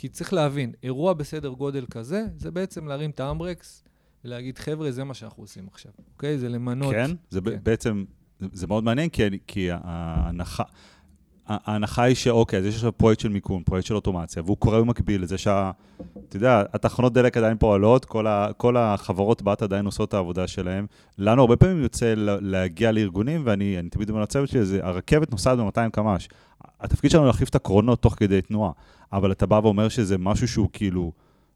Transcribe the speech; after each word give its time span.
כי 0.00 0.08
צריך 0.08 0.32
להבין, 0.32 0.72
אירוע 0.82 1.12
בסדר 1.12 1.48
גודל 1.48 1.86
כזה, 1.90 2.24
זה 2.36 2.50
בעצם 2.50 2.86
להרים 2.86 3.10
את 3.10 3.20
האמברקס 3.20 3.84
ולהגיד, 4.24 4.58
חבר'ה, 4.58 4.90
זה 4.90 5.04
מה 5.04 5.14
שאנחנו 5.14 5.42
עושים 5.42 5.66
עכשיו, 5.72 5.92
אוקיי? 6.14 6.38
זה 6.38 6.48
למנות... 6.48 6.94
כן? 6.94 7.10
זה 7.30 7.40
כן. 7.40 7.56
בעצם, 7.62 8.04
זה 8.52 8.66
מאוד 8.66 8.84
מעניין, 8.84 9.08
כי, 9.08 9.22
כי 9.46 9.68
ההנחה... 9.70 10.62
ההנחה 11.50 12.02
היא 12.02 12.14
שאוקיי, 12.14 12.58
אז 12.58 12.66
יש 12.66 12.74
עכשיו 12.74 12.92
פרויקט 12.92 13.20
של 13.20 13.28
מיקום, 13.28 13.62
פרויקט 13.62 13.86
של 13.86 13.94
אוטומציה, 13.94 14.42
והוא 14.42 14.56
קורה 14.56 14.80
במקביל 14.80 15.22
לזה 15.22 15.38
שה... 15.38 15.70
אתה 16.28 16.36
יודע, 16.36 16.62
התחנות 16.72 17.12
דלק 17.12 17.36
עדיין 17.36 17.58
פועלות, 17.58 18.04
כל, 18.04 18.26
ה, 18.26 18.48
כל 18.56 18.76
החברות 18.76 19.42
בת 19.42 19.62
עדיין 19.62 19.86
עושות 19.86 20.08
את 20.08 20.14
העבודה 20.14 20.46
שלהם. 20.46 20.86
לנו 21.18 21.40
הרבה 21.40 21.56
פעמים 21.56 21.82
יוצא 21.82 22.14
להגיע 22.16 22.92
לארגונים, 22.92 23.42
ואני 23.44 23.78
תמיד 23.90 24.10
אומר 24.10 24.22
לצוות 24.22 24.48
שלי, 24.48 24.64
זה, 24.64 24.80
הרכבת 24.82 25.30
נוסעת 25.30 25.58
ב-200 25.58 25.90
קמ"ש. 25.92 26.28
התפקיד 26.80 27.10
שלנו 27.10 27.26
להחליף 27.26 27.48
את 27.48 27.54
הקרונות 27.54 28.02
תוך 28.02 28.14
כדי 28.14 28.42
תנועה, 28.42 28.72
אבל 29.12 29.32
אתה 29.32 29.46
בא 29.46 29.60
ואומר 29.62 29.88
שזה 29.88 30.18
משהו 30.18 30.48
שהוא 30.48 30.68
כאילו... 30.72 31.12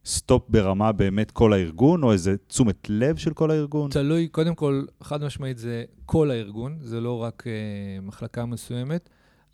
סטופ 0.06 0.42
ברמה 0.48 0.92
באמת 0.92 1.30
כל 1.30 1.52
הארגון, 1.52 2.02
או 2.02 2.12
איזה 2.12 2.36
תשומת 2.46 2.86
לב 2.88 3.16
של 3.16 3.32
כל 3.32 3.50
הארגון? 3.50 3.90
תלוי, 3.90 4.28
קודם 4.28 4.54
כל, 4.54 4.84
חד 5.02 5.24
משמעית 5.24 5.58
זה 5.58 5.84
כל 6.06 6.30
הארגון, 6.30 6.78
זה 6.80 7.00
לא 7.00 7.22
רק 7.22 7.42
uh, 7.46 8.06
מחלקה 8.06 8.46
מסוימת. 8.46 9.08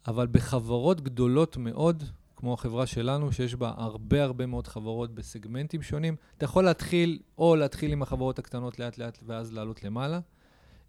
אבל 0.06 0.26
בחברות 0.26 1.00
גדולות 1.00 1.56
מאוד, 1.56 2.04
כמו 2.36 2.54
החברה 2.54 2.86
שלנו, 2.86 3.32
שיש 3.32 3.54
בה 3.54 3.72
הרבה 3.76 4.24
הרבה 4.24 4.46
מאוד 4.46 4.66
חברות 4.66 5.14
בסגמנטים 5.14 5.82
שונים, 5.82 6.16
אתה 6.36 6.44
יכול 6.44 6.64
להתחיל, 6.64 7.18
או 7.38 7.56
להתחיל 7.56 7.92
עם 7.92 8.02
החברות 8.02 8.38
הקטנות 8.38 8.78
לאט-לאט 8.78 9.18
ואז 9.26 9.52
לעלות 9.52 9.84
למעלה, 9.84 10.20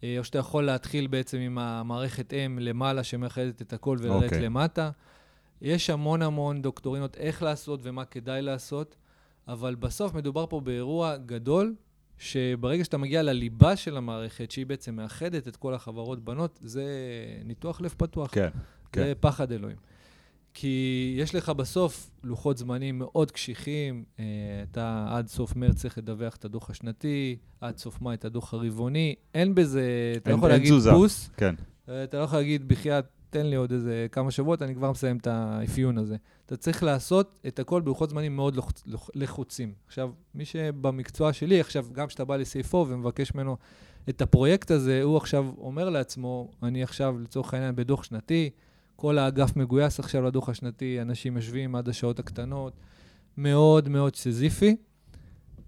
אה, 0.03 0.15
או 0.19 0.23
שאתה 0.23 0.37
יכול 0.37 0.63
להתחיל 0.63 1.07
בעצם 1.07 1.37
עם 1.37 1.57
המערכת 1.57 2.33
אם 2.33 2.59
למעלה 2.61 3.03
שמאחדת 3.03 3.61
את 3.61 3.73
הכל 3.73 3.97
ולרדת 4.01 4.21
okay. 4.21 4.25
אוקיי. 4.25 4.41
למטה. 4.41 4.91
יש 5.61 5.89
המון 5.89 6.21
המון 6.21 6.61
דוקטורינות 6.61 7.17
איך 7.17 7.43
לעשות 7.43 7.79
ומה 7.83 8.05
כדאי 8.05 8.41
לעשות, 8.41 8.95
אבל 9.47 9.75
בסוף 9.75 10.13
מדובר 10.13 10.45
פה 10.45 10.59
באירוע 10.59 11.17
גדול, 11.17 11.75
שברגע 12.17 12.83
שאתה 12.83 12.97
מגיע 12.97 13.23
לליבה 13.23 13.75
של 13.75 13.97
המערכת, 13.97 14.51
שהיא 14.51 14.65
בעצם 14.65 14.95
מאחדת 14.95 15.47
את 15.47 15.55
כל 15.55 15.73
החברות 15.73 16.23
בנות, 16.23 16.59
זה 16.61 16.85
ניתוח 17.45 17.81
לב 17.81 17.93
פתוח. 17.97 18.29
כן. 18.33 18.49
כן. 18.91 19.03
זה 19.03 19.13
פחד 19.19 19.51
אלוהים. 19.51 19.77
כי 20.53 21.15
יש 21.17 21.35
לך 21.35 21.49
בסוף 21.49 22.11
לוחות 22.23 22.57
זמנים 22.57 22.99
מאוד 22.99 23.31
קשיחים, 23.31 24.03
אה, 24.19 24.25
אתה 24.71 25.07
עד 25.09 25.27
סוף 25.27 25.55
מרץ 25.55 25.75
צריך 25.75 25.97
לדווח 25.97 26.35
את 26.35 26.45
הדוח 26.45 26.69
השנתי, 26.69 27.37
עד 27.61 27.77
סוף 27.77 28.01
מאי 28.01 28.13
את 28.13 28.25
הדוח 28.25 28.53
הרבעוני, 28.53 29.15
אין 29.33 29.55
בזה, 29.55 30.13
אתה 30.17 30.29
לא 30.29 30.35
יכול 30.35 30.49
להגיד 30.49 30.73
בוס, 30.73 31.29
כן. 31.37 31.55
אה, 31.89 32.03
אתה 32.03 32.17
לא 32.19 32.23
יכול 32.23 32.37
להגיד, 32.39 32.67
בחייאת, 32.67 33.05
תן 33.29 33.45
לי 33.45 33.55
עוד 33.55 33.71
איזה 33.71 34.07
כמה 34.11 34.31
שבועות, 34.31 34.61
אני 34.61 34.75
כבר 34.75 34.91
מסיים 34.91 35.17
את 35.17 35.27
האפיון 35.27 35.97
הזה. 35.97 36.15
אתה 36.45 36.57
צריך 36.57 36.83
לעשות 36.83 37.39
את 37.47 37.59
הכל 37.59 37.81
בלוחות 37.81 38.09
זמנים 38.09 38.35
מאוד 38.35 38.55
לחוצ... 38.55 38.83
לחוצים. 39.15 39.73
עכשיו, 39.87 40.11
מי 40.35 40.45
שבמקצוע 40.45 41.33
שלי, 41.33 41.59
עכשיו, 41.59 41.85
גם 41.91 42.07
כשאתה 42.07 42.25
בא 42.25 42.37
ל-CFO 42.37 42.75
ומבקש 42.75 43.35
ממנו 43.35 43.57
את 44.09 44.21
הפרויקט 44.21 44.71
הזה, 44.71 45.03
הוא 45.03 45.17
עכשיו 45.17 45.45
אומר 45.57 45.89
לעצמו, 45.89 46.51
אני 46.63 46.83
עכשיו, 46.83 47.19
לצורך 47.19 47.53
העניין, 47.53 47.75
בדוח 47.75 48.03
שנתי, 48.03 48.49
כל 49.01 49.17
האגף 49.17 49.55
מגויס 49.55 49.99
עכשיו 49.99 50.21
לדוח 50.21 50.49
השנתי, 50.49 51.01
אנשים 51.01 51.35
יושבים 51.35 51.75
עד 51.75 51.89
השעות 51.89 52.19
הקטנות, 52.19 52.73
מאוד 53.37 53.89
מאוד 53.89 54.15
סזיפי. 54.15 54.75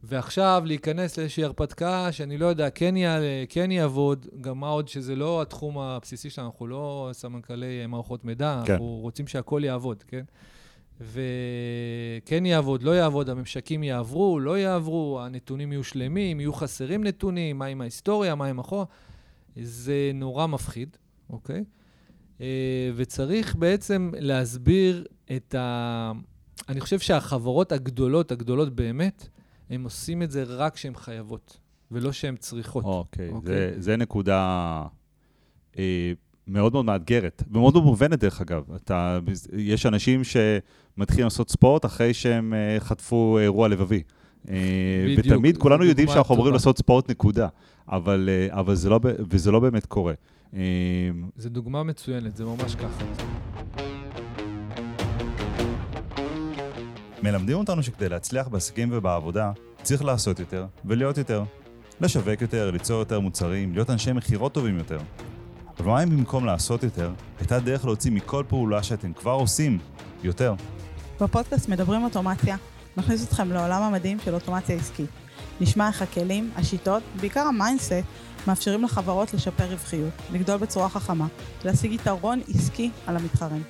ועכשיו 0.04 0.64
להיכנס 0.66 1.18
לאיזושהי 1.18 1.44
הרפתקה 1.44 2.12
שאני 2.12 2.38
לא 2.38 2.46
יודע, 2.46 2.70
כן 2.70 2.98
יעלה, 2.98 3.44
כן 3.50 3.72
יעבוד, 3.72 4.28
גם 4.42 4.60
מה 4.60 4.70
עוד 4.70 4.88
שזה 4.88 5.16
לא 5.16 5.42
התחום 5.42 5.78
הבסיסי 5.78 6.30
שלנו, 6.30 6.48
אנחנו 6.48 6.68
לא 6.68 7.10
סמנכ"לי 7.14 7.86
מערכות 7.88 8.26
מידע, 8.26 8.62
כן. 8.66 8.72
אנחנו 8.72 8.86
רוצים 8.86 9.28
שהכל 9.28 9.62
יעבוד, 9.66 10.04
כן? 10.04 10.24
וכן 11.02 12.46
יעבוד, 12.46 12.84
לא 12.84 12.92
יעבוד, 12.92 13.30
הממשקים 13.30 13.84
יעברו, 13.84 14.40
לא 14.40 14.58
יעברו, 14.58 15.22
הנתונים 15.22 15.72
יהיו 15.72 15.84
שלמים, 15.84 16.40
יהיו 16.40 16.54
חסרים 16.54 17.04
נתונים, 17.04 17.58
מה 17.58 17.66
עם 17.66 17.82
ההיסטוריה, 17.82 18.36
מה 18.36 18.46
עם 18.46 18.60
אחורה. 18.60 18.86
זה 19.56 20.12
נורא 20.14 20.48
מפחיד, 20.48 20.98
אוקיי? 21.30 21.64
אה, 22.42 22.92
וצריך 22.96 23.56
בעצם 23.56 24.12
להסביר 24.20 25.06
את 25.36 25.56
ה... 25.56 26.12
אני 26.70 26.82
חושב 26.82 27.00
שהחברות 27.00 27.72
הגדולות, 27.72 28.32
הגדולות 28.32 28.76
באמת, 28.76 29.28
הן 29.70 29.84
עושים 29.84 30.24
את 30.24 30.32
זה 30.32 30.44
רק 30.44 30.74
כשהן 30.74 30.96
חייבות, 30.96 31.58
ולא 31.92 32.12
שהן 32.12 32.36
צריכות. 32.36 32.84
אוקיי, 32.84 33.30
okay, 33.30 33.34
אוקיי? 33.34 33.54
זה, 33.54 33.76
זה 33.78 33.98
נקודה 33.98 34.84
אה, 35.78 36.14
מאוד 36.48 36.74
מאוד 36.74 36.86
מאתגרת, 36.86 37.44
ומאוד 37.52 37.74
מאוד 37.74 37.86
מובנת 37.86 38.20
דרך 38.20 38.42
אגב. 38.42 38.64
אתה, 38.76 39.20
יש 39.58 39.86
אנשים 39.86 40.22
שמתחילים 40.24 41.24
לעשות 41.24 41.50
ספורט 41.50 41.86
אחרי 41.86 42.14
שהם 42.14 42.54
אה, 42.54 42.80
חטפו 42.80 43.40
אירוע 43.40 43.68
לבבי. 43.68 44.02
אה, 44.50 44.56
בדיוק. 45.18 45.36
ותמיד 45.36 45.58
כולנו 45.58 45.84
יודעים 45.84 46.08
שאנחנו 46.08 46.36
אמורים 46.36 46.54
לעשות 46.54 46.78
ספורט 46.78 47.10
נקודה, 47.12 47.48
אבל, 47.88 48.30
אה, 48.30 48.60
אבל 48.60 48.76
זה 48.76 48.90
לא, 48.90 49.00
וזה 49.30 49.52
לא 49.52 49.60
באמת 49.60 49.86
קורה. 49.86 50.14
אמ, 50.54 50.60
זו 51.38 51.50
דוגמה 51.50 51.84
מצוינת, 51.84 52.36
זה 52.38 52.46
ממש 52.46 52.76
ככה. 52.76 53.04
מלמדים 57.24 57.58
אותנו 57.58 57.84
שכדי 57.84 58.10
להצליח 58.10 58.48
בעסקים 58.48 58.90
ובעבודה, 58.92 59.52
צריך 59.82 60.04
לעשות 60.04 60.40
יותר 60.40 60.66
ולהיות 60.86 61.18
יותר. 61.18 61.44
לשווק 62.02 62.42
יותר, 62.42 62.72
ליצור 62.72 63.00
יותר 63.00 63.20
מוצרים, 63.20 63.74
להיות 63.74 63.90
אנשי 63.90 64.12
מכירות 64.12 64.54
טובים 64.54 64.78
יותר. 64.78 64.98
אבל 65.80 65.88
מה 65.88 66.04
אם 66.04 66.10
במקום 66.10 66.46
לעשות 66.46 66.84
יותר, 66.84 67.12
הייתה 67.40 67.60
דרך 67.60 67.86
להוציא 67.86 68.12
מכל 68.12 68.44
פעולה 68.48 68.84
שאתם 68.84 69.14
כבר 69.14 69.32
עושים 69.32 69.80
יותר? 70.24 70.54
בפודקאסט 71.22 71.70
מדברים 71.70 72.04
אוטומציה. 72.04 72.58
נכניס 72.98 73.28
אתכם 73.28 73.52
לעולם 73.52 73.82
המדהים 73.82 74.20
של 74.20 74.34
אוטומציה 74.34 74.76
עסקית. 74.76 75.10
נשמע 75.62 75.88
איך 75.88 76.02
הכלים, 76.02 76.52
השיטות, 76.56 77.04
בעיקר 77.20 77.42
המיינדסט, 77.42 77.94
מאפשרים 78.48 78.84
לחברות 78.84 79.34
לשפר 79.34 79.66
רווחיות, 79.66 80.14
לגדול 80.32 80.58
בצורה 80.58 80.90
חכמה, 80.90 81.28
להשיג 81.66 81.92
יתרון 81.92 82.42
עסקי 82.56 82.92
על 83.08 83.18
המתחרים. 83.18 83.64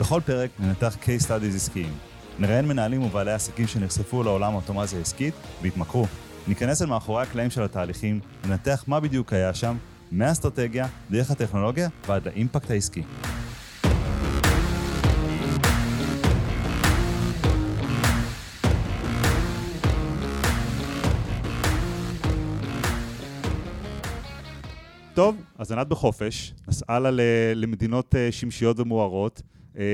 בכל 0.00 0.20
פרק 0.24 0.50
ננתח 0.58 0.96
case 1.02 1.24
studies 1.24 1.56
עסקיים. 1.56 1.92
נראיין 2.38 2.68
מנהלים 2.68 3.02
ובעלי 3.02 3.32
עסקים 3.32 3.66
שנחשפו 3.66 4.22
לעולם 4.22 4.52
האוטומציה 4.52 4.98
העסקית 4.98 5.34
והתמכרו. 5.62 6.06
ניכנס 6.48 6.82
אל 6.82 6.86
מאחורי 6.86 7.22
הקלעים 7.22 7.50
של 7.50 7.62
התהליכים, 7.62 8.20
ננתח 8.44 8.84
מה 8.86 9.00
בדיוק 9.00 9.32
היה 9.32 9.54
שם, 9.54 9.76
מהאסטרטגיה, 10.12 10.86
דרך 11.10 11.30
הטכנולוגיה 11.30 11.88
ועד 12.08 12.26
לאימפקט 12.26 12.70
העסקי. 12.70 13.02
טוב, 25.18 25.36
אז 25.58 25.72
ענת 25.72 25.88
בחופש, 25.88 26.54
נסעה 26.68 26.98
לה 26.98 27.10
למדינות 27.54 28.14
אה, 28.14 28.32
שמשיות 28.32 28.80
ומוארות, 28.80 29.42
אה, 29.78 29.84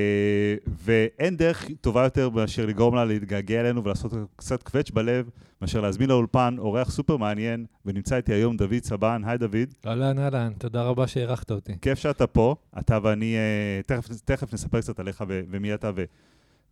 ואין 0.84 1.36
דרך 1.36 1.66
טובה 1.80 2.04
יותר 2.04 2.30
מאשר 2.30 2.66
לגרום 2.66 2.94
לה 2.94 3.04
להתגעגע 3.04 3.60
אלינו 3.60 3.84
ולעשות 3.84 4.12
קצת 4.36 4.62
קווץ' 4.62 4.90
בלב, 4.90 5.30
מאשר 5.62 5.80
להזמין 5.80 6.08
לאולפן 6.08 6.56
אורח 6.58 6.90
סופר 6.90 7.16
מעניין, 7.16 7.66
ונמצא 7.86 8.16
איתי 8.16 8.32
היום 8.32 8.56
דוד 8.56 8.82
סבן. 8.82 9.22
היי 9.26 9.38
דוד. 9.38 9.74
אהלן, 9.86 10.18
אהלן, 10.18 10.52
תודה 10.58 10.82
רבה 10.82 11.06
שהערכת 11.06 11.50
אותי. 11.50 11.72
כיף 11.82 11.98
שאתה 11.98 12.26
פה, 12.26 12.54
אתה 12.78 12.98
ואני, 13.02 13.36
אה, 13.36 13.80
תכף, 13.86 14.08
תכף 14.24 14.54
נספר 14.54 14.80
קצת 14.80 15.00
עליך 15.00 15.24
ומי 15.28 15.74
אתה 15.74 15.90
ו... 15.96 16.04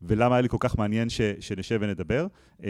ולמה 0.04 0.34
היה 0.34 0.42
לי 0.42 0.48
כל 0.48 0.56
כך 0.60 0.78
מעניין 0.78 1.08
ש, 1.08 1.20
שנשב 1.40 1.78
ונדבר. 1.80 2.26
אמ, 2.62 2.68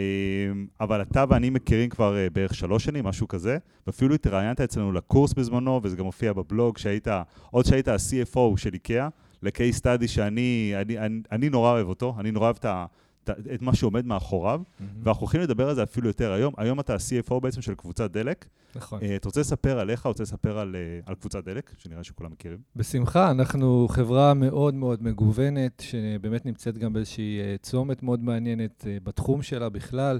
אבל 0.79 1.01
אתה 1.01 1.25
ואני 1.29 1.49
מכירים 1.49 1.89
כבר 1.89 2.17
אה, 2.17 2.27
בערך 2.29 2.53
שלוש 2.53 2.83
שנים, 2.83 3.05
משהו 3.05 3.27
כזה, 3.27 3.57
ואפילו 3.87 4.15
התראיינת 4.15 4.61
אצלנו 4.61 4.91
לקורס 4.91 5.33
בזמנו, 5.33 5.79
וזה 5.83 5.95
גם 5.95 6.05
מופיע 6.05 6.33
בבלוג, 6.33 6.77
שהיית, 6.77 7.07
עוד 7.51 7.65
שהיית 7.65 7.87
ה-CFO 7.87 8.57
של 8.57 8.73
איקאה, 8.73 9.07
ל-case 9.41 9.79
study 9.79 10.07
שאני 10.07 10.73
אני, 10.75 10.99
אני, 10.99 11.21
אני 11.31 11.49
נורא 11.49 11.71
אוהב 11.71 11.87
אותו, 11.87 12.15
אני 12.19 12.31
נורא 12.31 12.45
אוהב 12.45 12.55
את 12.59 12.65
ה... 12.65 12.85
את 13.29 13.61
מה 13.61 13.75
שעומד 13.75 14.05
מאחוריו, 14.05 14.61
mm-hmm. 14.61 14.83
ואנחנו 15.03 15.21
הולכים 15.21 15.41
לדבר 15.41 15.69
על 15.69 15.75
זה 15.75 15.83
אפילו 15.83 16.07
יותר 16.07 16.31
היום. 16.31 16.53
היום 16.57 16.79
אתה 16.79 16.93
ה-CFO 16.93 17.39
בעצם 17.39 17.61
של 17.61 17.75
קבוצת 17.75 18.11
דלק. 18.11 18.45
נכון. 18.75 18.99
Uh, 18.99 19.03
אתה 19.15 19.27
רוצה 19.27 19.41
לספר 19.41 19.79
עליך, 19.79 20.05
רוצה 20.05 20.23
לספר 20.23 20.57
על, 20.59 20.75
uh, 20.75 21.09
על 21.09 21.15
קבוצת 21.15 21.45
דלק, 21.45 21.71
שנראה 21.77 22.03
שכולם 22.03 22.31
מכירים? 22.31 22.57
בשמחה, 22.75 23.31
אנחנו 23.31 23.87
חברה 23.89 24.33
מאוד 24.33 24.73
מאוד 24.73 25.03
מגוונת, 25.03 25.83
שבאמת 25.85 26.45
נמצאת 26.45 26.77
גם 26.77 26.93
באיזושהי 26.93 27.39
uh, 27.41 27.61
צומת 27.61 28.03
מאוד 28.03 28.23
מעניינת 28.23 28.85
בתחום 29.03 29.41
שלה 29.41 29.69
בכלל. 29.69 30.19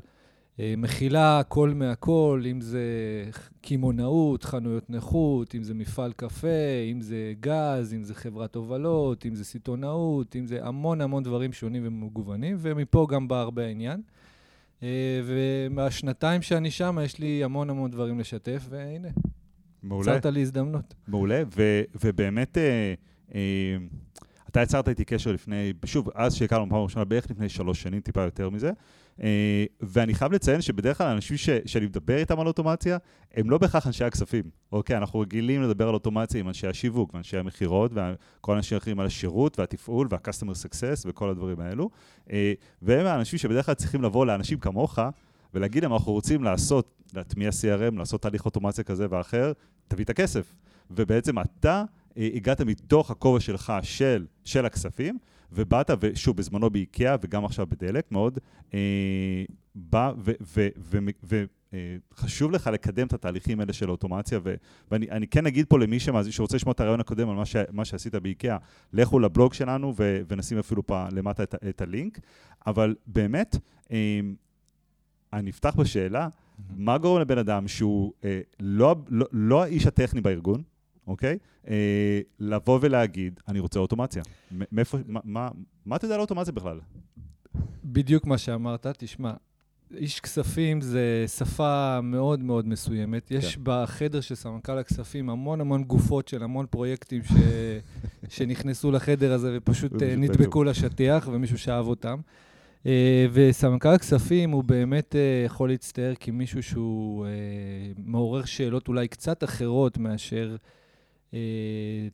אה, 0.59 0.73
מכילה 0.77 1.39
הכל 1.39 1.69
מהכל, 1.69 2.43
אם 2.51 2.61
זה 2.61 2.83
קמעונאות, 3.61 4.43
חנויות 4.43 4.89
נכות, 4.89 5.55
אם 5.55 5.63
זה 5.63 5.73
מפעל 5.73 6.13
קפה, 6.13 6.47
אם 6.91 7.01
זה 7.01 7.33
גז, 7.39 7.93
אם 7.93 8.03
זה 8.03 8.15
חברת 8.15 8.55
הובלות, 8.55 9.25
אם 9.25 9.35
זה 9.35 9.45
סיטונאות, 9.45 10.35
אם 10.35 10.45
זה 10.45 10.65
המון 10.65 11.01
המון 11.01 11.23
דברים 11.23 11.53
שונים 11.53 11.83
ומגוונים, 11.85 12.55
ומפה 12.59 13.07
גם 13.09 13.27
בא 13.27 13.41
הרבה 13.41 13.65
העניין. 13.65 14.01
אה, 14.83 15.21
ומהשנתיים 15.25 16.41
שאני 16.41 16.71
שם, 16.71 16.97
יש 17.03 17.19
לי 17.19 17.43
המון 17.43 17.69
המון 17.69 17.91
דברים 17.91 18.19
לשתף, 18.19 18.65
והנה, 18.69 19.07
מעולה. 19.83 20.11
יצרת 20.11 20.25
לי 20.25 20.41
הזדמנות. 20.41 20.93
מעולה, 21.07 21.43
ו- 21.57 21.81
ובאמת... 22.03 22.57
אה, 22.57 22.93
אה, 23.35 23.77
אתה 24.49 24.61
יצרת 24.61 24.89
איתי 24.89 25.05
קשר 25.05 25.31
לפני, 25.31 25.73
שוב, 25.85 26.09
אז 26.15 26.35
שהכרנו 26.35 26.69
פעם 26.69 26.79
ראשונה, 26.79 27.05
בערך 27.05 27.31
לפני 27.31 27.49
שלוש 27.49 27.81
שנים, 27.81 27.99
טיפה 28.01 28.21
יותר 28.21 28.49
מזה. 28.49 28.71
אה, 29.21 29.65
ואני 29.81 30.13
חייב 30.13 30.31
לציין 30.31 30.61
שבדרך 30.61 30.97
כלל 30.97 31.07
אנשים 31.07 31.37
ש, 31.37 31.49
שאני 31.65 31.85
מדבר 31.85 32.17
איתם 32.17 32.39
על 32.39 32.47
אוטומציה, 32.47 32.97
הם 33.33 33.49
לא 33.49 33.57
בהכרח 33.57 33.87
אנשי 33.87 34.03
הכספים. 34.03 34.43
אוקיי, 34.71 34.97
אנחנו 34.97 35.19
רגילים 35.19 35.61
לדבר 35.61 35.87
על 35.87 35.93
אוטומציה 35.93 36.39
עם 36.39 36.47
אנשי 36.47 36.67
השיווק 36.67 37.13
ואנשי 37.13 37.37
המכירות, 37.37 37.91
וכל 37.93 38.53
האנשים 38.53 38.75
האחרים 38.75 38.99
על 38.99 39.05
השירות 39.05 39.59
והתפעול 39.59 40.07
וה-customer 40.09 40.53
success 40.53 41.03
וכל 41.05 41.29
הדברים 41.29 41.59
האלו. 41.59 41.89
אה, 42.31 42.53
והם 42.81 43.05
האנשים 43.05 43.39
שבדרך 43.39 43.65
כלל 43.65 43.75
צריכים 43.75 44.01
לבוא 44.01 44.25
לאנשים 44.25 44.59
כמוך, 44.59 44.99
ולהגיד 45.53 45.83
להם, 45.83 45.93
אנחנו 45.93 46.11
רוצים 46.11 46.43
לעשות, 46.43 47.01
להטמיע 47.13 47.49
CRM, 47.49 47.97
לעשות 47.97 48.21
תהליך 48.21 48.45
אוטומציה 48.45 48.83
כזה 48.83 49.07
ואחר, 49.09 49.51
תביא 49.87 50.05
את 50.05 50.09
הכסף. 50.09 50.53
ובעצם 50.91 51.39
אתה 51.39 51.83
אה, 52.17 52.29
הגעת 52.35 52.61
מתוך 52.61 53.11
הכובע 53.11 53.39
שלך 53.39 53.73
של, 53.81 54.25
של 54.43 54.65
הכספים, 54.65 55.17
ובאת, 55.55 55.89
ושוב, 55.99 56.37
בזמנו 56.37 56.69
באיקאה 56.69 57.15
וגם 57.21 57.45
עכשיו 57.45 57.67
בדלק, 57.67 58.11
מאוד 58.11 58.39
אה, 58.73 58.79
בא 59.75 60.11
וחשוב 61.23 62.51
אה, 62.51 62.55
לך 62.55 62.69
לקדם 62.73 63.07
את 63.07 63.13
התהליכים 63.13 63.59
האלה 63.59 63.73
של 63.73 63.87
האוטומציה, 63.87 64.39
ו, 64.43 64.55
ואני 64.91 65.27
כן 65.27 65.45
אגיד 65.45 65.65
פה 65.65 65.79
למי 65.79 65.99
שמאז, 65.99 66.27
שרוצה 66.27 66.55
לשמוע 66.55 66.71
את 66.71 66.79
הרעיון 66.79 66.99
הקודם 66.99 67.29
על 67.29 67.35
מה, 67.35 67.45
ש, 67.45 67.55
מה 67.71 67.85
שעשית 67.85 68.15
באיקאה, 68.15 68.57
לכו 68.93 69.19
לבלוג 69.19 69.53
שלנו 69.53 69.93
ו, 69.97 70.21
ונשים 70.27 70.59
אפילו 70.59 70.85
פה 70.85 71.05
למטה 71.11 71.43
את, 71.43 71.55
את 71.69 71.81
הלינק, 71.81 72.19
אבל 72.67 72.95
באמת, 73.07 73.57
אה, 73.91 74.19
אני 75.33 75.49
אפתח 75.49 75.75
בשאלה, 75.75 76.27
מה 76.75 76.97
גורם 76.97 77.21
לבן 77.21 77.37
אדם 77.37 77.67
שהוא 77.67 78.13
אה, 78.23 78.41
לא, 78.59 78.95
לא, 79.09 79.25
לא 79.31 79.63
האיש 79.63 79.87
הטכני 79.87 80.21
בארגון, 80.21 80.63
אוקיי? 81.07 81.37
אה, 81.67 82.19
לבוא 82.39 82.79
ולהגיד, 82.81 83.39
אני 83.47 83.59
רוצה 83.59 83.79
אוטומציה. 83.79 84.23
מאיפה, 84.51 84.97
מה, 85.07 85.19
מה, 85.23 85.49
מה 85.85 85.95
אתה 85.95 86.05
יודע 86.05 86.15
על 86.15 86.21
אוטומציה 86.21 86.53
בכלל? 86.53 86.79
בדיוק 87.83 88.25
מה 88.25 88.37
שאמרת, 88.37 88.87
תשמע, 88.97 89.33
איש 89.97 90.19
כספים 90.19 90.81
זה 90.81 91.25
שפה 91.27 92.01
מאוד 92.01 92.39
מאוד 92.39 92.67
מסוימת. 92.67 93.27
כן. 93.27 93.35
יש 93.35 93.57
בחדר 93.57 94.21
של 94.21 94.35
סמנכ"ל 94.35 94.77
הכספים 94.77 95.29
המון 95.29 95.61
המון 95.61 95.83
גופות 95.83 96.27
של 96.27 96.43
המון 96.43 96.65
פרויקטים 96.65 97.23
ש... 97.23 97.31
שנכנסו 98.35 98.91
לחדר 98.91 99.33
הזה 99.33 99.57
ופשוט 99.57 100.03
אה, 100.03 100.15
נדבקו 100.15 100.63
לשטיח 100.63 101.29
ומישהו 101.31 101.57
שאהב 101.57 101.87
אותם. 101.87 102.19
אה, 102.85 103.25
וסמנכ"ל 103.33 103.89
הכספים 103.89 104.51
הוא 104.51 104.63
באמת 104.63 105.15
אה, 105.15 105.43
יכול 105.45 105.69
להצטער 105.69 106.13
כמישהו 106.19 106.63
שהוא 106.63 107.25
אה, 107.25 107.31
מעורר 107.97 108.45
שאלות 108.45 108.87
אולי 108.87 109.07
קצת 109.07 109.43
אחרות 109.43 109.97
מאשר 109.97 110.55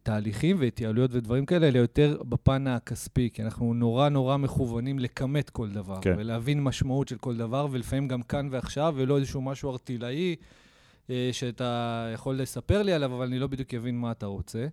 תהליכים 0.04 0.56
והתייעלויות 0.60 1.14
ודברים 1.14 1.46
כאלה, 1.46 1.68
אלא 1.68 1.78
יותר 1.78 2.22
בפן 2.30 2.68
הכספי, 2.68 3.30
כי 3.34 3.44
אנחנו 3.44 3.74
נורא 3.74 4.10
נורא 4.10 4.38
מכוונים 4.38 5.00
לכמת 5.00 5.50
כל 5.50 5.70
דבר, 5.70 6.02
כן. 6.02 6.16
ולהבין 6.18 6.64
משמעות 6.64 7.08
של 7.08 7.18
כל 7.18 7.38
דבר, 7.38 7.68
ולפעמים 7.72 8.08
גם 8.08 8.22
כאן 8.22 8.48
ועכשיו, 8.52 8.94
ולא 8.98 9.18
איזשהו 9.18 9.42
משהו 9.42 9.72
ארטילאי 9.72 10.36
שאתה 11.32 12.10
יכול 12.14 12.42
לספר 12.42 12.84
לי 12.84 12.94
עליו, 12.94 13.16
אבל 13.16 13.26
אני 13.26 13.40
לא 13.40 13.48
בדיוק 13.48 13.74
אבין 13.74 13.98
מה 13.98 14.12
אתה 14.12 14.26
רוצה. 14.26 14.68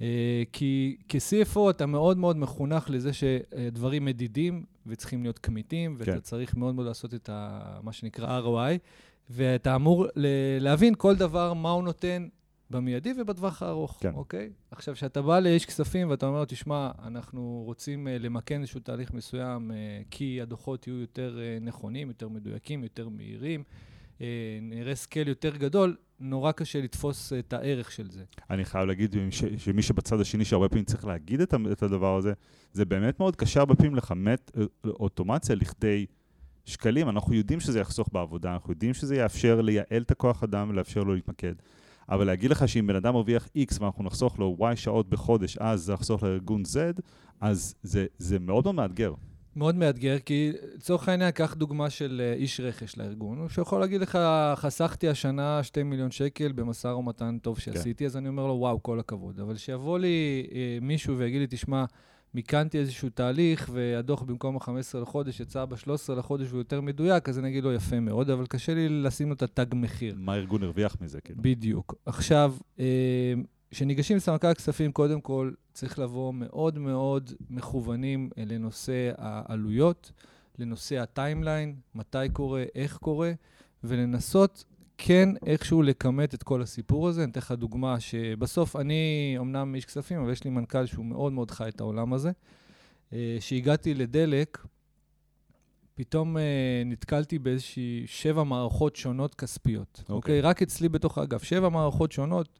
אה, 0.00 0.42
כי 0.52 0.96
כ-CFO 1.08 1.70
אתה 1.70 1.86
מאוד 1.86 2.18
מאוד 2.18 2.36
מחונך 2.36 2.90
לזה 2.90 3.10
שדברים 3.12 4.04
מדידים 4.04 4.64
וצריכים 4.86 5.22
להיות 5.22 5.38
כמיתים, 5.38 5.94
ואתה 5.98 6.12
כן. 6.12 6.20
צריך 6.20 6.56
מאוד 6.56 6.74
מאוד 6.74 6.86
לעשות 6.86 7.14
את 7.14 7.28
ה, 7.32 7.60
מה 7.82 7.92
שנקרא 7.92 8.40
ROI, 8.40 8.78
ואתה 9.30 9.74
אמור 9.74 10.06
להבין 10.60 10.94
כל 10.98 11.16
דבר, 11.16 11.52
מה 11.52 11.70
הוא 11.70 11.84
נותן 11.84 12.28
במיידי 12.70 13.12
ובטווח 13.18 13.62
הארוך, 13.62 13.98
כן. 14.00 14.14
אוקיי? 14.14 14.50
עכשיו, 14.70 14.94
כשאתה 14.94 15.22
בא 15.22 15.38
לאיש 15.38 15.66
כספים 15.66 16.10
ואתה 16.10 16.26
אומר 16.26 16.38
לו, 16.38 16.44
תשמע, 16.44 16.90
אנחנו 17.02 17.62
רוצים 17.66 18.08
אה, 18.08 18.18
למקן 18.18 18.60
איזשהו 18.60 18.80
תהליך 18.80 19.12
מסוים, 19.12 19.70
אה, 19.70 19.76
כי 20.10 20.40
הדוחות 20.42 20.86
יהיו 20.86 21.00
יותר 21.00 21.38
נכונים, 21.60 22.08
יותר 22.08 22.28
מדויקים, 22.28 22.82
יותר 22.82 23.08
מהירים, 23.08 23.62
נראה 24.62 24.94
scale 24.94 25.28
יותר 25.28 25.56
גדול, 25.56 25.96
נורא 26.20 26.52
קשה 26.52 26.80
לתפוס 26.80 27.32
את 27.32 27.52
הערך 27.52 27.92
של 27.92 28.10
זה. 28.10 28.24
אני 28.50 28.64
חייב 28.64 28.84
להגיד 28.84 29.16
ש, 29.30 29.44
שמי 29.58 29.82
שבצד 29.82 30.20
השני, 30.20 30.44
שהרבה 30.44 30.68
פעמים 30.68 30.84
צריך 30.84 31.04
להגיד 31.04 31.40
את, 31.40 31.54
את 31.72 31.82
הדבר 31.82 32.16
הזה, 32.16 32.32
זה 32.72 32.84
באמת 32.84 33.20
מאוד 33.20 33.36
קשה 33.36 33.60
הרבה 33.60 33.74
פעמים 33.74 33.94
לכמת 33.94 34.50
אוטומציה 34.84 35.54
לכדי 35.54 36.06
שקלים. 36.64 37.08
אנחנו 37.08 37.34
יודעים 37.34 37.60
שזה 37.60 37.80
יחסוך 37.80 38.08
בעבודה, 38.12 38.52
אנחנו 38.52 38.72
יודעים 38.72 38.94
שזה 38.94 39.16
יאפשר 39.16 39.60
לייעל 39.60 40.02
את 40.02 40.10
הכוח 40.10 40.42
אדם 40.42 40.70
ולאפשר 40.70 41.02
לו 41.02 41.14
להתמקד. 41.14 41.54
אבל 42.08 42.26
להגיד 42.26 42.50
לך 42.50 42.68
שאם 42.68 42.86
בן 42.86 42.96
אדם 42.96 43.14
מרוויח 43.14 43.48
X 43.58 43.80
ואנחנו 43.80 44.04
נחסוך 44.04 44.38
לו 44.38 44.56
Y 44.60 44.76
שעות 44.76 45.08
בחודש, 45.10 45.58
אז 45.58 45.80
זה 45.80 45.92
יחסוך 45.92 46.22
לארגון 46.22 46.62
Z, 46.62 47.00
אז 47.40 47.74
זה, 47.82 48.06
זה 48.18 48.38
מאוד 48.38 48.64
מאוד 48.64 48.74
מאתגר. 48.74 49.12
מאוד 49.56 49.74
מאתגר, 49.74 50.18
כי 50.18 50.52
לצורך 50.74 51.08
העניין, 51.08 51.30
קח 51.30 51.54
דוגמה 51.54 51.90
של 51.90 52.22
אה, 52.24 52.32
איש 52.32 52.60
רכש 52.60 52.98
לארגון, 52.98 53.48
שיכול 53.48 53.80
להגיד 53.80 54.00
לך, 54.00 54.18
חסכתי 54.54 55.08
השנה 55.08 55.62
2 55.62 55.90
מיליון 55.90 56.10
שקל 56.10 56.52
במשא 56.52 56.88
ומתן 56.88 57.38
טוב 57.42 57.56
כן. 57.56 57.60
שעשיתי, 57.62 58.04
כן. 58.04 58.04
אז 58.04 58.16
אני 58.16 58.28
אומר 58.28 58.46
לו, 58.46 58.54
וואו, 58.54 58.82
כל 58.82 59.00
הכבוד. 59.00 59.40
אבל 59.40 59.56
שיבוא 59.56 59.98
לי 59.98 60.46
אה, 60.54 60.78
מישהו 60.82 61.18
ויגיד 61.18 61.40
לי, 61.40 61.46
תשמע, 61.50 61.84
מיקנתי 62.36 62.78
איזשהו 62.78 63.08
תהליך, 63.08 63.70
והדוח 63.72 64.22
במקום 64.22 64.56
ה-15 64.56 64.98
לחודש 65.02 65.40
יצא 65.40 65.64
ב-13 65.64 66.12
לחודש 66.16 66.48
והוא 66.48 66.60
יותר 66.60 66.80
מדויק, 66.80 67.28
אז 67.28 67.38
אני 67.38 67.48
אגיד 67.48 67.64
לו, 67.64 67.72
יפה 67.72 68.00
מאוד, 68.00 68.30
אבל 68.30 68.46
קשה 68.46 68.74
לי 68.74 68.88
לשים 68.88 69.28
לו 69.28 69.34
את 69.34 69.42
התג 69.42 69.66
מחיר. 69.74 70.14
מה 70.18 70.32
הארגון 70.32 70.62
הרוויח 70.62 70.96
מזה, 71.00 71.20
כאילו? 71.20 71.42
בדיוק. 71.42 71.94
עכשיו, 72.06 72.54
אה, 72.78 73.34
כשניגשים 73.70 74.16
לסמנכ"ל 74.16 74.46
הכספים, 74.46 74.92
קודם 74.92 75.20
כל 75.20 75.52
צריך 75.72 75.98
לבוא 75.98 76.34
מאוד 76.34 76.78
מאוד 76.78 77.32
מכוונים 77.50 78.30
לנושא 78.36 79.12
העלויות, 79.18 80.12
לנושא 80.58 80.98
הטיימליין, 80.98 81.74
מתי 81.94 82.18
קורה, 82.32 82.64
איך 82.74 82.96
קורה, 82.96 83.32
ולנסות 83.84 84.64
כן 84.98 85.28
איכשהו 85.46 85.82
לכמת 85.82 86.34
את 86.34 86.42
כל 86.42 86.62
הסיפור 86.62 87.08
הזה. 87.08 87.22
אני 87.22 87.30
אתן 87.30 87.40
לך 87.40 87.52
דוגמה 87.52 88.00
שבסוף 88.00 88.76
אני 88.76 89.34
אמנם 89.38 89.74
איש 89.74 89.84
כספים, 89.84 90.20
אבל 90.20 90.32
יש 90.32 90.44
לי 90.44 90.50
מנכ"ל 90.50 90.86
שהוא 90.86 91.04
מאוד 91.04 91.32
מאוד 91.32 91.50
חי 91.50 91.68
את 91.68 91.80
העולם 91.80 92.12
הזה. 92.12 92.30
כשהגעתי 93.38 93.92
אה, 93.92 93.98
לדלק, 93.98 94.58
פתאום 95.94 96.36
uh, 96.36 96.40
נתקלתי 96.86 97.38
באיזושהי 97.38 98.02
שבע 98.06 98.44
מערכות 98.44 98.96
שונות 98.96 99.34
כספיות. 99.34 99.98
אוקיי? 99.98 100.12
Okay. 100.12 100.12
אוקיי? 100.12 100.40
Okay? 100.40 100.44
רק 100.44 100.62
אצלי 100.62 100.88
בתוך 100.88 101.18
האגף. 101.18 101.42
שבע 101.42 101.68
מערכות 101.68 102.12
שונות. 102.12 102.58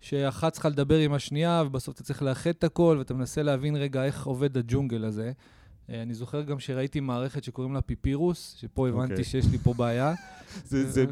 שאחת 0.00 0.52
צריכה 0.52 0.68
לדבר 0.68 0.98
עם 0.98 1.12
השנייה, 1.12 1.62
ובסוף 1.66 1.94
אתה 1.94 2.02
צריך 2.02 2.22
לאחד 2.22 2.50
את 2.50 2.64
הכל, 2.64 2.96
ואתה 2.98 3.14
מנסה 3.14 3.42
להבין 3.42 3.76
רגע 3.76 4.04
איך 4.04 4.26
עובד 4.26 4.56
הג'ונגל 4.56 5.04
הזה. 5.04 5.32
אה, 5.90 6.02
אני 6.02 6.14
זוכר 6.14 6.42
גם 6.42 6.58
שראיתי 6.58 7.00
מערכת 7.00 7.44
שקוראים 7.44 7.74
לה 7.74 7.80
פיפירוס, 7.80 8.56
שפה 8.60 8.88
הבנתי. 8.88 9.12
אוקיי. 9.12 9.24
שיש 9.24 9.46
לי 9.50 9.58
פה 9.58 9.74
בעיה. 9.74 10.14
זה 10.64 11.04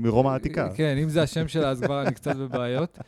מרומא 0.00 0.28
העתיקה. 0.28 0.68
כן, 0.74 0.96
אם 1.02 1.08
זה 1.08 1.22
השם 1.22 1.48
שלה, 1.48 1.68
אז 1.70 1.80
כבר 1.80 2.02
אני 2.02 2.14
קצת 2.14 2.36
בבעיות. 2.36 2.98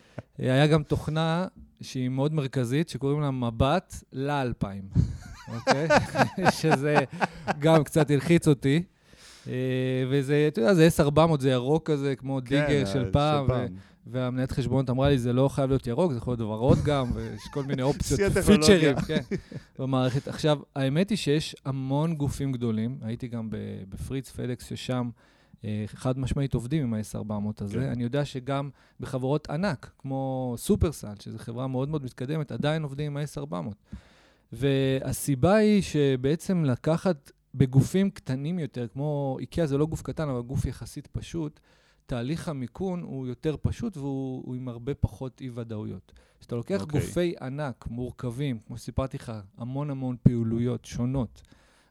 אה, 0.41 0.53
היה 0.53 0.67
גם 0.67 0.83
תוכנה 0.83 1.47
שהיא 1.81 2.09
מאוד 2.09 2.35
מרכזית, 2.35 2.89
שקוראים 2.89 3.21
לה 3.21 3.31
מבט 3.31 3.95
לאלפיים, 4.13 4.83
אוקיי? 5.55 5.89
שזה 6.61 6.97
גם 7.59 7.85
קצת 7.85 8.11
הלחיץ 8.11 8.49
אותי. 8.49 8.83
אה, 9.49 9.53
וזה, 10.11 10.45
אתה 10.49 10.61
יודע, 10.61 10.75
זה 10.75 10.89
S400, 10.97 11.41
זה 11.41 11.51
ירוק 11.51 11.91
כזה, 11.91 12.17
כמו 12.17 12.41
כן, 12.45 12.67
דיגר 12.67 12.85
של 12.85 13.11
פעם. 13.13 13.47
והמנהלת 14.07 14.53
חשבונות 14.53 14.91
אמרה 14.91 15.09
לי, 15.09 15.19
זה 15.19 15.33
לא 15.33 15.49
חייב 15.49 15.71
להיות 15.71 15.87
ירוק, 15.87 16.13
זה 16.13 16.19
יכול 16.19 16.31
להיות 16.33 16.41
ורוד 16.41 16.79
גם, 16.85 17.11
ויש 17.15 17.43
כל 17.53 17.63
מיני 17.63 17.83
אופציות, 17.93 18.33
פיצ'רים, 18.33 18.97
כן, 19.09 19.21
במערכת. 19.79 20.29
עכשיו, 20.29 20.59
האמת 20.77 21.11
היא 21.11 21.19
שיש 21.19 21.57
המון 21.65 22.15
גופים 22.15 22.53
גדולים, 22.53 22.99
הייתי 23.03 23.29
גם 23.29 23.49
בפריץ 23.89 24.31
פדקס, 24.31 24.67
ששם 24.67 25.11
אה, 25.65 25.85
חד 25.87 26.19
משמעית 26.19 26.55
עובדים 26.55 26.83
עם 26.83 26.95
ה-S400 26.95 27.65
הזה. 27.65 27.79
כן. 27.81 27.83
אני 27.83 28.03
יודע 28.03 28.25
שגם 28.25 28.71
בחברות 29.01 29.51
ענק, 29.51 29.91
כמו 29.99 30.55
סופרסל, 30.59 31.15
שזו 31.21 31.39
חברה 31.39 31.67
מאוד 31.67 31.89
מאוד 31.89 32.05
מתקדמת, 32.05 32.53
עדיין 32.53 32.83
עובדים 32.83 33.07
עם 33.07 33.17
ה-S400. 33.17 33.75
והסיבה 34.53 35.55
היא 35.55 35.83
שבעצם 35.83 36.65
לקחת 36.65 37.31
בגופים 37.55 38.11
קטנים 38.11 38.59
יותר, 38.59 38.89
כמו 38.89 39.37
איקאה 39.41 39.67
זה 39.67 39.79
לא 39.79 39.87
גוף 39.87 40.03
קטן, 40.03 40.29
אבל 40.29 40.41
גוף 40.41 40.65
יחסית 40.65 41.07
פשוט, 41.07 41.61
תהליך 42.07 42.49
המיכון 42.49 43.03
הוא 43.03 43.27
יותר 43.27 43.57
פשוט 43.63 43.97
והוא 43.97 44.55
עם 44.55 44.69
הרבה 44.69 44.95
פחות 44.95 45.41
אי-ודאויות. 45.41 46.13
כשאתה 46.41 46.57
לוקח 46.57 46.81
okay. 46.81 46.83
אוקיי. 46.83 47.01
גופי 47.01 47.35
ענק 47.41 47.87
מורכבים, 47.87 48.59
כמו 48.67 48.79
שסיפרתי 48.79 49.17
לך, 49.17 49.33
המון 49.57 49.91
המון 49.91 50.17
פעילויות 50.23 50.85
שונות, 50.85 51.43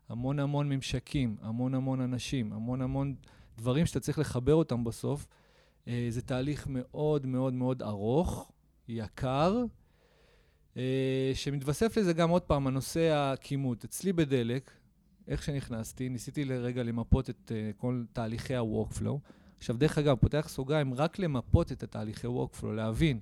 המון 0.10 0.40
המון 0.40 0.70
ממשקים, 0.70 1.38
המון 1.42 1.74
המון 1.74 2.02
אנשים, 2.02 2.54
המון 2.54 2.82
המון 2.82 3.16
דברים 3.58 3.86
שאתה 3.86 4.00
צריך 4.00 4.20
לחבר 4.20 4.56
אותם 4.56 4.84
בסוף, 4.84 5.28
אה, 5.88 6.08
זה 6.10 6.22
תהליך 6.22 6.68
מאוד 6.70 7.26
מאוד 7.26 7.54
מאוד 7.54 7.82
ארוך, 7.82 8.52
יקר, 8.88 9.64
אה, 10.78 11.32
שמתווסף 11.34 11.98
לזה 11.98 12.14
גם 12.14 12.30
עוד 12.30 12.42
פעם, 12.42 12.68
הנושא 12.68 13.12
הכימות. 13.14 13.84
אצלי 13.84 14.14
בדלק, 14.14 14.72
איך 15.28 15.44
שנכנסתי, 15.44 16.10
ניסיתי 16.10 16.46
לרגע 16.46 16.84
למפות 16.84 17.30
את 17.30 17.52
אה, 17.56 17.72
כל 17.78 18.04
תהליכי 18.14 18.56
ה-workflow. 18.56 19.18
עכשיו, 19.64 19.78
דרך 19.78 19.98
אגב, 19.98 20.16
פותח 20.16 20.46
סוגריים, 20.50 20.94
רק 20.94 21.20
למפות 21.20 21.72
את 21.72 21.84
התהליכי 21.84 22.28
Workflow, 22.28 22.66
להבין 22.66 23.20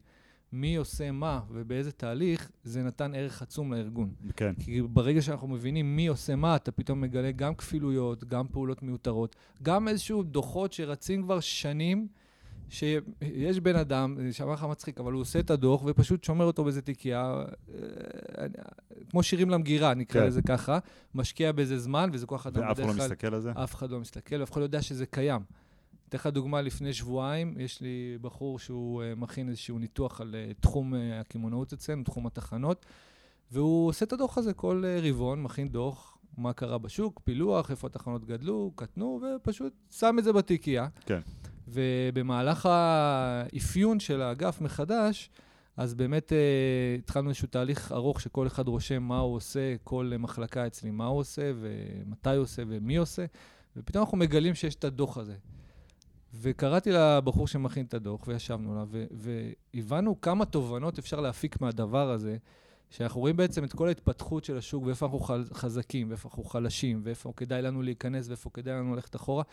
מי 0.54 0.76
עושה 0.76 1.12
מה 1.12 1.42
ובאיזה 1.52 1.92
תהליך, 1.92 2.52
זה 2.64 2.84
נתן 2.84 3.16
ערך 3.16 3.42
עצום 3.42 3.74
לארגון. 3.74 4.10
כן. 4.36 4.54
כי 4.60 4.82
ברגע 4.82 5.22
שאנחנו 5.22 5.48
מבינים 5.48 5.96
מי 5.96 6.08
עושה 6.08 6.36
מה, 6.36 6.56
אתה 6.56 6.72
פתאום 6.72 7.02
מגלה 7.02 7.32
גם 7.32 7.56
כפילויות, 7.56 8.24
גם 8.24 8.48
פעולות 8.48 8.84
מיותרות, 8.84 9.36
גם 9.64 9.88
איזשהו 9.88 10.24
דוחות 10.24 10.74
שרצים 10.74 11.24
כבר 11.24 11.40
שנים, 11.40 12.08
שיש 12.70 13.60
בן 13.60 13.76
אדם, 13.76 14.16
זה 14.20 14.34
שמע 14.34 14.54
לך 14.54 14.64
מצחיק, 14.64 15.00
אבל 15.00 15.14
הוא 15.14 15.22
עושה 15.22 15.40
את 15.40 15.50
הדוח 15.50 15.84
ופשוט 15.86 16.24
שומר 16.24 16.46
אותו 16.46 16.64
באיזה 16.64 16.82
תיקייה, 16.82 17.44
אה, 17.74 18.46
כמו 19.10 19.24
שירים 19.24 19.50
למגירה, 19.50 19.94
נקרא 19.94 20.22
כן. 20.22 20.28
לזה 20.28 20.42
ככה, 20.42 20.80
משקיע 21.16 21.52
באיזה 21.52 21.80
זמן, 21.80 22.10
וזה 22.14 22.26
כוח 22.26 22.48
אדם 22.48 22.62
ואף 22.62 22.80
אחד 22.80 22.88
לא 22.88 22.94
מסתכל 22.94 23.34
על 23.34 23.42
זה? 23.42 23.52
אף 23.52 23.76
אחד 23.76 23.92
לא 23.92 24.00
מסתכל, 24.00 24.40
ואף 24.40 24.52
אחד 24.52 24.60
לא 24.60 24.66
יודע 24.66 24.82
שזה 24.82 25.06
קיים. 25.06 25.42
אתן 26.12 26.18
לך 26.18 26.28
דוגמה, 26.28 26.62
לפני 26.62 26.94
שבועיים, 26.94 27.56
יש 27.60 27.82
לי 27.82 28.18
בחור 28.22 28.60
שהוא 28.60 29.04
uh, 29.04 29.20
מכין 29.20 29.50
איזשהו 29.50 29.80
ניתוח 29.80 30.22
על 30.22 30.36
uh, 30.36 30.62
תחום 30.62 30.94
uh, 30.94 30.98
הקמעונאות 31.20 31.74
אצלנו, 31.74 32.04
תחום 32.04 32.28
התחנות, 32.28 32.86
והוא 33.52 33.88
עושה 33.88 34.06
את 34.06 34.14
הדוח 34.14 34.38
הזה 34.38 34.54
כל 34.54 34.84
רבעון, 35.02 35.44
מכין 35.44 35.70
דוח, 35.70 36.18
מה 36.38 36.54
קרה 36.54 36.78
בשוק, 36.78 37.22
פילוח, 37.24 37.72
איפה 37.72 37.88
התחנות 37.88 38.26
גדלו, 38.26 38.72
קטנו, 38.76 39.22
ופשוט 39.36 39.74
שם 39.92 40.16
את 40.20 40.24
זה 40.24 40.34
בתיקייה. 40.34 40.88
כן. 41.06 41.20
ובמהלך 41.68 42.66
האפיון 42.66 44.00
של 44.00 44.22
האגף 44.22 44.62
מחדש, 44.62 45.30
אז 45.78 45.94
באמת 45.94 46.32
uh, 46.32 47.00
התחלנו 47.00 47.30
איזשהו 47.30 47.48
תהליך 47.48 47.92
ארוך 47.92 48.22
שכל 48.22 48.48
אחד 48.48 48.68
רושם 48.68 49.04
מה 49.04 49.20
הוא 49.20 49.36
עושה, 49.36 49.76
כל 49.84 50.12
מחלקה 50.20 50.68
אצלי 50.68 50.92
מה 50.92 51.06
הוא 51.06 51.20
עושה, 51.20 51.52
ומתי 51.56 52.30
הוא 52.30 52.44
עושה 52.44 52.64
ומי 52.68 52.98
עושה, 52.98 53.26
ופתאום 53.78 54.04
אנחנו 54.04 54.18
מגלים 54.18 54.56
שיש 54.56 54.76
את 54.76 54.84
הדוח 54.84 55.18
הזה. 55.18 55.36
וקראתי 56.34 56.92
לבחור 56.92 57.48
שמכין 57.48 57.86
את 57.86 57.94
הדוח, 57.94 58.28
וישבנו 58.28 58.76
לה, 58.76 58.84
והבנו 59.74 60.22
כמה 60.22 60.46
תובנות 60.46 61.00
אפשר 61.00 61.20
להפיק 61.20 61.62
מהדבר 61.62 62.12
הזה, 62.12 62.38
שאנחנו 62.90 63.22
רואים 63.22 63.38
בעצם 63.38 63.64
את 63.64 63.74
כל 63.74 63.88
ההתפתחות 63.88 64.44
של 64.44 64.58
השוק, 64.58 64.84
ואיפה 64.86 65.06
אנחנו 65.06 65.20
חזקים, 65.54 66.10
ואיפה 66.10 66.30
אנחנו 66.30 66.44
חלשים, 66.44 67.02
ואיפה 67.04 67.34
כדאי 67.38 67.62
לנו 67.62 67.82
להיכנס, 67.82 68.28
ואיפה 68.28 68.50
כדאי 68.54 68.74
לנו 68.74 68.96
ללכת 68.96 69.16
אחורה. 69.16 69.44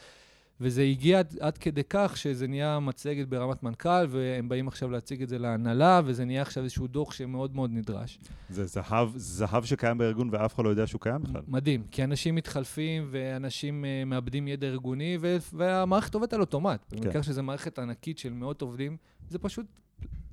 וזה 0.60 0.82
הגיע 0.82 1.18
עד, 1.18 1.34
עד 1.40 1.58
כדי 1.58 1.82
כך 1.90 2.16
שזה 2.16 2.46
נהיה 2.46 2.80
מצגת 2.80 3.28
ברמת 3.28 3.62
מנכ"ל, 3.62 4.06
והם 4.08 4.48
באים 4.48 4.68
עכשיו 4.68 4.90
להציג 4.90 5.22
את 5.22 5.28
זה 5.28 5.38
להנהלה, 5.38 6.00
וזה 6.04 6.24
נהיה 6.24 6.42
עכשיו 6.42 6.62
איזשהו 6.62 6.86
דוח 6.86 7.12
שמאוד 7.12 7.54
מאוד 7.54 7.70
נדרש. 7.72 8.18
זה 8.50 8.66
זהב, 8.66 9.08
זהב 9.16 9.64
שקיים 9.64 9.98
בארגון 9.98 10.28
ואף 10.32 10.54
אחד 10.54 10.64
לא 10.64 10.68
יודע 10.68 10.86
שהוא 10.86 11.00
קיים 11.00 11.22
בכלל. 11.22 11.42
מדהים, 11.48 11.82
כי 11.90 12.04
אנשים 12.04 12.34
מתחלפים 12.34 13.08
ואנשים 13.10 13.84
uh, 13.84 14.08
מאבדים 14.08 14.48
ידע 14.48 14.66
ארגוני, 14.66 15.18
ו- 15.20 15.36
והמערכת 15.52 16.14
עובדת 16.14 16.32
על 16.32 16.40
אוטומט. 16.40 16.80
כן. 16.90 16.96
במקרה 16.96 17.22
שזו 17.22 17.42
מערכת 17.42 17.78
ענקית 17.78 18.18
של 18.18 18.32
מאות 18.32 18.62
עובדים, 18.62 18.96
זה 19.28 19.38
פשוט, 19.38 19.66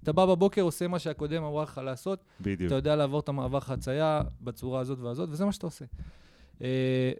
אתה 0.03 0.11
בא 0.11 0.25
בבוקר, 0.25 0.61
עושה 0.61 0.87
מה 0.87 0.99
שהקודם 0.99 1.43
אמרה 1.43 1.63
לך 1.63 1.81
לעשות, 1.83 2.23
בדיוק. 2.41 2.67
אתה 2.67 2.75
יודע 2.75 2.95
לעבור 2.95 3.19
את 3.19 3.29
המעבר 3.29 3.59
חצייה 3.59 4.21
בצורה 4.41 4.79
הזאת 4.79 4.99
והזאת, 4.99 5.29
וזה 5.31 5.45
מה 5.45 5.51
שאתה 5.51 5.67
עושה. 5.67 5.85
Uh, 6.59 6.61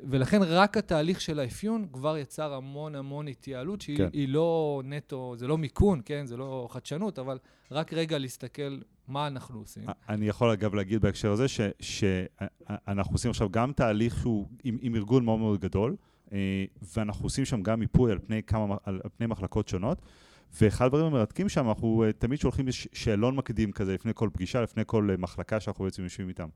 ולכן 0.03 0.39
רק 0.43 0.77
התהליך 0.77 1.21
של 1.21 1.39
האפיון 1.39 1.87
כבר 1.93 2.17
יצר 2.17 2.53
המון 2.53 2.95
המון 2.95 3.27
התייעלות, 3.27 3.81
שהיא 3.81 3.97
כן. 3.97 4.09
לא 4.27 4.81
נטו, 4.85 5.35
זה 5.37 5.47
לא 5.47 5.57
מיכון, 5.57 6.01
כן? 6.05 6.25
זה 6.25 6.37
לא 6.37 6.67
חדשנות, 6.71 7.19
אבל 7.19 7.37
רק 7.71 7.93
רגע 7.93 8.17
להסתכל 8.17 8.79
מה 9.07 9.27
אנחנו 9.27 9.59
עושים. 9.59 9.83
אני 10.09 10.27
יכול 10.27 10.49
אגב 10.49 10.75
להגיד 10.75 11.01
בהקשר 11.01 11.31
הזה 11.31 11.45
שאנחנו 11.79 13.13
עושים 13.13 13.31
עכשיו 13.31 13.49
גם 13.51 13.71
תהליך 13.71 14.19
שהוא 14.19 14.47
עם, 14.63 14.77
עם 14.81 14.95
ארגון 14.95 15.25
מאוד 15.25 15.39
מאוד 15.39 15.59
גדול, 15.59 15.95
אה, 16.33 16.65
ואנחנו 16.95 17.25
עושים 17.25 17.45
שם 17.45 17.61
גם 17.61 17.79
מיפוי 17.79 18.11
על 18.11 18.19
פני, 18.19 18.43
כמה, 18.43 18.75
על, 18.83 19.01
פני 19.17 19.27
מחלקות 19.27 19.67
שונות, 19.67 20.01
ואחד 20.61 20.85
הדברים 20.85 21.05
המרתקים 21.05 21.49
שם, 21.49 21.67
אנחנו 21.67 22.03
אה, 22.03 22.11
תמיד 22.11 22.39
שולחים 22.39 22.65
שאלון 22.71 23.35
מקדים 23.35 23.71
כזה 23.71 23.93
לפני 23.93 24.11
כל 24.15 24.29
פגישה, 24.33 24.61
לפני 24.61 24.83
כל 24.85 25.07
אה, 25.11 25.17
מחלקה 25.17 25.59
שאנחנו 25.59 25.83
בעצם 25.83 26.03
יושבים 26.03 26.29
איתם. 26.29 26.47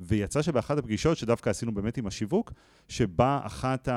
ויצא 0.00 0.42
שבאחת 0.42 0.78
הפגישות, 0.78 1.16
שדווקא 1.16 1.50
עשינו 1.50 1.74
באמת 1.74 1.96
עם 1.96 2.06
השיווק, 2.06 2.52
שבה 2.88 3.40
אחת 3.42 3.88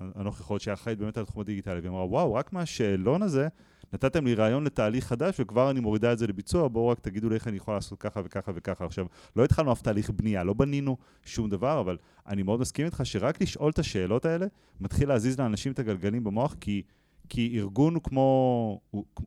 הנוכחות 0.00 0.60
שהיא 0.60 0.74
אחראית 0.74 0.98
באמת 0.98 1.16
על 1.16 1.22
התחום 1.22 1.40
הדיגיטלי, 1.40 1.80
ואמרה, 1.80 2.04
וואו, 2.04 2.34
רק 2.34 2.52
מהשאלון 2.52 3.22
הזה, 3.22 3.48
נתתם 3.92 4.26
לי 4.26 4.34
רעיון 4.34 4.64
לתהליך 4.64 5.06
חדש, 5.06 5.40
וכבר 5.40 5.70
אני 5.70 5.80
מורידה 5.80 6.12
את 6.12 6.18
זה 6.18 6.26
לביצוע, 6.26 6.68
בואו 6.68 6.88
רק 6.88 7.00
תגידו 7.00 7.28
לי 7.28 7.34
איך 7.34 7.48
אני 7.48 7.56
יכול 7.56 7.74
לעשות 7.74 7.98
ככה 8.00 8.20
וככה 8.24 8.52
וככה. 8.54 8.84
עכשיו, 8.84 9.06
לא 9.36 9.44
התחלנו 9.44 9.72
אף 9.72 9.82
תהליך 9.82 10.10
בנייה, 10.10 10.44
לא 10.44 10.52
בנינו 10.52 10.96
שום 11.24 11.50
דבר, 11.50 11.80
אבל 11.80 11.96
אני 12.26 12.42
מאוד 12.42 12.60
מסכים 12.60 12.86
איתך 12.86 13.00
שרק 13.04 13.42
לשאול 13.42 13.70
את 13.70 13.78
השאלות 13.78 14.24
האלה, 14.24 14.46
מתחיל 14.80 15.08
להזיז 15.08 15.40
לאנשים 15.40 15.72
את 15.72 15.78
הגלגלים 15.78 16.24
במוח, 16.24 16.56
כי, 16.60 16.82
כי 17.28 17.58
ארגון 17.58 18.00
כמו, 18.00 18.80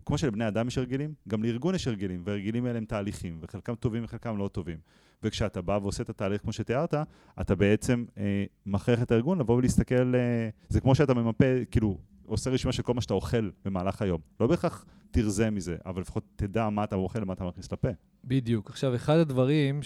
כמו 0.06 0.18
שלבני 0.18 0.48
אדם 0.48 0.68
יש 0.68 0.78
הרגלים, 0.78 1.14
גם 1.28 1.44
לארגון 1.44 1.76
יש 1.76 1.88
הרגלים, 1.88 2.22
והרגלים 2.26 2.66
האלה 2.66 2.78
הם 2.78 2.86
תהליכים, 2.86 3.38
וחלקם 3.42 3.76
טובים 3.76 4.04
וחלקם 4.04 4.38
לא 4.38 4.48
טובים. 4.48 4.78
וכשאתה 5.24 5.62
בא 5.62 5.80
ועושה 5.82 6.04
את 6.04 6.10
התהליך 6.10 6.42
כמו 6.42 6.54
שתיארת, 6.54 6.94
אתה 7.42 7.56
בעצם 7.56 8.06
אה, 8.18 8.46
מכריח 8.66 9.02
את 9.02 9.12
הארגון 9.12 9.40
לבוא 9.40 9.56
ולהסתכל, 9.56 10.16
אה, 10.16 10.50
זה 10.70 10.82
כמו 10.82 10.96
שאתה 10.96 11.14
ממפה, 11.14 11.46
כאילו, 11.72 11.98
עושה 12.26 12.50
רשימה 12.50 12.74
של 12.74 12.84
כל 12.84 12.94
מה 12.94 13.02
שאתה 13.02 13.14
אוכל 13.14 13.50
במהלך 13.66 14.02
היום. 14.02 14.22
לא 14.40 14.48
בהכרח 14.48 14.86
תרזה 15.12 15.50
מזה, 15.50 15.78
אבל 15.86 16.02
לפחות 16.02 16.24
תדע 16.36 16.70
מה 16.70 16.84
אתה 16.84 16.96
אוכל 16.96 17.24
ומה 17.24 17.34
אתה 17.34 17.44
מכניס 17.44 17.72
לפה. 17.72 17.88
בדיוק. 18.26 18.70
עכשיו, 18.70 18.96
אחד 18.96 19.18
הדברים, 19.18 19.80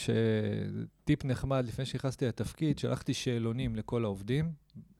טיפ 1.03 1.25
נחמד, 1.25 1.65
לפני 1.67 1.85
שנכנסתי 1.85 2.25
לתפקיד, 2.25 2.79
שלחתי 2.79 3.13
שאלונים 3.13 3.75
לכל 3.75 4.03
העובדים. 4.03 4.51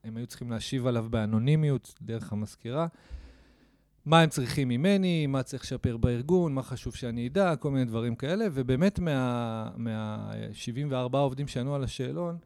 הם 0.04 0.18
היו 0.18 0.28
צריכים 0.28 0.52
להשיב 0.52 0.88
עליו 0.88 1.06
באנונימיות, 1.10 1.94
דרך 2.02 2.34
המזכירה. 2.34 2.88
מה 4.06 4.22
הם 4.22 4.30
צריכים 4.30 4.68
ממני, 4.68 5.28
מה 5.28 5.44
צריך 5.44 5.64
לשפר 5.64 5.98
בארגון, 5.98 6.54
מה 6.54 6.64
חשוב 6.64 6.96
שאני 6.96 7.28
אדע, 7.28 7.56
כל 7.56 7.72
מיני 7.72 7.86
דברים 7.86 8.16
כאלה. 8.16 8.46
ובאמת, 8.54 9.00
מה-74 9.00 10.94
מה, 11.12 11.20
עובדים 11.20 11.48
שענו 11.48 11.76
על 11.76 11.84
השאלון, 11.84 12.38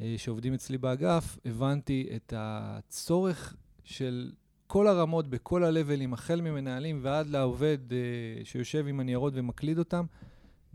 אה, 0.00 0.14
שעובדים 0.18 0.54
אצלי 0.54 0.78
באגף, 0.78 1.38
הבנתי 1.44 2.08
את 2.16 2.32
הצורך 2.36 3.54
של 3.84 4.32
כל 4.66 4.86
הרמות, 4.86 5.28
בכל 5.28 5.64
הלבלים, 5.64 6.12
החל 6.12 6.40
ממנהלים 6.40 6.98
ועד 7.02 7.26
לעובד 7.26 7.78
אה, 7.92 7.98
שיושב 8.44 8.86
עם 8.86 9.00
הניירות 9.00 9.32
ומקליד 9.36 9.78
אותם, 9.78 10.04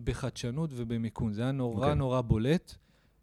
בחדשנות 0.04 0.70
ובמיכון. 0.74 1.34
זה 1.34 1.42
היה 1.42 1.52
נורא 1.52 1.76
אוקיי. 1.76 1.92
okay. 1.92 1.96
נורא 1.96 2.22
בולט. 2.22 2.76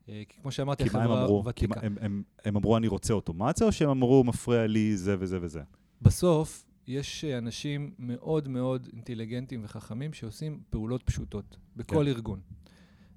אה, 0.08 0.22
כי 0.28 0.36
כמו 0.42 0.52
שאמרתי, 0.52 0.82
כי 0.82 0.88
החברה 0.88 1.24
אמרו? 1.24 1.42
כי 1.42 1.48
ותיקה. 1.48 1.80
מה- 1.80 1.86
הם, 1.86 1.96
הם, 2.00 2.22
הם 2.44 2.56
אמרו 2.56 2.76
אני 2.76 2.88
רוצה 2.88 3.14
אוטומציה, 3.14 3.66
או 3.66 3.72
שהם 3.72 3.90
אמרו 3.90 4.24
מפריע 4.24 4.66
לי 4.66 4.96
זה 4.96 5.16
וזה 5.18 5.38
וזה? 5.40 5.60
בסוף, 6.02 6.64
יש 6.86 7.24
אנשים 7.24 7.94
מאוד 7.98 8.48
מאוד 8.48 8.88
אינטליגנטים 8.92 9.60
וחכמים 9.64 10.12
שעושים 10.12 10.60
פעולות 10.70 11.02
פשוטות 11.02 11.56
בכל 11.76 12.04
כן. 12.04 12.08
ארגון. 12.08 12.40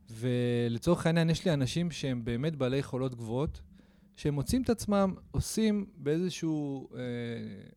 ולצורך 0.10 1.06
העניין, 1.06 1.30
יש 1.30 1.46
לי 1.46 1.54
אנשים 1.54 1.92
שהם 1.92 2.26
באמת 2.26 2.56
בעלי 2.56 2.78
יכולות 2.78 3.16
גבוהות, 3.16 3.62
שהם 4.16 4.34
מוצאים 4.34 4.62
את 4.62 4.70
עצמם 4.70 5.14
עושים 5.32 5.86
באיזשהו 5.98 6.90
אה, 6.96 7.00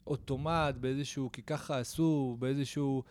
אוטומט, 0.06 0.74
באיזשהו 0.80 1.32
כי 1.32 1.42
ככה 1.42 1.78
עשו, 1.78 2.36
באיזשהו 2.38 3.02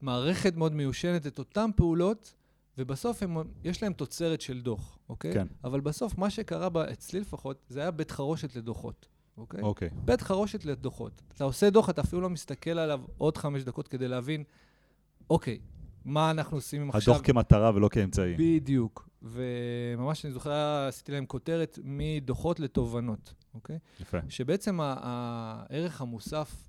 מערכת 0.00 0.56
מאוד 0.56 0.74
מיושנת 0.74 1.26
את 1.26 1.38
אותן 1.38 1.70
פעולות, 1.76 2.34
ובסוף 2.78 3.22
הם, 3.22 3.36
יש 3.64 3.82
להם 3.82 3.92
תוצרת 3.92 4.40
של 4.40 4.60
דוח, 4.60 4.98
אוקיי? 5.08 5.34
כן. 5.34 5.46
אבל 5.64 5.80
בסוף, 5.80 6.18
מה 6.18 6.30
שקרה, 6.30 6.68
בה, 6.68 6.92
אצלי 6.92 7.20
לפחות, 7.20 7.66
זה 7.68 7.80
היה 7.80 7.90
בית 7.90 8.10
חרושת 8.10 8.56
לדוחות, 8.56 9.08
אוקיי? 9.38 9.60
אוקיי. 9.60 9.88
בית 10.04 10.20
חרושת 10.20 10.64
לדוחות. 10.64 11.22
אתה 11.34 11.44
עושה 11.44 11.70
דוח, 11.70 11.90
אתה 11.90 12.00
אפילו 12.00 12.22
לא 12.22 12.30
מסתכל 12.30 12.70
עליו 12.70 13.00
עוד 13.18 13.36
חמש 13.36 13.62
דקות 13.62 13.88
כדי 13.88 14.08
להבין, 14.08 14.44
אוקיי, 15.30 15.58
מה 16.04 16.30
אנחנו 16.30 16.56
עושים 16.56 16.90
עכשיו. 16.90 17.14
הדוח 17.14 17.26
כמטרה 17.26 17.70
ולא 17.74 17.88
כאמצעי. 17.88 18.34
בדיוק. 18.38 19.08
וממש 19.22 20.24
אני 20.24 20.32
זוכר, 20.32 20.86
עשיתי 20.88 21.12
להם 21.12 21.26
כותרת 21.26 21.78
מדוחות 21.84 22.60
לתובנות, 22.60 23.34
אוקיי? 23.54 23.78
יפה. 24.00 24.18
שבעצם 24.28 24.80
הערך 24.80 26.00
המוסף 26.00 26.68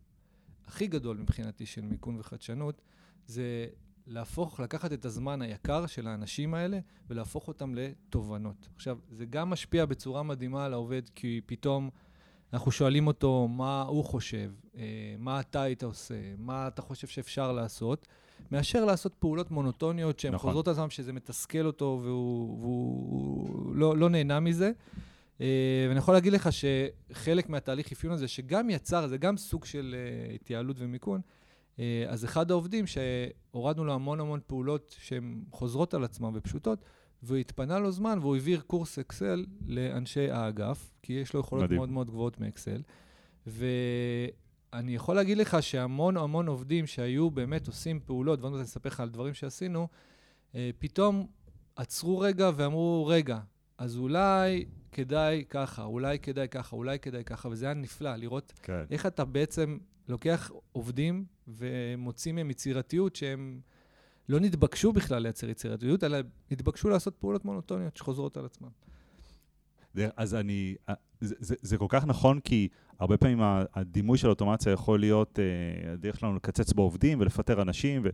הכי 0.67 0.87
גדול 0.87 1.17
מבחינתי 1.17 1.65
של 1.65 1.81
מיכון 1.81 2.19
וחדשנות, 2.19 2.81
זה 3.25 3.65
להפוך, 4.07 4.59
לקחת 4.59 4.93
את 4.93 5.05
הזמן 5.05 5.41
היקר 5.41 5.85
של 5.85 6.07
האנשים 6.07 6.53
האלה 6.53 6.79
ולהפוך 7.09 7.47
אותם 7.47 7.75
לתובנות. 7.75 8.69
עכשיו, 8.75 8.97
זה 9.09 9.25
גם 9.25 9.49
משפיע 9.49 9.85
בצורה 9.85 10.23
מדהימה 10.23 10.65
על 10.65 10.73
העובד, 10.73 11.09
כי 11.15 11.41
פתאום 11.45 11.89
אנחנו 12.53 12.71
שואלים 12.71 13.07
אותו 13.07 13.47
מה 13.47 13.81
הוא 13.81 14.05
חושב, 14.05 14.51
אה, 14.77 14.83
מה 15.19 15.39
אתה 15.39 15.61
היית 15.61 15.83
עושה, 15.83 16.15
מה 16.37 16.67
אתה 16.67 16.81
חושב 16.81 17.07
שאפשר 17.07 17.51
לעשות, 17.51 18.07
מאשר 18.51 18.85
לעשות 18.85 19.13
פעולות 19.19 19.51
מונוטוניות 19.51 20.19
שהן 20.19 20.33
נכון. 20.33 20.49
חוזרות 20.49 20.67
על 20.67 20.73
עצמן, 20.73 20.89
שזה 20.89 21.13
מתסכל 21.13 21.65
אותו 21.65 21.99
והוא, 22.03 22.59
והוא 22.59 23.75
לא, 23.75 23.97
לא 23.97 24.09
נהנה 24.09 24.39
מזה. 24.39 24.71
אה, 25.41 25.85
ואני 25.87 25.99
יכול 25.99 26.13
להגיד 26.13 26.33
לך 26.33 26.49
שחלק 26.51 27.49
מהתהליך 27.49 27.91
אפיון 27.91 28.13
הזה, 28.13 28.27
שגם 28.27 28.69
יצר, 28.69 29.07
זה 29.07 29.17
גם 29.17 29.37
סוג 29.37 29.65
של 29.65 29.95
אה, 29.97 30.35
התייעלות 30.35 30.75
ומיכון, 30.79 31.21
אז 32.09 32.25
אחד 32.25 32.51
העובדים 32.51 32.85
שהורדנו 32.87 33.85
לו 33.85 33.93
המון 33.93 34.19
המון 34.19 34.39
פעולות 34.47 34.95
שהן 34.99 35.41
חוזרות 35.51 35.93
על 35.93 36.03
עצמן 36.03 36.29
ופשוטות, 36.33 36.79
והוא 37.23 37.37
התפנה 37.37 37.79
לו 37.79 37.91
זמן 37.91 38.19
והוא 38.21 38.35
העביר 38.35 38.61
קורס 38.61 38.99
אקסל 38.99 39.45
לאנשי 39.65 40.31
האגף, 40.31 40.91
כי 41.01 41.13
יש 41.13 41.33
לו 41.33 41.39
יכולות 41.39 41.63
מדהים. 41.63 41.77
מאוד 41.77 41.89
מאוד 41.89 42.09
גבוהות 42.09 42.39
מאקסל. 42.39 42.81
אני 44.73 44.95
יכול 44.95 45.15
להגיד 45.15 45.37
לך 45.37 45.63
שהמון 45.63 46.17
המון 46.17 46.47
עובדים 46.47 46.87
שהיו 46.87 47.29
באמת 47.29 47.67
עושים 47.67 47.99
פעולות, 48.05 48.41
ואני 48.41 48.51
רוצה 48.51 48.63
לספר 48.63 48.89
לך 48.89 48.99
על 48.99 49.09
דברים 49.09 49.33
שעשינו, 49.33 49.87
אה, 50.55 50.69
פתאום 50.79 51.27
עצרו 51.75 52.19
רגע 52.19 52.51
ואמרו, 52.55 53.05
רגע, 53.07 53.39
אז 53.77 53.97
אולי 53.97 54.65
כדאי 54.91 55.45
ככה, 55.49 55.83
אולי 55.83 56.19
כדאי 56.19 56.47
ככה, 56.47 56.75
אולי 56.75 56.99
כדאי 56.99 57.23
ככה, 57.23 57.49
וזה 57.49 57.65
היה 57.65 57.73
נפלא 57.73 58.15
לראות 58.15 58.53
כן. 58.63 58.83
איך 58.91 59.05
אתה 59.05 59.25
בעצם 59.25 59.77
לוקח 60.07 60.51
עובדים 60.71 61.25
ומוציא 61.47 62.31
מהם 62.31 62.49
יצירתיות 62.49 63.15
שהם 63.15 63.61
לא 64.29 64.39
נתבקשו 64.39 64.93
בכלל 64.93 65.21
לייצר 65.21 65.49
יצירתיות, 65.49 66.03
אלא 66.03 66.17
נתבקשו 66.51 66.89
לעשות 66.89 67.15
פעולות 67.15 67.45
מונוטוניות 67.45 67.97
שחוזרות 67.97 68.37
על 68.37 68.45
עצמן. 68.45 68.69
אז 70.15 70.35
אני, 70.35 70.75
אה, 70.89 70.93
זה, 71.21 71.35
זה, 71.39 71.55
זה 71.61 71.77
כל 71.77 71.85
כך 71.89 72.05
נכון, 72.05 72.39
כי 72.39 72.67
הרבה 72.99 73.17
פעמים 73.17 73.39
הדימוי 73.73 74.17
של 74.17 74.29
אוטומציה 74.29 74.73
יכול 74.73 74.99
להיות 74.99 75.39
אה, 75.39 75.93
הדרך 75.93 76.19
שלנו 76.19 76.35
לקצץ 76.35 76.73
בעובדים 76.73 77.19
ולפטר 77.19 77.61
אנשים, 77.61 78.01
ו, 78.03 78.09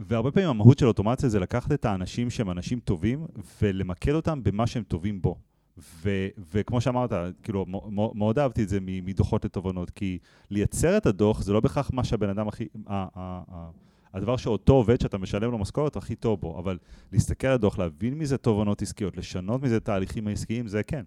והרבה 0.00 0.30
פעמים 0.30 0.48
המהות 0.48 0.78
של 0.78 0.86
אוטומציה 0.86 1.28
זה 1.28 1.40
לקחת 1.40 1.72
את 1.72 1.84
האנשים 1.84 2.30
שהם 2.30 2.50
אנשים 2.50 2.80
טובים 2.80 3.26
ולמקד 3.62 4.12
אותם 4.12 4.42
במה 4.42 4.66
שהם 4.66 4.82
טובים 4.82 5.22
בו. 5.22 5.38
ו, 5.78 6.28
וכמו 6.52 6.80
שאמרת, 6.80 7.10
כאילו, 7.42 7.66
מאוד 8.14 8.38
אהבתי 8.38 8.62
את 8.62 8.68
זה 8.68 8.78
מדוחות 8.82 9.44
לתובנות, 9.44 9.90
כי 9.90 10.18
לייצר 10.50 10.96
את 10.96 11.06
הדוח 11.06 11.42
זה 11.42 11.52
לא 11.52 11.60
בהכרח 11.60 11.90
מה 11.92 12.04
שהבן 12.04 12.28
אדם 12.28 12.48
הכי... 12.48 12.68
ה, 12.86 13.06
ה, 13.14 13.42
ה, 13.50 13.70
הדבר 14.18 14.36
שאותו 14.36 14.72
עובד 14.72 15.00
שאתה 15.00 15.18
משלם 15.18 15.50
לו 15.50 15.58
משכורת 15.58 15.96
הכי 15.96 16.14
טוב 16.14 16.40
בו, 16.40 16.58
אבל 16.58 16.78
להסתכל 17.12 17.46
על 17.46 17.52
הדוח, 17.54 17.78
להבין 17.78 18.14
מזה 18.14 18.38
תובנות 18.38 18.82
עסקיות, 18.82 19.16
לשנות 19.16 19.62
מזה 19.62 19.80
תהליכים 19.80 20.26
העסקיים, 20.28 20.66
זה 20.66 20.82
כן. 20.82 21.04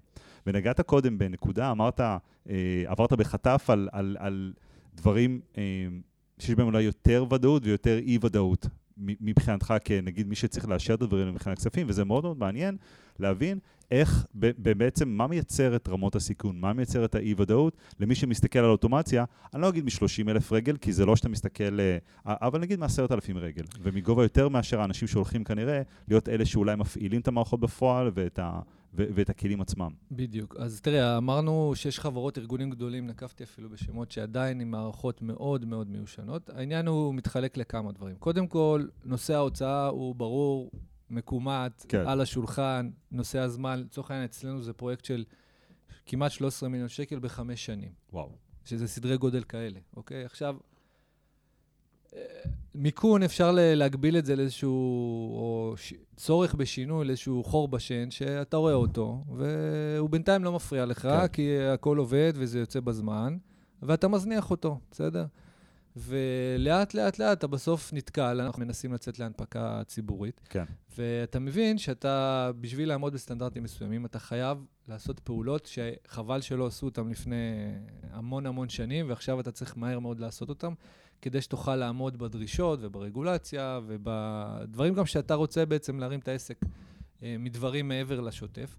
ונגעת 0.48 0.82
קודם 0.82 1.18
בנקודה, 1.18 1.72
אמרת, 1.72 2.00
אה, 2.00 2.16
עברת 2.86 3.14
בחטף 3.14 3.66
על, 3.70 3.90
על, 3.92 4.18
על 4.20 4.54
דברים 4.94 5.40
אה, 5.58 5.64
שיש 6.40 6.56
בהם 6.56 6.68
אולי 6.68 6.84
יותר 6.84 7.26
ודאות 7.32 7.66
ויותר 7.66 7.98
אי-ודאות 7.98 8.68
מבחינתך 9.02 9.74
כנגיד 9.86 10.28
מי 10.28 10.36
שצריך 10.36 10.70
לאשר 10.70 10.94
את 10.94 11.02
הדברים 11.02 11.34
מבחינת 11.34 11.58
כספים, 11.58 11.88
וזה 11.90 12.06
מאוד 12.06 12.24
מאוד 12.24 12.38
מעניין 12.38 12.78
להבין 13.20 13.60
איך, 13.92 14.26
בעצם, 14.58 15.10
מה 15.10 15.28
מייצר 15.28 15.76
את 15.76 15.90
רמות 15.90 16.16
הסיכון, 16.16 16.60
מה 16.60 16.74
מייצר 16.74 17.06
את 17.06 17.16
האי-ודאות. 17.16 17.78
למי 18.00 18.16
שמסתכל 18.16 18.60
על 18.60 18.66
אוטומציה, 18.66 19.26
אני 19.54 19.62
לא 19.62 19.70
אגיד 19.70 19.86
מ-30 19.86 20.30
אלף 20.32 20.52
רגל, 20.52 20.78
כי 20.78 20.94
זה 20.94 21.06
לא 21.06 21.16
שאתה 21.16 21.30
מסתכל, 21.30 21.80
אה, 21.80 21.98
אבל 22.26 22.60
נגיד 22.60 22.80
מ-10 22.80 23.14
אלפים 23.14 23.38
רגל, 23.38 23.64
ומגובה 23.82 24.24
יותר 24.24 24.50
מאשר 24.50 24.82
האנשים 24.82 25.08
שהולכים 25.08 25.44
כנראה 25.44 25.82
להיות 26.08 26.30
אלה 26.30 26.46
שאולי 26.46 26.76
מפעילים 26.76 27.22
את 27.22 27.28
המערכות 27.28 27.60
בפועל 27.60 28.12
ואת, 28.14 28.40
ה, 28.40 28.60
ו- 28.94 29.06
ואת 29.14 29.30
הכלים 29.30 29.62
עצמם. 29.62 29.92
בדיוק. 30.12 30.56
אז 30.60 30.82
תראה, 30.82 31.18
אמרנו 31.18 31.72
שיש 31.76 32.00
חברות, 32.00 32.38
ארגונים 32.38 32.70
גדולים, 32.70 33.08
נקבתי 33.08 33.44
אפילו 33.44 33.70
בשמות 33.70 34.12
שעדיין 34.12 34.62
עם 34.62 34.72
מערכות 34.72 35.22
מאוד 35.22 35.66
מאוד 35.66 35.90
מיושנות. 35.90 36.50
העניין 36.50 36.88
הוא 36.88 37.16
מתחלק 37.16 37.58
לכמה 37.58 37.92
דברים. 37.92 38.16
קודם 38.16 38.48
כל, 38.48 38.86
נושא 39.06 39.34
ההוצאה 39.34 39.88
הוא 39.88 40.16
ברור, 40.16 40.72
מקומט, 41.10 41.86
כן. 41.88 42.08
על 42.08 42.22
השולחן, 42.22 42.90
נושא 43.12 43.40
הזמן. 43.40 43.80
לצורך 43.80 44.12
העניין, 44.12 44.26
אצלנו 44.26 44.62
זה 44.62 44.74
פרויקט 44.74 45.06
של 45.06 45.24
כמעט 46.06 46.32
13 46.32 46.70
מיליון 46.70 46.90
שקל 46.90 47.20
בחמש 47.20 47.66
שנים, 47.66 47.92
וואו. 48.14 48.32
שזה 48.66 48.88
סדרי 48.88 49.18
גודל 49.18 49.44
כאלה, 49.44 49.80
אוקיי? 49.96 50.26
עכשיו, 50.26 50.56
מיכון, 52.76 53.24
אפשר 53.24 53.52
להגביל 53.56 54.18
את 54.18 54.26
זה 54.26 54.36
לאיזשהו, 54.36 54.72
או 55.36 55.74
ש... 55.78 55.94
צורך 56.16 56.56
בשינוי, 56.56 57.06
לאיזשהו 57.06 57.44
חור 57.44 57.68
בשן, 57.68 58.12
שאתה 58.12 58.58
רואה 58.58 58.74
אותו, 58.74 59.24
והוא 59.36 60.10
בינתיים 60.10 60.44
לא 60.44 60.52
מפריע 60.52 60.86
לך, 60.86 61.02
כן. 61.02 61.28
כי 61.28 61.62
הכל 61.74 61.98
עובד 61.98 62.34
וזה 62.36 62.60
יוצא 62.60 62.80
בזמן, 62.80 63.38
ואתה 63.82 64.08
מזניח 64.08 64.52
אותו, 64.52 64.80
בסדר? 64.92 65.26
ולאט, 65.98 66.94
לאט, 66.94 67.20
לאט 67.20 67.38
אתה 67.38 67.48
בסוף 67.48 67.94
נתקל, 67.94 68.42
אנחנו 68.42 68.66
מנסים 68.66 68.94
לצאת 68.94 69.20
להנפקה 69.20 69.82
ציבורית, 69.88 70.42
כן. 70.50 70.64
ואתה 70.98 71.40
מבין 71.40 71.78
שאתה, 71.78 72.52
בשביל 72.62 72.90
לעמוד 72.90 73.14
בסטנדרטים 73.14 73.64
מסוימים, 73.64 74.06
אתה 74.06 74.20
חייב 74.20 74.66
לעשות 74.88 75.20
פעולות 75.20 75.66
שחבל 75.66 76.42
שלא 76.42 76.68
עשו 76.68 76.86
אותן 76.86 77.08
לפני 77.08 77.36
המון 78.12 78.46
המון 78.46 78.70
שנים, 78.70 79.10
ועכשיו 79.10 79.40
אתה 79.40 79.52
צריך 79.52 79.78
מהר 79.78 80.00
מאוד 80.00 80.20
לעשות 80.20 80.50
אותן, 80.50 80.74
כדי 81.22 81.42
שתוכל 81.42 81.76
לעמוד 81.76 82.18
בדרישות 82.18 82.80
וברגולציה 82.82 83.80
ובדברים 83.86 84.94
גם 84.94 85.06
שאתה 85.06 85.36
רוצה 85.36 85.66
בעצם 85.66 86.00
להרים 86.00 86.20
את 86.20 86.28
העסק 86.28 86.60
אה, 87.24 87.36
מדברים 87.40 87.88
מעבר 87.88 88.22
לשוטף. 88.22 88.76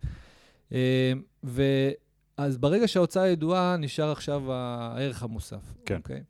אה, 0.72 1.12
ואז 1.42 2.58
ברגע 2.58 2.88
שההוצאה 2.88 3.28
ידועה, 3.28 3.76
נשאר 3.76 4.10
עכשיו 4.10 4.52
הערך 4.52 5.22
המוסף. 5.22 5.74
כן. 5.86 5.96
אוקיי? 5.96 6.22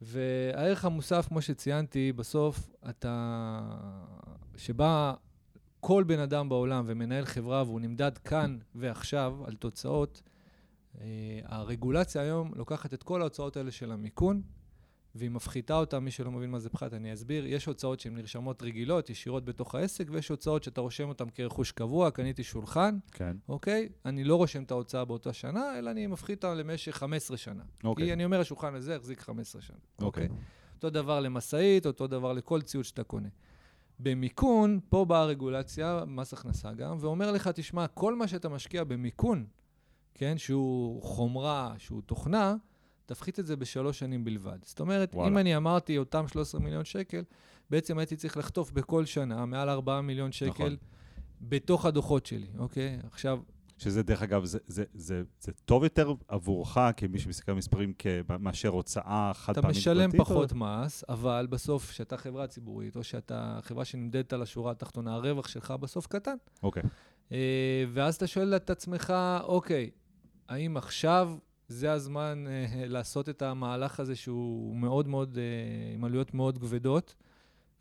והערך 0.00 0.84
המוסף, 0.84 1.26
כמו 1.28 1.42
שציינתי, 1.42 2.12
בסוף 2.12 2.70
אתה... 2.88 3.60
שבא 4.56 5.14
כל 5.80 6.04
בן 6.04 6.18
אדם 6.18 6.48
בעולם 6.48 6.84
ומנהל 6.86 7.24
חברה 7.24 7.62
והוא 7.62 7.80
נמדד 7.80 8.18
כאן 8.18 8.58
ועכשיו 8.74 9.36
על 9.44 9.54
תוצאות, 9.54 10.22
אה, 11.00 11.40
הרגולציה 11.44 12.22
היום 12.22 12.52
לוקחת 12.54 12.94
את 12.94 13.02
כל 13.02 13.20
ההוצאות 13.20 13.56
האלה 13.56 13.70
של 13.70 13.92
המיכון, 13.92 14.42
והיא 15.18 15.30
מפחיתה 15.30 15.74
אותה, 15.74 16.00
מי 16.00 16.10
שלא 16.10 16.30
מבין 16.30 16.50
מה 16.50 16.58
זה 16.58 16.70
פחת, 16.70 16.92
אני 16.94 17.12
אסביר. 17.12 17.46
יש 17.46 17.66
הוצאות 17.66 18.00
שהן 18.00 18.14
נרשמות 18.14 18.62
רגילות, 18.62 19.10
ישירות 19.10 19.44
בתוך 19.44 19.74
העסק, 19.74 20.06
ויש 20.10 20.28
הוצאות 20.28 20.62
שאתה 20.62 20.80
רושם 20.80 21.08
אותן 21.08 21.24
כרכוש 21.34 21.72
קבוע, 21.72 22.10
קניתי 22.10 22.44
שולחן, 22.44 22.98
כן. 23.12 23.36
אוקיי? 23.48 23.88
אני 24.04 24.24
לא 24.24 24.36
רושם 24.36 24.62
את 24.62 24.70
ההוצאה 24.70 25.04
באותה 25.04 25.32
שנה, 25.32 25.78
אלא 25.78 25.90
אני 25.90 26.06
מפחית 26.06 26.44
אותה 26.44 26.54
למשך 26.54 26.96
15 26.96 27.36
שנה. 27.36 27.62
אוקיי. 27.84 28.06
כי 28.06 28.12
אני 28.12 28.24
אומר, 28.24 28.40
השולחן 28.40 28.74
הזה 28.74 28.94
יחזיק 28.94 29.20
15 29.20 29.62
שנה. 29.62 29.76
אוקיי. 30.02 30.28
אותו 30.74 30.90
דבר 30.90 31.20
למשאית, 31.20 31.86
אותו 31.86 32.06
דבר 32.06 32.32
לכל 32.32 32.62
ציוד 32.62 32.84
שאתה 32.84 33.04
קונה. 33.04 33.28
במיכון, 33.98 34.80
פה 34.88 35.04
באה 35.04 35.20
הרגולציה, 35.20 36.02
מס 36.06 36.32
הכנסה 36.32 36.72
גם, 36.72 36.96
ואומר 37.00 37.32
לך, 37.32 37.48
תשמע, 37.48 37.86
כל 37.86 38.14
מה 38.14 38.28
שאתה 38.28 38.48
משקיע 38.48 38.84
במיכון, 38.84 39.46
כן, 40.14 40.38
שהוא 40.38 41.02
חומרה, 41.02 41.74
שהוא 41.78 42.02
תוכנה, 42.02 42.54
תפחית 43.06 43.40
את 43.40 43.46
זה 43.46 43.56
בשלוש 43.56 43.98
שנים 43.98 44.24
בלבד. 44.24 44.58
זאת 44.62 44.80
אומרת, 44.80 45.14
וואלה. 45.14 45.30
אם 45.30 45.38
אני 45.38 45.56
אמרתי 45.56 45.98
אותם 45.98 46.28
13 46.28 46.60
מיליון 46.60 46.84
שקל, 46.84 47.22
בעצם 47.70 47.98
הייתי 47.98 48.16
צריך 48.16 48.36
לחטוף 48.36 48.70
בכל 48.70 49.04
שנה 49.04 49.46
מעל 49.46 49.68
4 49.68 50.00
מיליון 50.00 50.32
שקל 50.32 50.48
נכון. 50.48 50.76
בתוך 51.40 51.86
הדוחות 51.86 52.26
שלי, 52.26 52.46
אוקיי? 52.58 52.98
עכשיו, 53.12 53.40
שזה, 53.78 54.02
דרך 54.02 54.22
אגב, 54.22 54.44
זה, 54.44 54.58
זה, 54.66 54.84
זה, 54.94 55.22
זה 55.40 55.52
טוב 55.64 55.84
יותר 55.84 56.12
עבורך, 56.28 56.78
כמי 56.96 57.18
שמסתכל 57.18 57.52
על 57.52 57.58
מספרים, 57.58 57.92
מאשר 58.40 58.68
הוצאה 58.68 59.32
חד 59.34 59.52
אתה 59.52 59.62
פעמית 59.62 59.76
משלם 59.76 60.10
פרטית, 60.10 60.20
פחות 60.20 60.52
או- 60.52 60.56
מס, 60.56 61.04
אבל 61.08 61.46
בסוף, 61.50 61.90
כשאתה 61.90 62.16
חברה 62.16 62.46
ציבורית, 62.46 62.96
או 62.96 63.04
שאתה 63.04 63.58
חברה 63.62 63.84
שנמדדת 63.84 64.32
על 64.32 64.42
השורה 64.42 64.72
התחתונה, 64.72 65.14
הרווח 65.14 65.48
שלך 65.48 65.70
בסוף 65.70 66.06
קטן. 66.06 66.36
אוקיי. 66.62 66.82
אה, 67.32 67.84
ואז 67.92 68.14
אתה 68.14 68.26
שואל 68.26 68.56
את 68.56 68.70
עצמך, 68.70 69.14
אוקיי, 69.42 69.90
האם 70.48 70.76
עכשיו 70.76 71.36
זה 71.68 71.92
הזמן 71.92 72.44
אה, 72.48 72.66
לעשות 72.94 73.28
את 73.28 73.42
המהלך 73.42 74.00
הזה 74.00 74.16
שהוא 74.16 74.76
מאוד 74.76 75.08
מאוד, 75.08 75.38
אה, 75.38 75.94
עם 75.94 76.04
עלויות 76.04 76.34
מאוד 76.34 76.58
כבדות, 76.58 77.14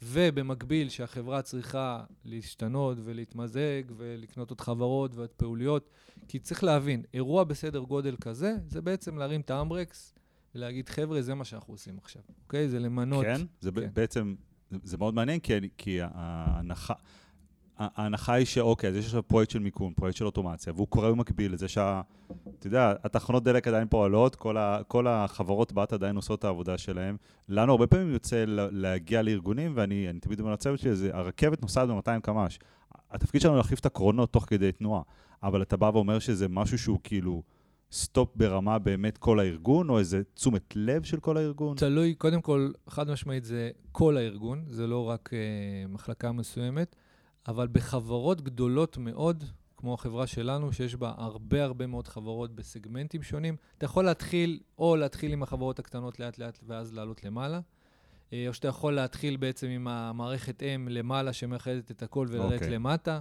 ובמקביל 0.04 0.90
שהחברה 0.90 1.42
צריכה 1.42 2.04
להשתנות 2.26 2.98
ולהתמזג 3.04 3.84
ולקנות 3.98 4.50
עוד 4.50 4.62
חברות 4.62 5.16
ועוד 5.16 5.30
פעוליות, 5.30 5.90
כי 6.28 6.40
צריך 6.40 6.64
להבין, 6.64 7.04
אירוע 7.14 7.44
בסדר 7.44 7.80
גודל 7.80 8.16
כזה, 8.22 8.56
זה 8.68 8.82
בעצם 8.82 9.18
להרים 9.18 9.42
את 9.42 9.50
האמברקס 9.50 10.16
ולהגיד, 10.56 10.90
חבר'ה, 10.90 11.22
זה 11.22 11.36
מה 11.36 11.46
שאנחנו 11.46 11.74
עושים 11.74 11.98
עכשיו, 11.98 12.22
אוקיי? 12.44 12.70
זה 12.70 12.80
למנות. 12.80 13.26
כן? 13.26 13.42
זה 13.62 13.72
כן. 13.72 13.90
בעצם, 13.94 14.36
זה- 14.84 14.98
מאוד 14.98 15.14
מעניין, 15.14 15.40
כי, 15.40 15.54
כי 15.78 16.00
ההנחה... 16.02 16.94
ההנחה 17.78 18.34
היא 18.34 18.46
שאוקיי, 18.46 18.90
אז 18.90 18.96
יש 18.96 19.06
עכשיו 19.06 19.24
פרויקט 19.24 19.52
של 19.52 19.60
מיקום, 19.60 19.94
פרויקט 19.94 20.18
של 20.18 20.26
אוטומציה, 20.26 20.74
והוא 20.76 20.88
קורה 20.88 21.12
במקביל 21.12 21.54
לזה 21.54 21.68
שה... 21.68 22.02
אתה 22.60 22.68
יודע, 22.68 22.94
התחנות 23.04 23.44
דלק 23.44 23.68
עדיין 23.68 23.88
פועלות, 23.88 24.36
כל, 24.36 24.58
ה, 24.58 24.80
כל 24.88 25.08
החברות 25.08 25.74
בת 25.74 25.94
עדיין 25.94 26.16
עושות 26.16 26.40
את 26.40 26.44
העבודה 26.44 26.78
שלהם. 26.78 27.18
לנו 27.50 27.72
הרבה 27.72 27.88
פעמים 27.88 28.14
יוצא 28.14 28.44
להגיע 28.48 29.22
לארגונים, 29.22 29.72
ואני 29.76 30.10
אני 30.10 30.20
תמיד 30.20 30.40
אומר 30.40 30.54
לצוות 30.54 30.80
שלי, 30.80 30.96
זה, 30.96 31.10
הרכבת 31.14 31.62
נוסעת 31.62 31.90
ב-200 31.90 32.20
קמ"ש. 32.22 32.60
התפקיד 33.12 33.42
שלנו 33.42 33.58
להחליף 33.58 33.80
את 33.80 33.86
הקרונות 33.86 34.34
תוך 34.34 34.46
כדי 34.48 34.72
תנועה, 34.72 35.02
אבל 35.44 35.62
אתה 35.62 35.78
בא 35.78 35.92
ואומר 35.94 36.20
שזה 36.20 36.48
משהו 36.48 36.78
שהוא 36.78 37.00
כאילו 37.04 37.44
סטופ 37.92 38.30
ברמה 38.36 38.80
באמת 38.80 39.18
כל 39.18 39.40
הארגון, 39.40 39.90
או 39.90 40.00
איזה 40.00 40.22
תשומת 40.34 40.76
לב 40.76 41.04
של 41.04 41.20
כל 41.20 41.38
הארגון? 41.38 41.78
תלוי, 41.78 42.14
קודם 42.14 42.42
כל, 42.42 42.72
חד 42.88 43.10
משמעית 43.10 43.46
זה 43.46 43.70
כל 43.92 44.18
הארגון, 44.18 44.64
זה 44.68 44.88
לא 44.88 45.10
רק 45.10 45.30
אה, 45.34 45.88
מחלקה 45.90 46.32
מסוימת, 46.32 46.96
אבל 47.48 47.68
בחברות 47.68 48.42
גדולות 48.42 48.98
מאוד, 48.98 49.44
כמו 49.78 49.94
החברה 49.94 50.28
שלנו, 50.28 50.74
שיש 50.74 50.96
בה 50.96 51.14
הרבה 51.18 51.64
הרבה 51.64 51.88
מאוד 51.88 52.08
חברות 52.08 52.56
בסגמנטים 52.56 53.24
שונים, 53.24 53.56
אתה 53.78 53.86
יכול 53.86 54.06
להתחיל, 54.06 54.60
או 54.78 54.96
להתחיל 54.96 55.34
עם 55.34 55.44
החברות 55.44 55.80
הקטנות 55.80 56.20
לאט-לאט 56.20 56.60
ואז 56.68 56.94
לעלות 56.94 57.24
למעלה, 57.24 57.60
אה, 58.34 58.48
או 58.48 58.54
שאתה 58.54 58.68
יכול 58.68 58.94
להתחיל 58.94 59.38
בעצם 59.38 59.68
עם 59.68 59.88
המערכת 59.88 60.64
אם 60.64 60.88
למעלה 60.92 61.34
שמאחדת 61.34 61.92
את 61.92 62.04
הכל 62.04 62.28
ולרדת 62.30 62.54
אוקיי. 62.54 62.68
okay. 62.68 62.72
למטה. 62.72 63.20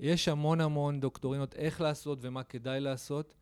יש 0.00 0.28
המון 0.28 0.60
המון 0.60 1.00
דוקטורינות 1.00 1.54
איך 1.54 1.80
לעשות 1.80 2.18
ומה 2.22 2.42
כדאי 2.42 2.80
לעשות, 2.80 3.34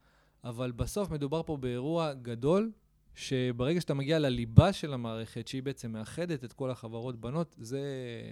אבל 0.44 0.72
בסוף 0.72 1.10
מדובר 1.10 1.42
פה 1.42 1.56
באירוע 1.56 2.12
גדול, 2.14 2.70
שברגע 3.14 3.80
שאתה 3.80 3.94
מגיע 3.94 4.18
לליבה 4.18 4.72
של 4.72 4.92
המערכת, 4.92 5.48
שהיא 5.48 5.62
בעצם 5.62 5.92
מאחדת 5.92 6.44
את 6.44 6.52
כל 6.52 6.70
החברות 6.70 7.20
בנות, 7.20 7.56
זה 7.58 7.80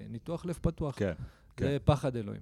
ניתוח 0.08 0.46
לב 0.46 0.58
פתוח. 0.62 0.98
כן, 0.98 1.12
זה 1.18 1.39
כן. 1.56 1.76
פחד 1.84 2.16
אלוהים. 2.16 2.40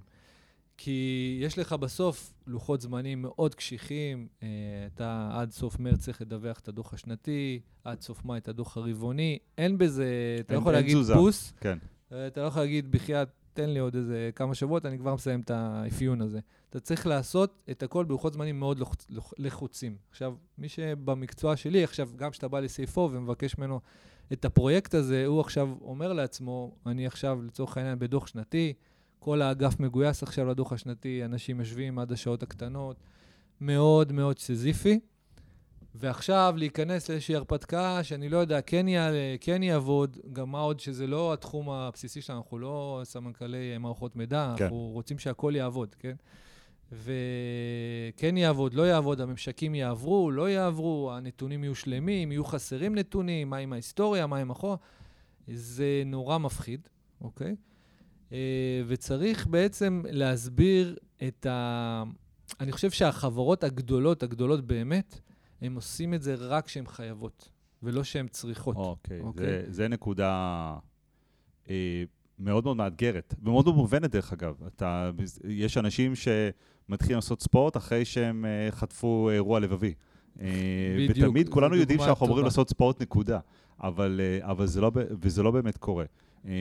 כי 0.77 1.39
יש 1.41 1.57
לך 1.59 1.73
בסוף 1.73 2.33
לוחות 2.47 2.81
זמנים 2.81 3.21
מאוד 3.21 3.55
קשיחים, 3.55 4.27
אה, 4.43 4.47
אתה 4.95 5.29
עד 5.33 5.51
סוף 5.51 5.79
מרץ 5.79 5.99
צריך 5.99 6.21
לדווח 6.21 6.59
את 6.59 6.67
הדוח 6.67 6.93
השנתי, 6.93 7.59
עד 7.83 8.01
סוף 8.01 8.25
מאי 8.25 8.37
את 8.37 8.47
הדוח 8.47 8.77
הרבעוני, 8.77 9.37
אין 9.57 9.77
בזה, 9.77 10.05
אתה 10.39 10.53
לא 10.53 10.59
יכול 10.59 10.73
להגיד 10.73 10.93
תזוזה. 10.95 11.13
פוס, 11.13 11.53
כן. 11.61 11.77
אה, 12.11 12.27
אתה 12.27 12.41
לא 12.41 12.47
יכול 12.47 12.61
להגיד, 12.61 12.91
בחייאת, 12.91 13.29
תן 13.53 13.69
לי 13.69 13.79
עוד 13.79 13.95
איזה 13.95 14.29
כמה 14.35 14.55
שבועות, 14.55 14.85
אני 14.85 14.97
כבר 14.97 15.15
מסיים 15.15 15.41
את 15.41 15.51
האפיון 15.51 16.21
הזה. 16.21 16.39
אתה 16.69 16.79
צריך 16.79 17.07
לעשות 17.07 17.63
את 17.71 17.83
הכל 17.83 18.05
בלוחות 18.05 18.33
זמנים 18.33 18.59
מאוד 18.59 18.79
לחוצ... 18.79 19.05
לח- 19.09 19.33
לחוצים. 19.37 19.95
עכשיו, 20.11 20.33
מי 20.57 20.69
שבמקצוע 20.69 21.55
שלי, 21.55 21.83
עכשיו, 21.83 22.09
גם 22.15 22.31
כשאתה 22.31 22.47
בא 22.47 22.59
לסייפו 22.59 23.09
ומבקש 23.13 23.57
ממנו 23.57 23.79
את 24.33 24.45
הפרויקט 24.45 24.93
הזה, 24.93 25.25
הוא 25.25 25.41
עכשיו 25.41 25.69
אומר 25.81 26.13
לעצמו, 26.13 26.75
אני 26.85 27.07
עכשיו, 27.07 27.41
לצורך 27.41 27.77
העניין, 27.77 27.99
בדוח 27.99 28.27
שנתי, 28.27 28.73
כל 29.19 29.41
האגף 29.41 29.79
מגויס 29.79 30.23
עכשיו 30.23 30.45
לדוח 30.45 30.73
השנתי, 30.73 31.25
אנשים 31.25 31.59
יושבים 31.59 31.99
עד 31.99 32.11
השעות 32.11 32.43
הקטנות, 32.43 32.97
מאוד 33.61 34.11
מאוד 34.11 34.39
סיזיפי. 34.39 34.99
ועכשיו 35.95 36.53
להיכנס 36.57 37.09
לאיזושהי 37.09 37.35
הרפתקה 37.35 38.03
שאני 38.03 38.29
לא 38.29 38.37
יודע, 38.37 38.61
כן 38.61 38.87
יעלה, 38.87 39.35
כן 39.41 39.63
יעבוד, 39.63 40.17
גם 40.33 40.51
מה 40.51 40.59
עוד 40.59 40.79
שזה 40.79 41.07
לא 41.07 41.33
התחום 41.33 41.69
הבסיסי 41.69 42.21
שלנו, 42.21 42.39
אנחנו 42.39 42.59
לא 42.59 43.01
סמנכ"לי 43.03 43.77
מערכות 43.77 44.15
מידע, 44.15 44.53
כן. 44.57 44.63
אנחנו 44.63 44.77
רוצים 44.93 45.19
שהכל 45.19 45.53
יעבוד, 45.55 45.95
כן? 45.99 46.15
וכן 46.91 48.37
יעבוד, 48.37 48.73
לא 48.73 48.87
יעבוד, 48.87 49.21
הממשקים 49.21 49.75
יעברו, 49.75 50.31
לא 50.31 50.49
יעברו, 50.49 51.11
הנתונים 51.13 51.63
יהיו 51.63 51.75
שלמים, 51.75 52.31
יהיו 52.31 52.45
חסרים 52.45 52.95
נתונים, 52.95 53.49
מה 53.49 53.57
עם 53.57 53.73
ההיסטוריה, 53.73 54.27
מה 54.27 54.37
עם 54.37 54.49
אחורה. 54.49 54.75
זה 55.47 56.03
נורא 56.05 56.37
מפחיד, 56.37 56.87
אוקיי? 57.21 57.55
אה, 58.31 58.81
וצריך 58.87 59.47
בעצם 59.47 60.01
להסביר 60.09 60.95
את 61.27 61.45
ה... 61.45 62.03
אני 62.59 62.71
חושב 62.71 62.91
שהחברות 62.91 63.63
הגדולות, 63.63 64.23
הגדולות 64.23 64.67
באמת, 64.67 65.19
הן 65.61 65.75
עושים 65.75 66.13
את 66.13 66.21
זה 66.21 66.35
רק 66.35 66.65
כשהן 66.65 66.87
חייבות, 66.87 67.49
ולא 67.83 68.03
שהן 68.03 68.27
צריכות. 68.27 68.75
אוקיי, 68.75 69.19
אוקיי. 69.19 69.45
זה, 69.45 69.63
זה 69.67 69.87
נקודה 69.87 70.75
אה, 71.69 72.03
מאוד 72.39 72.63
מאוד 72.63 72.77
מאתגרת, 72.77 73.35
ומאוד 73.43 73.65
לא 73.65 73.73
מובנת 73.73 74.11
דרך 74.11 74.33
אגב. 74.33 74.55
אתה, 74.67 75.11
יש 75.43 75.77
אנשים 75.77 76.13
שמתחילים 76.15 77.15
לעשות 77.15 77.41
ספורט 77.41 77.77
אחרי 77.77 78.05
שהם 78.05 78.45
אה, 78.45 78.71
חטפו 78.71 79.29
אירוע 79.29 79.59
לבבי. 79.59 79.93
אה, 80.41 80.47
בדיוק, 81.09 81.27
ותמיד 81.27 81.49
כולנו 81.49 81.75
יודעים 81.75 81.99
שאנחנו 81.99 82.25
אמורים. 82.25 82.45
לעשות 82.45 82.69
ספורט 82.69 83.01
נקודה, 83.01 83.39
אבל, 83.83 84.21
אה, 84.23 84.51
אבל 84.51 84.65
זה 84.65 84.81
לא, 84.81 84.91
וזה 85.21 85.43
לא 85.43 85.51
באמת 85.51 85.77
קורה. 85.77 86.05
אה, 86.45 86.51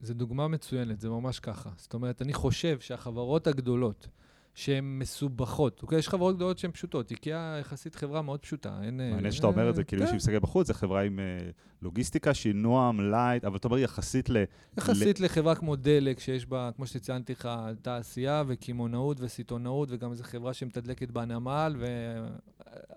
זו 0.00 0.14
דוגמה 0.14 0.48
מצוינת, 0.48 1.00
זה 1.00 1.08
ממש 1.08 1.40
ככה. 1.40 1.70
זאת 1.76 1.94
אומרת, 1.94 2.22
אני 2.22 2.32
חושב 2.32 2.80
שהחברות 2.80 3.46
הגדולות, 3.46 4.08
שהן 4.54 4.98
מסובכות, 4.98 5.82
אוקיי? 5.82 5.98
יש 5.98 6.08
חברות 6.08 6.36
גדולות 6.36 6.58
שהן 6.58 6.70
פשוטות. 6.70 7.10
איקאה 7.10 7.56
יחסית 7.60 7.94
חברה 7.94 8.22
מאוד 8.22 8.40
פשוטה. 8.40 8.78
אין... 8.82 8.96
מעניין 8.96 9.32
שאתה 9.32 9.46
אומר 9.46 9.70
את 9.70 9.74
זה, 9.74 9.84
כאילו 9.84 10.02
כן. 10.02 10.08
שהיא 10.08 10.16
מסתכל 10.16 10.38
בחוץ, 10.38 10.66
זה 10.66 10.74
חברה 10.74 11.02
עם 11.02 11.18
אה, 11.18 11.50
לוגיסטיקה, 11.82 12.34
שינוע, 12.34 12.92
מלייט, 12.92 13.44
אבל 13.44 13.56
אתה 13.56 13.68
אומר 13.68 13.78
יחסית 13.78 14.30
ל... 14.30 14.44
יחסית 14.78 15.20
לחברה 15.20 15.54
כמו 15.54 15.76
דלק, 15.76 16.20
שיש 16.20 16.46
בה, 16.46 16.70
כמו 16.76 16.86
שציינתי 16.86 17.32
לך, 17.32 17.48
תעשייה 17.82 18.42
וקמעונאות 18.46 19.16
וסיטונאות, 19.20 19.88
וגם 19.92 20.10
איזו 20.10 20.24
חברה 20.24 20.54
שמתדלקת 20.54 21.10
בנמל, 21.10 21.76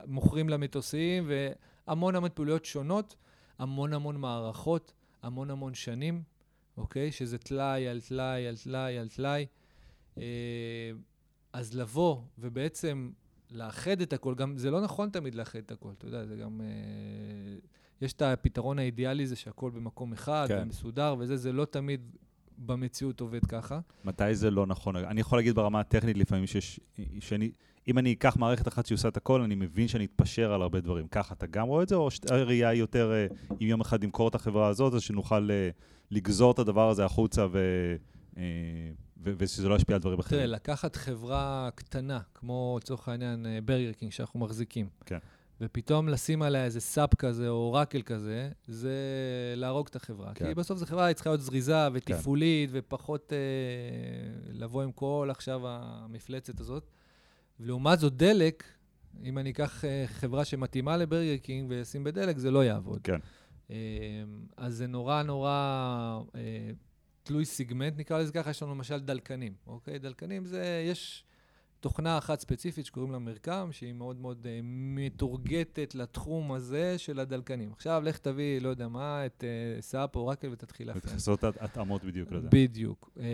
ומוכרים 0.08 0.50
לה 0.50 0.58
מטוסים, 0.58 1.28
והמון 1.28 2.16
המון 2.16 2.30
פעילויות 2.34 2.66
שונות, 2.66 3.16
המון 3.60 3.94
המון 3.94 4.18
מערכות, 4.18 4.94
המון 5.26 5.50
המון 5.50 5.74
שנים, 5.74 6.24
אוקיי? 6.78 7.12
שזה 7.12 7.38
טלאי 7.38 7.88
על 7.88 8.02
טלאי 8.02 8.48
על 8.48 8.58
טלאי 8.58 8.98
על 8.98 9.10
טלאי. 9.10 9.46
אה, 10.18 10.92
אז 11.54 11.74
לבוא 11.74 12.22
ובעצם 12.40 13.12
לאחד 13.52 14.02
את 14.02 14.14
הכל, 14.14 14.36
גם 14.36 14.58
זה 14.58 14.72
לא 14.72 14.82
נכון 14.82 15.10
תמיד 15.10 15.36
לאחד 15.36 15.60
את 15.60 15.72
הכל, 15.72 15.90
אתה 15.98 16.06
יודע, 16.06 16.26
זה 16.26 16.36
גם... 16.36 16.62
אה, 16.62 17.58
יש 18.02 18.14
את 18.14 18.22
הפתרון 18.22 18.80
האידיאלי, 18.80 19.28
זה 19.28 19.36
שהכל 19.36 19.72
במקום 19.72 20.14
אחד, 20.14 20.46
כן. 20.48 20.58
כן. 20.58 20.64
ומסודר 20.64 21.16
וזה, 21.20 21.38
זה 21.38 21.52
לא 21.52 21.66
תמיד 21.66 22.16
במציאות 22.58 23.22
עובד 23.22 23.46
ככה. 23.46 23.80
מתי 24.06 24.36
זה 24.36 24.52
לא 24.52 24.66
נכון? 24.66 24.96
אני 24.96 25.22
יכול 25.22 25.38
להגיד 25.38 25.56
ברמה 25.56 25.80
הטכנית 25.80 26.18
לפעמים 26.18 26.48
שיש, 26.48 26.80
שאני, 27.20 27.52
אם 27.88 27.98
אני 27.98 28.14
אקח 28.14 28.38
מערכת 28.38 28.68
אחת 28.68 28.86
שעושה 28.86 29.08
את 29.08 29.18
הכל, 29.18 29.42
אני 29.42 29.56
מבין 29.56 29.88
שאני 29.88 30.06
אתפשר 30.06 30.54
על 30.54 30.62
הרבה 30.62 30.82
דברים. 30.82 31.08
ככה 31.08 31.34
אתה 31.34 31.46
גם 31.48 31.68
רואה 31.68 31.84
את 31.84 31.90
זה, 31.90 31.96
או 31.96 32.12
שהראייה 32.12 32.70
היא 32.70 32.80
יותר, 32.80 33.12
אה, 33.14 33.28
אם 33.62 33.68
יום 33.68 33.82
אחד 33.82 34.04
נמכור 34.04 34.28
את 34.28 34.36
החברה 34.36 34.68
הזאת, 34.68 34.94
אז 34.94 35.02
שנוכל 35.02 35.52
אה, 35.52 35.70
לגזור 36.12 36.52
את 36.52 36.60
הדבר 36.60 36.90
הזה 36.90 37.06
החוצה 37.06 37.46
ו, 37.52 37.60
אה, 38.38 38.44
ו, 39.24 39.34
ושזה 39.38 39.70
לא 39.70 39.76
ישפיע 39.76 39.96
על 39.96 40.02
דברים 40.02 40.20
אחרים? 40.20 40.42
תראה, 40.42 40.52
לקחת 40.52 40.96
חברה 40.96 41.70
קטנה, 41.76 42.20
כמו 42.34 42.80
לצורך 42.82 43.10
העניין 43.10 43.46
אה, 43.46 43.60
ברגר 43.66 43.92
קינג, 43.92 44.12
שאנחנו 44.12 44.40
מחזיקים, 44.40 44.90
כן. 45.06 45.18
ופתאום 45.62 46.10
לשים 46.10 46.42
עליה 46.42 46.66
איזה 46.66 46.80
סאפ 46.80 47.16
כזה 47.16 47.50
או 47.50 47.54
אורקל 47.56 48.02
כזה, 48.02 48.50
זה 48.68 48.94
להרוג 49.56 49.88
את 49.90 49.96
החברה. 49.96 50.34
כן. 50.34 50.48
כי 50.48 50.54
בסוף 50.54 50.78
זו 50.78 50.86
חברה, 50.86 51.06
היא 51.06 51.14
צריכה 51.14 51.30
להיות 51.30 51.42
זריזה 51.42 51.88
ותפעולית, 51.94 52.70
ופחות 52.74 53.34
אה, 53.34 53.38
לבוא 54.54 54.84
עם 54.84 54.92
כל 54.92 55.28
עכשיו 55.32 55.62
המפלצת 55.64 56.60
הזאת. 56.60 56.95
ולעומת 57.60 58.00
זאת, 58.00 58.18
דלק, 58.18 58.64
אם 59.24 59.38
אני 59.38 59.50
אקח 59.50 59.86
אה, 59.86 60.06
חברה 60.08 60.46
שמתאימה 60.46 60.98
לברגר 60.98 61.38
קינג 61.38 61.68
ואשים 61.70 62.04
בדלק, 62.04 62.38
זה 62.38 62.52
לא 62.52 62.66
יעבוד. 62.66 63.02
כן. 63.04 63.20
אה, 63.72 63.76
אז 64.58 64.76
זה 64.76 64.88
נורא 64.88 65.24
נורא 65.24 65.50
אה, 66.36 66.70
תלוי 67.24 67.46
סיגמנט, 67.46 67.94
נקרא 67.98 68.20
לזה 68.20 68.32
ככה, 68.34 68.50
יש 68.50 68.64
לנו 68.64 68.76
למשל 68.76 69.00
דלקנים, 69.00 69.54
אוקיי? 69.68 70.00
דלקנים 70.00 70.46
זה, 70.46 70.86
יש 70.90 71.25
תוכנה 71.86 72.18
אחת 72.18 72.40
ספציפית 72.40 72.86
שקוראים 72.86 73.12
לה 73.12 73.20
מרקם, 73.20 73.70
שהיא 73.72 73.94
מאוד 73.94 74.20
מאוד 74.20 74.48
אה, 74.50 74.60
מתורגטת 74.64 75.96
לתחום 75.96 76.52
הזה 76.52 76.98
של 76.98 77.20
הדלקנים. 77.20 77.72
עכשיו, 77.72 78.02
לך 78.06 78.18
תביא, 78.18 78.62
לא 78.62 78.70
יודע 78.70 78.88
מה, 78.88 79.26
את 79.26 79.44
אה, 79.44 79.82
סאפ 79.82 80.16
או 80.16 80.22
אורקל 80.22 80.50
ותתחיל 80.52 80.88
להפעיל. 80.88 81.14
הת- 81.44 81.62
התאמות 81.62 82.04
בדיוק 82.04 82.32
לזה. 82.32 82.48
בדיוק. 82.52 83.10
אה, 83.20 83.26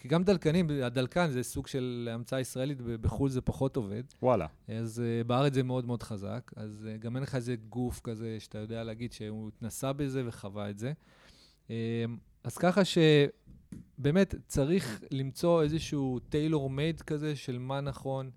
כי 0.00 0.08
גם 0.08 0.22
דלקנים, 0.24 0.70
הדלקן 0.82 1.30
זה 1.30 1.42
סוג 1.42 1.66
של 1.66 2.08
המצאה 2.12 2.40
ישראלית, 2.40 2.80
בחו"ל 2.80 3.30
זה 3.30 3.40
פחות 3.40 3.76
עובד. 3.76 4.02
וואלה. 4.22 4.46
אז 4.68 5.02
אה, 5.22 5.26
בארץ 5.26 5.54
זה 5.54 5.62
מאוד 5.62 5.86
מאוד 5.86 6.02
חזק, 6.02 6.52
אז 6.56 6.88
אה, 6.94 6.98
גם 7.02 7.16
אין 7.16 7.22
לך 7.22 7.34
איזה 7.34 7.54
גוף 7.68 8.00
כזה 8.04 8.36
שאתה 8.40 8.58
יודע 8.58 8.84
להגיד 8.84 9.12
שהוא 9.12 9.48
התנסה 9.48 9.92
בזה 9.92 10.22
וחווה 10.26 10.70
את 10.70 10.78
זה. 10.78 10.92
Um, 11.68 11.70
אז 12.44 12.58
ככה 12.58 12.82
שבאמת 13.98 14.34
צריך 14.46 15.04
למצוא 15.10 15.62
איזשהו 15.62 16.18
טיילור 16.28 16.70
מייד 16.70 17.00
כזה 17.00 17.36
של 17.36 17.58
מה 17.58 17.80
נכון 17.80 18.30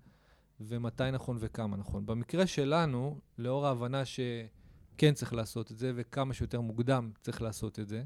ומתי 0.60 1.10
נכון 1.12 1.36
וכמה 1.40 1.76
נכון. 1.76 2.06
במקרה 2.06 2.46
שלנו, 2.46 3.18
לאור 3.38 3.66
ההבנה 3.66 4.02
שכן 4.04 5.14
צריך 5.14 5.34
לעשות 5.34 5.70
את 5.70 5.78
זה 5.78 5.92
וכמה 5.94 6.34
שיותר 6.34 6.60
מוקדם 6.60 7.10
צריך 7.20 7.42
לעשות 7.42 7.78
את 7.78 7.88
זה, 7.88 8.02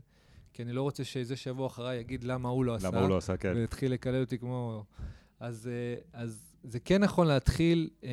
כי 0.53 0.63
אני 0.63 0.73
לא 0.73 0.83
רוצה 0.83 1.05
שזה 1.05 1.37
שיבוא 1.37 1.67
אחריי 1.67 1.99
יגיד 1.99 2.25
למה 2.25 2.49
הוא 2.49 2.65
לא 2.65 2.75
עשה. 2.75 2.89
למה 2.89 3.01
הוא 3.01 3.09
לא 3.09 3.17
עשה, 3.17 3.37
כן. 3.37 3.53
והתחיל 3.57 3.93
לקלל 3.93 4.21
אותי 4.21 4.39
כמו... 4.39 4.85
אז, 5.41 5.69
אה, 5.69 6.21
אז 6.21 6.57
זה 6.63 6.81
כן 6.81 7.03
נכון 7.03 7.27
להתחיל 7.27 7.91
אה, 8.05 8.11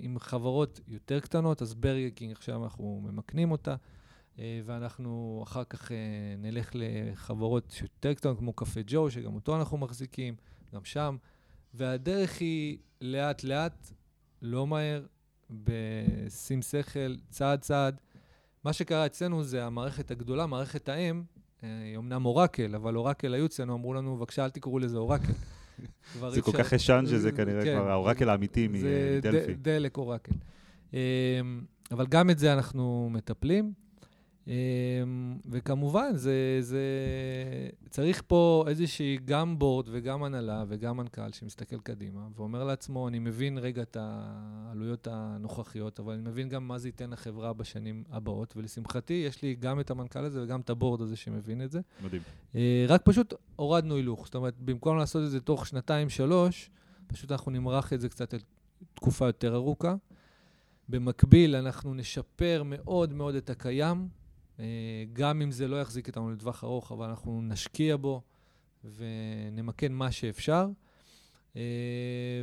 עם 0.00 0.18
חברות 0.18 0.80
יותר 0.88 1.20
קטנות, 1.20 1.62
אז 1.62 1.74
ברגר 1.74 2.08
קינג 2.08 2.32
עכשיו 2.32 2.64
אנחנו 2.64 3.00
ממקנים 3.04 3.50
אותה, 3.50 3.76
ואנחנו 4.38 5.40
אחר 5.46 5.64
כך 5.64 5.92
אה, 5.92 5.96
נלך 6.38 6.70
לחברות 6.74 7.70
שיותר 7.70 8.14
קטנות, 8.14 8.38
כמו 8.38 8.52
קפה 8.52 8.80
ג'ו, 8.86 9.10
שגם 9.10 9.34
אותו 9.34 9.56
אנחנו 9.56 9.78
מחזיקים, 9.78 10.34
גם 10.74 10.84
שם, 10.84 11.16
והדרך 11.74 12.40
היא 12.40 12.78
לאט-לאט, 13.00 13.90
לא 14.42 14.66
מהר, 14.66 15.02
בשים 15.50 16.62
שכל, 16.62 17.16
צעד-צעד. 17.30 18.00
מה 18.64 18.72
שקרה 18.72 19.06
אצלנו 19.06 19.44
זה 19.44 19.64
המערכת 19.64 20.10
הגדולה, 20.10 20.46
מערכת 20.46 20.88
האם, 20.88 21.22
אה, 21.64 21.82
היא 21.84 21.96
אמנם 21.96 22.24
אורקל, 22.26 22.74
אבל 22.74 22.96
אורקל 22.96 23.34
היו 23.34 23.46
אצלנו, 23.46 23.74
אמרו 23.74 23.94
לנו, 23.94 24.16
בבקשה, 24.16 24.44
אל 24.44 24.50
תקראו 24.50 24.78
לזה 24.78 24.96
אורקל. 24.98 25.32
זה 26.30 26.42
כל 26.42 26.52
כך 26.52 26.72
ישן 26.72 27.04
שזה 27.06 27.18
זה- 27.18 27.32
כנראה 27.32 27.64
כן. 27.64 27.76
כבר 27.80 27.90
האורקל 27.90 28.28
האמיתי 28.28 28.68
זה 28.80 29.18
מדלפי. 29.24 29.54
ד- 29.54 29.62
דלק 29.62 29.96
אורקל. 29.96 30.32
אבל 31.90 32.06
גם 32.08 32.30
את 32.30 32.38
זה 32.38 32.52
אנחנו 32.52 33.08
מטפלים. 33.12 33.72
אמ, 34.46 34.52
וכמובן, 35.50 36.16
זה, 36.16 36.58
זה... 36.60 36.82
צריך 37.90 38.22
פה 38.26 38.64
איזושהי 38.68 39.18
גם 39.24 39.58
בורד 39.58 39.88
וגם 39.90 40.24
הנהלה 40.24 40.64
וגם 40.68 40.96
מנכ"ל 40.96 41.32
שמסתכל 41.32 41.78
קדימה 41.78 42.20
ואומר 42.36 42.64
לעצמו, 42.64 43.08
אני 43.08 43.18
מבין 43.18 43.58
רגע 43.58 43.82
את 43.82 43.96
העלויות 44.00 45.08
הנוכחיות, 45.10 46.00
אבל 46.00 46.12
אני 46.12 46.22
מבין 46.22 46.48
גם 46.48 46.68
מה 46.68 46.78
זה 46.78 46.88
ייתן 46.88 47.10
לחברה 47.10 47.52
בשנים 47.52 48.04
הבאות, 48.10 48.56
ולשמחתי, 48.56 49.12
יש 49.12 49.42
לי 49.42 49.54
גם 49.54 49.80
את 49.80 49.90
המנכ"ל 49.90 50.24
הזה 50.24 50.42
וגם 50.42 50.60
את 50.60 50.70
הבורד 50.70 51.00
הזה 51.00 51.16
שמבין 51.16 51.62
את 51.62 51.70
זה. 51.70 51.80
מדהים. 52.04 52.22
אה, 52.54 52.84
רק 52.88 53.02
פשוט 53.04 53.34
הורדנו 53.56 53.96
הילוך. 53.96 54.24
זאת 54.24 54.34
אומרת, 54.34 54.54
במקום 54.58 54.96
לעשות 54.96 55.24
את 55.24 55.30
זה 55.30 55.40
תוך 55.40 55.66
שנתיים, 55.66 56.08
שלוש, 56.08 56.70
פשוט 57.06 57.32
אנחנו 57.32 57.52
נמרח 57.52 57.92
את 57.92 58.00
זה 58.00 58.08
קצת 58.08 58.34
לתקופה 58.94 59.26
יותר 59.26 59.54
ארוכה. 59.54 59.94
במקביל, 60.88 61.56
אנחנו 61.56 61.94
נשפר 61.94 62.62
מאוד 62.66 63.12
מאוד 63.12 63.34
את 63.34 63.50
הקיים, 63.50 64.08
גם 65.12 65.42
אם 65.42 65.50
זה 65.50 65.68
לא 65.68 65.80
יחזיק 65.80 66.06
איתנו 66.06 66.30
לטווח 66.30 66.64
ארוך, 66.64 66.92
אבל 66.92 67.08
אנחנו 67.08 67.42
נשקיע 67.42 67.96
בו 67.96 68.22
ונמקן 68.84 69.92
מה 69.92 70.12
שאפשר. 70.12 70.68
אה, 71.56 71.62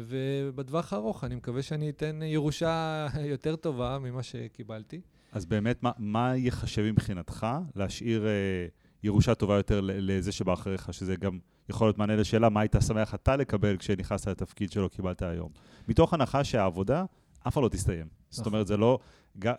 ובטווח 0.08 0.94
הארוך, 0.94 1.24
אני 1.24 1.36
מקווה 1.36 1.62
שאני 1.62 1.90
אתן 1.90 2.20
ירושה 2.24 3.08
יותר 3.34 3.56
טובה 3.56 4.00
ממה 4.00 4.24
שקיבלתי. 4.24 5.02
אז 5.32 5.46
באמת, 5.46 5.84
מה, 5.84 5.92
מה 5.98 6.36
ייחשב 6.36 6.82
מבחינתך 6.82 7.48
להשאיר 7.76 8.28
אה, 8.28 8.68
ירושה 9.04 9.36
טובה 9.36 9.56
יותר 9.56 9.82
לזה 9.84 10.32
שבא 10.32 10.54
אחריך, 10.54 10.94
שזה 10.94 11.16
גם 11.16 11.40
יכול 11.70 11.88
להיות 11.88 11.98
מענה 11.98 12.16
לשאלה, 12.16 12.50
מה 12.50 12.62
היית 12.62 12.76
שמח 12.88 13.16
אתה 13.16 13.36
לקבל 13.36 13.78
כשנכנסת 13.78 14.28
לתפקיד 14.28 14.72
שלא 14.72 14.88
קיבלת 14.88 15.22
היום? 15.22 15.50
מתוך 15.88 16.14
הנחה 16.14 16.44
שהעבודה 16.44 17.06
אף 17.48 17.54
פעם 17.54 17.64
לא 17.64 17.70
תסתיים. 17.70 18.08
זאת 18.30 18.46
אומרת, 18.46 18.68
זה 18.68 18.78
לא... 18.78 19.00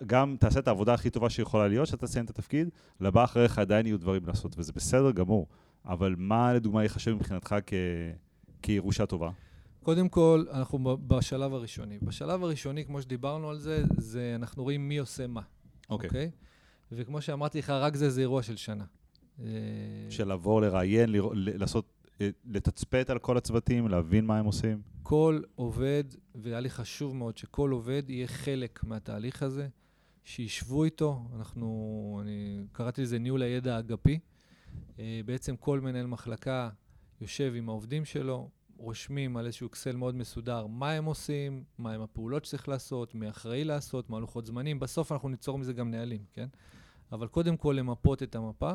גם 0.06 0.36
תעשה 0.40 0.58
את 0.58 0.68
העבודה 0.68 0.94
הכי 0.94 1.10
טובה 1.10 1.30
שיכולה 1.30 1.68
להיות, 1.68 1.86
שאתה 1.86 2.06
תסיים 2.06 2.24
את 2.24 2.30
התפקיד, 2.30 2.68
לבא 3.00 3.24
אחריך 3.24 3.58
עדיין 3.58 3.86
יהיו 3.86 3.98
דברים 3.98 4.26
לעשות, 4.26 4.54
וזה 4.58 4.72
בסדר 4.72 5.10
גמור. 5.10 5.46
אבל 5.84 6.14
מה 6.18 6.54
לדוגמה 6.54 6.82
ייחשב 6.82 7.14
מבחינתך 7.14 7.54
כ... 7.66 7.72
כירושה 8.62 9.06
טובה? 9.06 9.30
קודם 9.82 10.08
כל, 10.08 10.44
אנחנו 10.52 10.98
בשלב 11.06 11.54
הראשוני. 11.54 11.98
בשלב 12.02 12.44
הראשוני, 12.44 12.84
כמו 12.84 13.02
שדיברנו 13.02 13.50
על 13.50 13.58
זה, 13.58 13.84
זה 13.96 14.32
אנחנו 14.34 14.62
רואים 14.62 14.88
מי 14.88 14.98
עושה 14.98 15.26
מה. 15.26 15.40
אוקיי. 15.90 16.10
Okay. 16.10 16.12
אוקיי? 16.12 16.30
Okay? 16.34 16.50
וכמו 16.92 17.20
שאמרתי 17.20 17.58
לך, 17.58 17.70
רק 17.70 17.96
זה, 17.96 18.10
זה 18.10 18.20
אירוע 18.20 18.42
של 18.42 18.56
שנה. 18.56 18.84
של 20.10 20.28
לעבור, 20.28 20.62
לראיין, 20.62 21.10
לעשות, 21.34 21.84
אה, 21.84 21.99
לתצפת 22.44 23.10
על 23.10 23.18
כל 23.18 23.36
הצוותים, 23.36 23.88
להבין 23.88 24.26
מה 24.26 24.38
הם 24.38 24.44
עושים? 24.44 24.82
כל 25.02 25.40
עובד, 25.54 26.04
והיה 26.34 26.60
לי 26.60 26.70
חשוב 26.70 27.16
מאוד 27.16 27.36
שכל 27.36 27.70
עובד 27.70 28.02
יהיה 28.10 28.26
חלק 28.26 28.84
מהתהליך 28.84 29.42
הזה, 29.42 29.68
שישבו 30.24 30.84
איתו. 30.84 31.28
אנחנו, 31.36 32.18
אני 32.22 32.64
קראתי 32.72 33.02
לזה 33.02 33.18
ניהול 33.18 33.42
הידע 33.42 33.76
האגפי. 33.76 34.18
אה, 34.98 35.20
בעצם 35.24 35.56
כל 35.56 35.80
מנהל 35.80 36.06
מחלקה 36.06 36.70
יושב 37.20 37.52
עם 37.56 37.68
העובדים 37.68 38.04
שלו, 38.04 38.50
רושמים 38.76 39.36
על 39.36 39.46
איזשהו 39.46 39.66
אקסל 39.66 39.96
מאוד 39.96 40.14
מסודר 40.14 40.66
מה 40.66 40.90
הם 40.90 41.04
עושים, 41.04 41.64
מה 41.78 41.92
הם 41.92 42.00
הפעולות 42.00 42.44
שצריך 42.44 42.68
לעשות, 42.68 43.14
מי 43.14 43.28
אחראי 43.28 43.64
לעשות, 43.64 44.10
מה 44.10 44.20
לוחות 44.20 44.46
זמנים. 44.46 44.80
בסוף 44.80 45.12
אנחנו 45.12 45.28
ניצור 45.28 45.58
מזה 45.58 45.72
גם 45.72 45.90
נהלים, 45.90 46.24
כן? 46.32 46.46
אבל 47.12 47.28
קודם 47.28 47.56
כל 47.56 47.74
למפות 47.78 48.22
את 48.22 48.34
המפה. 48.34 48.72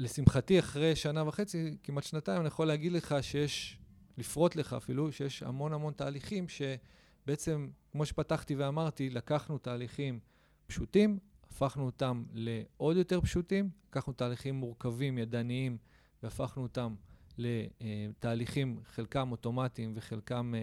ולשמחתי, 0.00 0.58
אחרי 0.58 0.96
שנה 0.96 1.28
וחצי, 1.28 1.76
כמעט 1.82 2.04
שנתיים, 2.04 2.40
אני 2.40 2.48
יכול 2.48 2.66
להגיד 2.66 2.92
לך 2.92 3.14
שיש, 3.20 3.78
לפרוט 4.18 4.56
לך 4.56 4.72
אפילו, 4.72 5.12
שיש 5.12 5.42
המון 5.42 5.72
המון 5.72 5.92
תהליכים 5.92 6.46
שבעצם, 6.48 7.68
כמו 7.92 8.06
שפתחתי 8.06 8.54
ואמרתי, 8.54 9.10
לקחנו 9.10 9.58
תהליכים 9.58 10.18
פשוטים, 10.66 11.18
הפכנו 11.50 11.86
אותם 11.86 12.24
לעוד 12.34 12.96
יותר 12.96 13.20
פשוטים, 13.20 13.70
לקחנו 13.88 14.12
תהליכים 14.12 14.54
מורכבים, 14.54 15.18
ידניים, 15.18 15.76
והפכנו 16.22 16.62
אותם 16.62 16.94
לתהליכים, 17.38 18.80
חלקם 18.84 19.32
אוטומטיים 19.32 19.92
וחלקם, 19.96 20.54
אה, 20.56 20.60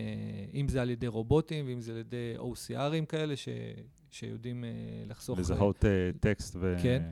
אם 0.53 0.67
זה 0.67 0.81
על 0.81 0.89
ידי 0.89 1.07
רובוטים 1.07 1.65
ואם 1.67 1.81
זה 1.81 1.91
על 1.91 1.97
ידי 1.97 2.35
OCRים 2.37 3.05
כאלה, 3.09 3.35
ש, 3.35 3.49
שיודעים 4.11 4.63
אה, 4.63 4.69
לחסוך... 5.07 5.39
לזהות 5.39 5.85
אה, 5.85 6.09
טקסט 6.19 6.55
ו... 6.59 6.75
כן. 6.83 7.03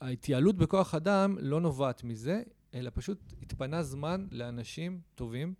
וההתייעלות 0.00 0.56
בכוח 0.56 0.94
אדם 0.94 1.36
לא 1.40 1.60
נובעת 1.60 2.04
מזה, 2.04 2.42
אלא 2.74 2.90
פשוט 2.94 3.32
התפנה 3.42 3.82
זמן 3.82 4.26
לאנשים 4.30 5.00
טובים, 5.14 5.54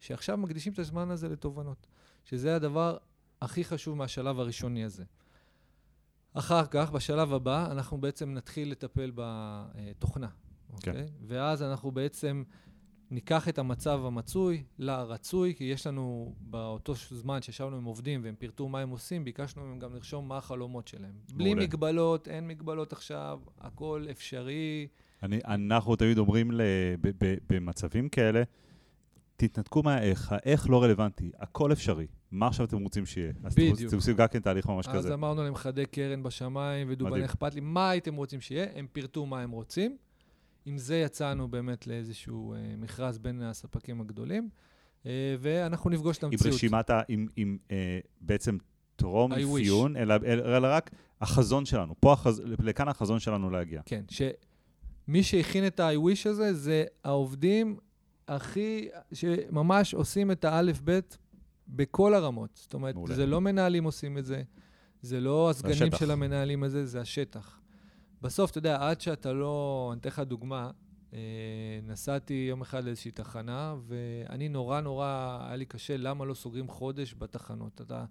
שעכשיו 0.00 0.36
מקדישים 0.36 0.72
את 0.72 0.78
הזמן 0.78 1.10
הזה 1.10 1.28
לתובנות. 1.28 1.86
שזה 2.24 2.56
הדבר 2.56 2.96
הכי 3.42 3.64
חשוב 3.64 3.96
מהשלב 3.96 4.40
הראשוני 4.40 4.84
הזה. 4.84 5.04
אחר 6.32 6.66
כך, 6.66 6.90
בשלב 6.90 7.32
הבא, 7.32 7.70
אנחנו 7.70 8.00
בעצם 8.00 8.34
נתחיל 8.34 8.70
לטפל 8.70 9.12
בתוכנה, 9.14 10.28
אוקיי? 10.72 10.92
כן. 10.92 11.06
ואז 11.26 11.62
אנחנו 11.62 11.90
בעצם 11.90 12.42
ניקח 13.10 13.48
את 13.48 13.58
המצב 13.58 14.00
המצוי 14.04 14.62
לרצוי, 14.78 15.54
כי 15.54 15.64
יש 15.64 15.86
לנו, 15.86 16.34
באותו 16.40 16.94
זמן 17.10 17.42
שישבנו 17.42 17.76
עם 17.76 17.84
עובדים 17.84 18.20
והם 18.24 18.34
פירטו 18.38 18.68
מה 18.68 18.80
הם 18.80 18.90
עושים, 18.90 19.24
ביקשנו 19.24 19.66
מהם 19.66 19.78
גם 19.78 19.94
לרשום 19.94 20.28
מה 20.28 20.36
החלומות 20.36 20.88
שלהם. 20.88 21.14
בלי 21.34 21.54
מגבלות, 21.54 22.28
אין 22.28 22.48
מגבלות 22.48 22.92
עכשיו, 22.92 23.40
הכל 23.60 24.04
אפשרי. 24.10 24.88
אני, 25.22 25.40
אנחנו 25.44 25.96
תמיד 25.96 26.18
אומרים 26.18 26.50
ל, 26.50 26.60
ב, 27.00 27.10
ב, 27.24 27.34
במצבים 27.48 28.08
כאלה, 28.08 28.42
תתנתקו 29.36 29.82
מהאיך, 29.82 30.32
האיך 30.32 30.70
לא 30.70 30.82
רלוונטי, 30.82 31.30
הכל 31.38 31.72
אפשרי. 31.72 32.06
מה 32.30 32.46
עכשיו 32.46 32.66
אתם 32.66 32.82
רוצים 32.82 33.06
שיהיה? 33.06 33.32
בדיוק. 33.32 33.78
אז 33.78 33.86
אתם 33.86 33.96
עושים 33.96 34.16
גם 34.16 34.28
כן 34.28 34.40
תהליך 34.40 34.66
ממש 34.66 34.86
אז 34.88 34.94
כזה. 34.94 35.08
אז 35.08 35.14
אמרנו 35.14 35.42
להם 35.42 35.54
חדי 35.54 35.86
קרן 35.86 36.22
בשמיים 36.22 36.86
ודובן 36.90 37.22
אכפת 37.22 37.54
לי, 37.54 37.60
מה 37.60 37.90
הייתם 37.90 38.14
רוצים 38.14 38.40
שיהיה? 38.40 38.66
הם 38.74 38.86
פירטו 38.92 39.26
מה 39.26 39.40
הם 39.40 39.50
רוצים. 39.50 39.96
עם 40.64 40.78
זה 40.78 40.96
יצאנו 40.96 41.48
באמת 41.48 41.86
לאיזשהו 41.86 42.54
אה, 42.54 42.58
מכרז 42.78 43.18
בין 43.18 43.42
הספקים 43.42 44.00
הגדולים, 44.00 44.48
אה, 45.06 45.36
ואנחנו 45.40 45.90
נפגוש 45.90 46.18
את 46.18 46.24
המציאות. 46.24 46.46
עם 46.46 46.52
רשימת, 46.52 46.90
ה, 46.90 47.00
עם, 47.08 47.26
עם 47.36 47.58
אה, 47.70 47.98
בעצם 48.20 48.56
טרום 48.96 49.32
אפיון, 49.32 49.96
אלא, 49.96 50.14
אלא 50.24 50.68
רק 50.70 50.90
החזון 51.20 51.64
שלנו. 51.64 51.94
פה, 52.00 52.12
החז... 52.12 52.42
לכאן 52.58 52.88
החזון 52.88 53.18
שלנו 53.18 53.50
להגיע. 53.50 53.80
כן, 53.84 54.04
שמי 54.08 55.22
שהכין 55.22 55.66
את 55.66 55.80
ה-I 55.80 55.94
wish 55.94 56.28
הזה, 56.28 56.54
זה 56.54 56.84
העובדים 57.04 57.76
הכי, 58.28 58.88
שממש 59.12 59.94
עושים 59.94 60.30
את 60.30 60.44
האלף-בית 60.44 61.18
בכל 61.68 62.14
הרמות. 62.14 62.50
זאת 62.54 62.74
אומרת, 62.74 62.94
מעולה. 62.94 63.14
זה 63.14 63.26
לא 63.26 63.40
מנהלים 63.40 63.84
עושים 63.84 64.18
את 64.18 64.24
זה, 64.24 64.42
זה 65.02 65.20
לא 65.20 65.50
הסגנים 65.50 65.92
של 65.98 66.10
המנהלים 66.10 66.62
הזה, 66.62 66.86
זה 66.86 67.00
השטח. 67.00 67.59
בסוף, 68.22 68.50
אתה 68.50 68.58
יודע, 68.58 68.88
עד 68.88 69.00
שאתה 69.00 69.32
לא... 69.32 69.88
אני 69.92 70.00
אתן 70.00 70.08
לך 70.08 70.18
דוגמה. 70.18 70.70
אה, 71.14 71.18
נסעתי 71.82 72.46
יום 72.50 72.60
אחד 72.60 72.84
לאיזושהי 72.84 73.10
תחנה, 73.10 73.74
ואני 73.86 74.48
נורא 74.48 74.80
נורא, 74.80 75.38
היה 75.46 75.56
לי 75.56 75.64
קשה, 75.64 75.96
למה 75.96 76.24
לא 76.24 76.34
סוגרים 76.34 76.68
חודש 76.68 77.14
בתחנות? 77.18 77.80
אתה... 77.80 78.04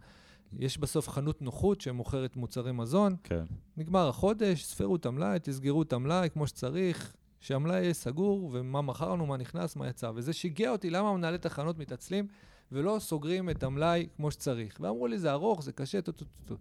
יש 0.54 0.78
בסוף 0.78 1.10
חנות 1.10 1.42
נוחות 1.42 1.82
שמוכרת 1.82 2.36
מוצרי 2.36 2.72
מזון. 2.72 3.16
כן. 3.24 3.44
נגמר 3.78 4.08
החודש, 4.08 4.64
ספרו 4.64 4.96
את 4.96 5.06
המלאי, 5.06 5.40
תסגרו 5.40 5.82
את 5.82 5.94
המלאי 5.94 6.30
כמו 6.34 6.48
שצריך, 6.48 7.14
שהמלאי 7.40 7.82
יהיה 7.82 7.94
סגור, 7.94 8.50
ומה 8.54 8.82
מכרנו, 8.82 9.26
מה 9.26 9.38
נכנס, 9.38 9.76
מה 9.76 9.88
יצא. 9.88 10.12
וזה 10.16 10.34
שיגע 10.34 10.72
אותי, 10.72 10.90
למה 10.90 11.14
מנהלי 11.14 11.38
תחנות 11.38 11.78
מתעצלים 11.78 12.28
ולא 12.72 12.98
סוגרים 13.00 13.50
את 13.50 13.64
המלאי 13.64 14.08
כמו 14.16 14.32
שצריך. 14.32 14.78
ואמרו 14.80 15.08
לי, 15.08 15.20
זה 15.20 15.32
ארוך, 15.32 15.64
זה 15.64 15.72
קשה, 15.72 16.02
טו-טו-טו. 16.02 16.56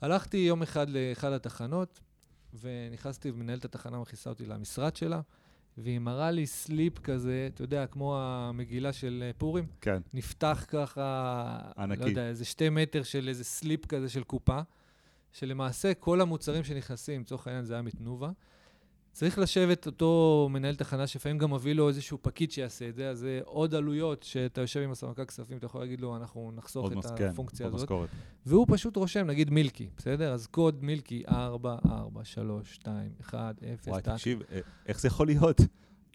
הלכתי 0.00 0.36
יום 0.36 0.62
אחד 0.62 0.90
לאחד 0.90 1.32
התחנות, 1.32 2.00
ונכנסתי, 2.60 3.30
ומנהלת 3.30 3.64
התחנה 3.64 3.98
מכניסה 3.98 4.30
אותי 4.30 4.46
למשרד 4.46 4.96
שלה, 4.96 5.20
והיא 5.78 5.98
מראה 5.98 6.30
לי 6.30 6.46
סליפ 6.46 6.98
כזה, 6.98 7.48
אתה 7.54 7.62
יודע, 7.62 7.86
כמו 7.86 8.18
המגילה 8.20 8.92
של 8.92 9.24
אה, 9.26 9.30
פורים. 9.38 9.66
כן. 9.80 10.02
נפתח 10.14 10.64
ככה, 10.68 11.58
ענקי. 11.78 12.00
לא 12.00 12.06
יודע, 12.06 12.28
איזה 12.28 12.44
שתי 12.44 12.68
מטר 12.68 13.02
של 13.02 13.28
איזה 13.28 13.44
סליפ 13.44 13.86
כזה 13.86 14.08
של 14.08 14.22
קופה, 14.22 14.60
שלמעשה 15.32 15.94
כל 15.94 16.20
המוצרים 16.20 16.64
שנכנסים, 16.64 17.20
לצורך 17.20 17.46
העניין 17.46 17.64
זה 17.64 17.74
היה 17.74 17.82
מתנובה, 17.82 18.30
צריך 19.12 19.38
לשבת 19.38 19.86
אותו 19.86 20.48
מנהל 20.50 20.74
תחנה, 20.74 21.06
שלפעמים 21.06 21.38
גם 21.38 21.54
מביא 21.54 21.72
לו 21.72 21.88
איזשהו 21.88 22.18
פקיד 22.22 22.50
שיעשה 22.50 22.88
את 22.88 22.94
זה, 22.94 23.10
אז 23.10 23.18
זה 23.18 23.40
עוד 23.44 23.74
עלויות 23.74 24.22
שאתה 24.22 24.60
יושב 24.60 24.80
עם 24.80 24.90
הסמנכ"ל 24.90 25.24
כספים, 25.24 25.58
אתה 25.58 25.66
יכול 25.66 25.80
להגיד 25.80 26.00
לו, 26.00 26.16
אנחנו 26.16 26.52
נחסוך 26.56 26.92
את 26.92 26.96
מס, 26.96 27.10
כן, 27.16 27.28
הפונקציה 27.28 27.66
הזאת. 27.66 27.80
משכורת. 27.80 28.08
והוא 28.46 28.66
פשוט 28.68 28.96
רושם, 28.96 29.26
נגיד 29.26 29.50
מילקי, 29.50 29.88
בסדר? 29.96 30.32
אז 30.32 30.46
קוד 30.46 30.84
מילקי 30.84 31.22
4, 31.28 31.76
4, 31.90 32.24
3, 32.24 32.74
2, 32.74 33.10
1, 33.20 33.62
0, 33.74 33.88
וואי, 33.88 34.02
תקשיב, 34.02 34.42
אה, 34.52 34.60
איך 34.86 35.00
זה 35.00 35.08
יכול 35.08 35.26
להיות? 35.26 35.60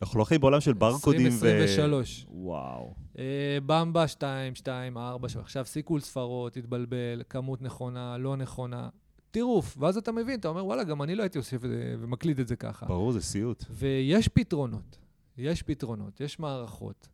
אנחנו 0.01 0.19
לא 0.19 0.23
חיים 0.23 0.41
בעולם 0.41 0.62
של 0.62 0.73
ברקודים 0.73 1.27
ו... 1.27 1.45
2023. 1.45 2.25
וואו. 2.29 2.93
אה, 3.17 3.58
במבה 3.65 4.08
2, 4.08 4.56
2, 4.56 4.97
4, 4.97 5.29
3. 5.29 5.43
עכשיו 5.43 5.65
סיכול 5.65 5.99
ספרות, 5.99 6.58
התבלבל, 6.58 7.21
כמות 7.29 7.62
נכונה, 7.62 8.17
לא 8.17 8.38
נכונה. 8.38 8.89
טירוף. 9.34 9.78
ואז 9.80 9.98
אתה 9.98 10.12
מבין, 10.12 10.39
אתה 10.39 10.48
אומר, 10.48 10.65
וואלה, 10.65 10.84
גם 10.84 11.02
אני 11.02 11.15
לא 11.15 11.24
הייתי 11.24 11.38
אוסף 11.38 11.58
ומקליד 12.00 12.39
את 12.39 12.48
זה 12.48 12.56
ככה. 12.56 12.86
ברור, 12.86 13.12
זה 13.12 13.22
סיוט. 13.22 13.63
ויש 13.69 14.28
פתרונות. 14.28 14.98
יש 15.38 15.62
פתרונות, 15.62 16.22
יש 16.22 16.39
מערכות. 16.39 17.08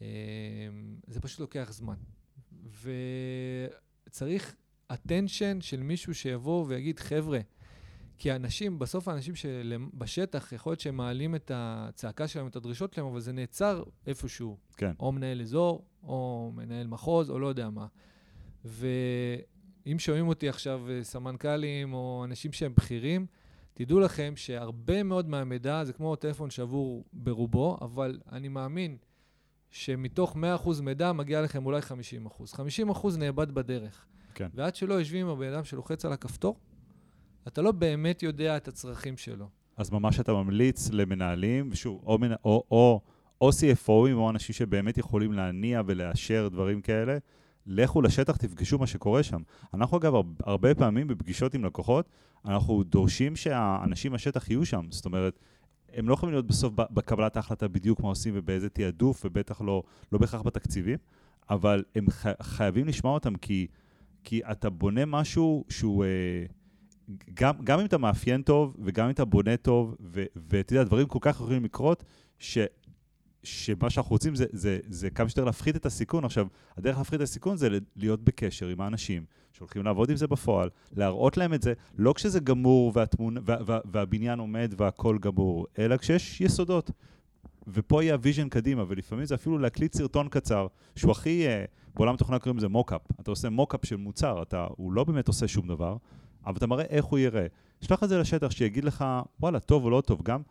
אמ, 0.00 0.06
זה 1.06 1.20
פשוט 1.20 1.40
לוקח 1.40 1.72
זמן. 1.72 1.94
וצריך 4.06 4.54
attention 4.92 5.60
של 5.60 5.82
מישהו 5.82 6.14
שיבוא 6.14 6.64
ויגיד, 6.68 6.98
חבר'ה, 6.98 7.40
כי 8.18 8.30
האנשים, 8.30 8.78
בסוף 8.78 9.08
האנשים 9.08 9.34
שבשטח, 9.34 10.52
יכול 10.52 10.70
להיות 10.70 10.80
שהם 10.80 10.96
מעלים 10.96 11.34
את 11.34 11.50
הצעקה 11.54 12.28
שלהם, 12.28 12.46
את 12.46 12.56
הדרישות 12.56 12.94
שלהם, 12.94 13.06
אבל 13.06 13.20
זה 13.20 13.32
נעצר 13.32 13.82
איפשהו. 14.06 14.56
כן. 14.76 14.92
או 15.00 15.12
מנהל 15.12 15.40
אזור, 15.40 15.84
או 16.02 16.52
מנהל 16.54 16.86
מחוז, 16.86 17.30
או 17.30 17.38
לא 17.38 17.46
יודע 17.46 17.70
מה. 17.70 17.86
ו... 18.64 18.86
אם 19.86 19.98
שומעים 19.98 20.28
אותי 20.28 20.48
עכשיו 20.48 20.90
אה, 20.90 21.04
סמנכ"לים 21.04 21.94
או 21.94 22.22
אנשים 22.24 22.52
שהם 22.52 22.72
בכירים, 22.76 23.26
תדעו 23.74 24.00
לכם 24.00 24.32
שהרבה 24.36 25.02
מאוד 25.02 25.28
מהמידע 25.28 25.84
זה 25.84 25.92
כמו 25.92 26.16
טלפון 26.16 26.50
שבור 26.50 27.04
ברובו, 27.12 27.78
אבל 27.80 28.18
אני 28.32 28.48
מאמין 28.48 28.96
שמתוך 29.70 30.36
100% 30.64 30.82
מידע 30.82 31.12
מגיע 31.12 31.42
לכם 31.42 31.66
אולי 31.66 31.80
50%. 31.80 32.54
50% 32.92 33.16
נאבד 33.18 33.52
בדרך. 33.52 34.06
כן. 34.34 34.48
ועד 34.54 34.74
שלא 34.76 34.94
יושבים 34.94 35.26
עם 35.26 35.32
הבן 35.32 35.52
אדם 35.52 35.64
שלוחץ 35.64 36.04
על 36.04 36.12
הכפתור, 36.12 36.56
אתה 37.48 37.62
לא 37.62 37.72
באמת 37.72 38.22
יודע 38.22 38.56
את 38.56 38.68
הצרכים 38.68 39.16
שלו. 39.16 39.48
אז 39.76 39.90
ממש 39.90 40.20
אתה 40.20 40.32
ממליץ 40.32 40.90
למנהלים, 40.92 41.68
ושוב, 41.72 42.02
או. 42.06 42.18
או, 42.44 42.64
או, 42.70 43.00
או 43.40 43.50
CFOים, 43.50 44.14
או 44.14 44.30
אנשים 44.30 44.54
שבאמת 44.54 44.98
יכולים 44.98 45.32
להניע 45.32 45.82
ולאשר 45.86 46.48
דברים 46.48 46.80
כאלה, 46.80 47.18
לכו 47.66 48.02
לשטח, 48.02 48.36
תפגשו 48.36 48.78
מה 48.78 48.86
שקורה 48.86 49.22
שם. 49.22 49.42
אנחנו 49.74 49.98
אגב, 49.98 50.14
הרבה 50.44 50.74
פעמים 50.74 51.08
בפגישות 51.08 51.54
עם 51.54 51.64
לקוחות, 51.64 52.08
אנחנו 52.44 52.82
דורשים 52.82 53.36
שהאנשים 53.36 54.12
בשטח 54.12 54.50
יהיו 54.50 54.66
שם. 54.66 54.86
זאת 54.90 55.04
אומרת, 55.04 55.38
הם 55.92 56.08
לא 56.08 56.14
יכולים 56.14 56.32
להיות 56.32 56.46
בסוף 56.46 56.72
בקבלת 56.76 57.36
ההחלטה 57.36 57.68
בדיוק 57.68 58.00
מה 58.00 58.08
עושים 58.08 58.34
ובאיזה 58.36 58.68
תעדוף, 58.68 59.24
ובטח 59.24 59.60
לא, 59.60 59.82
לא 60.12 60.18
בהכרח 60.18 60.42
בתקציבים, 60.42 60.98
אבל 61.50 61.84
הם 61.94 62.06
חייבים 62.42 62.86
לשמוע 62.86 63.14
אותם, 63.14 63.34
כי, 63.34 63.66
כי 64.24 64.40
אתה 64.50 64.70
בונה 64.70 65.04
משהו 65.06 65.64
שהוא... 65.68 66.04
אה, 66.04 66.44
גם, 67.34 67.54
גם 67.64 67.80
אם 67.80 67.86
אתה 67.86 67.98
מאפיין 67.98 68.42
טוב, 68.42 68.76
וגם 68.84 69.04
אם 69.04 69.10
אתה 69.10 69.24
בונה 69.24 69.56
טוב, 69.56 69.96
ואתה 70.36 70.72
יודע, 70.72 70.84
דברים 70.84 71.06
כל 71.06 71.18
כך 71.22 71.34
יכולים 71.36 71.64
לקרות, 71.64 72.04
ש, 72.38 72.58
שמה 73.44 73.90
שאנחנו 73.90 74.10
רוצים 74.10 74.34
זה, 74.34 74.44
זה, 74.52 74.78
זה 74.88 75.10
כמה 75.10 75.28
שיותר 75.28 75.44
להפחית 75.44 75.76
את 75.76 75.86
הסיכון. 75.86 76.24
עכשיו, 76.24 76.46
הדרך 76.76 76.98
להפחית 76.98 77.16
את 77.16 77.24
הסיכון 77.24 77.56
זה 77.56 77.68
להיות 77.96 78.24
בקשר 78.24 78.68
עם 78.68 78.80
האנשים 78.80 79.24
שהולכים 79.52 79.84
לעבוד 79.84 80.10
עם 80.10 80.16
זה 80.16 80.26
בפועל, 80.26 80.68
להראות 80.96 81.36
להם 81.36 81.54
את 81.54 81.62
זה, 81.62 81.72
לא 81.98 82.12
כשזה 82.12 82.40
גמור 82.40 82.92
והתמונה, 82.94 83.40
וה, 83.44 83.56
וה, 83.66 83.78
והבניין 83.84 84.38
עומד 84.38 84.74
והכל 84.76 85.18
גמור, 85.18 85.66
אלא 85.78 85.96
כשיש 85.96 86.40
יסודות. 86.40 86.90
ופה 87.68 88.02
יהיה 88.02 88.14
ה 88.14 88.19
vision 88.19 88.48
קדימה, 88.48 88.84
ולפעמים 88.88 89.24
זה 89.24 89.34
אפילו 89.34 89.58
להקליט 89.58 89.94
סרטון 89.94 90.28
קצר, 90.28 90.66
שהוא 90.96 91.12
הכי, 91.12 91.46
אה, 91.46 91.94
בעולם 91.96 92.14
התוכנה 92.14 92.38
קוראים 92.38 92.56
לזה 92.58 92.68
mockup. 92.68 93.00
אתה 93.20 93.30
עושה 93.30 93.50
mockup 93.50 93.84
של 93.84 93.96
מוצר, 93.96 94.42
אתה, 94.42 94.66
הוא 94.76 94.92
לא 94.92 95.04
באמת 95.04 95.28
עושה 95.28 95.48
שום 95.48 95.68
דבר, 95.68 95.96
אבל 96.46 96.56
אתה 96.56 96.66
מראה 96.66 96.84
איך 96.84 97.04
הוא 97.04 97.18
יראה. 97.18 97.46
שלח 97.80 98.04
את 98.04 98.08
זה 98.08 98.18
לשטח, 98.18 98.50
שיגיד 98.50 98.84
לך, 98.84 99.04
וואלה, 99.40 99.60
טוב 99.60 99.84
או 99.84 99.90
לא 99.90 100.00
טוב. 100.00 100.22
גם, 100.22 100.42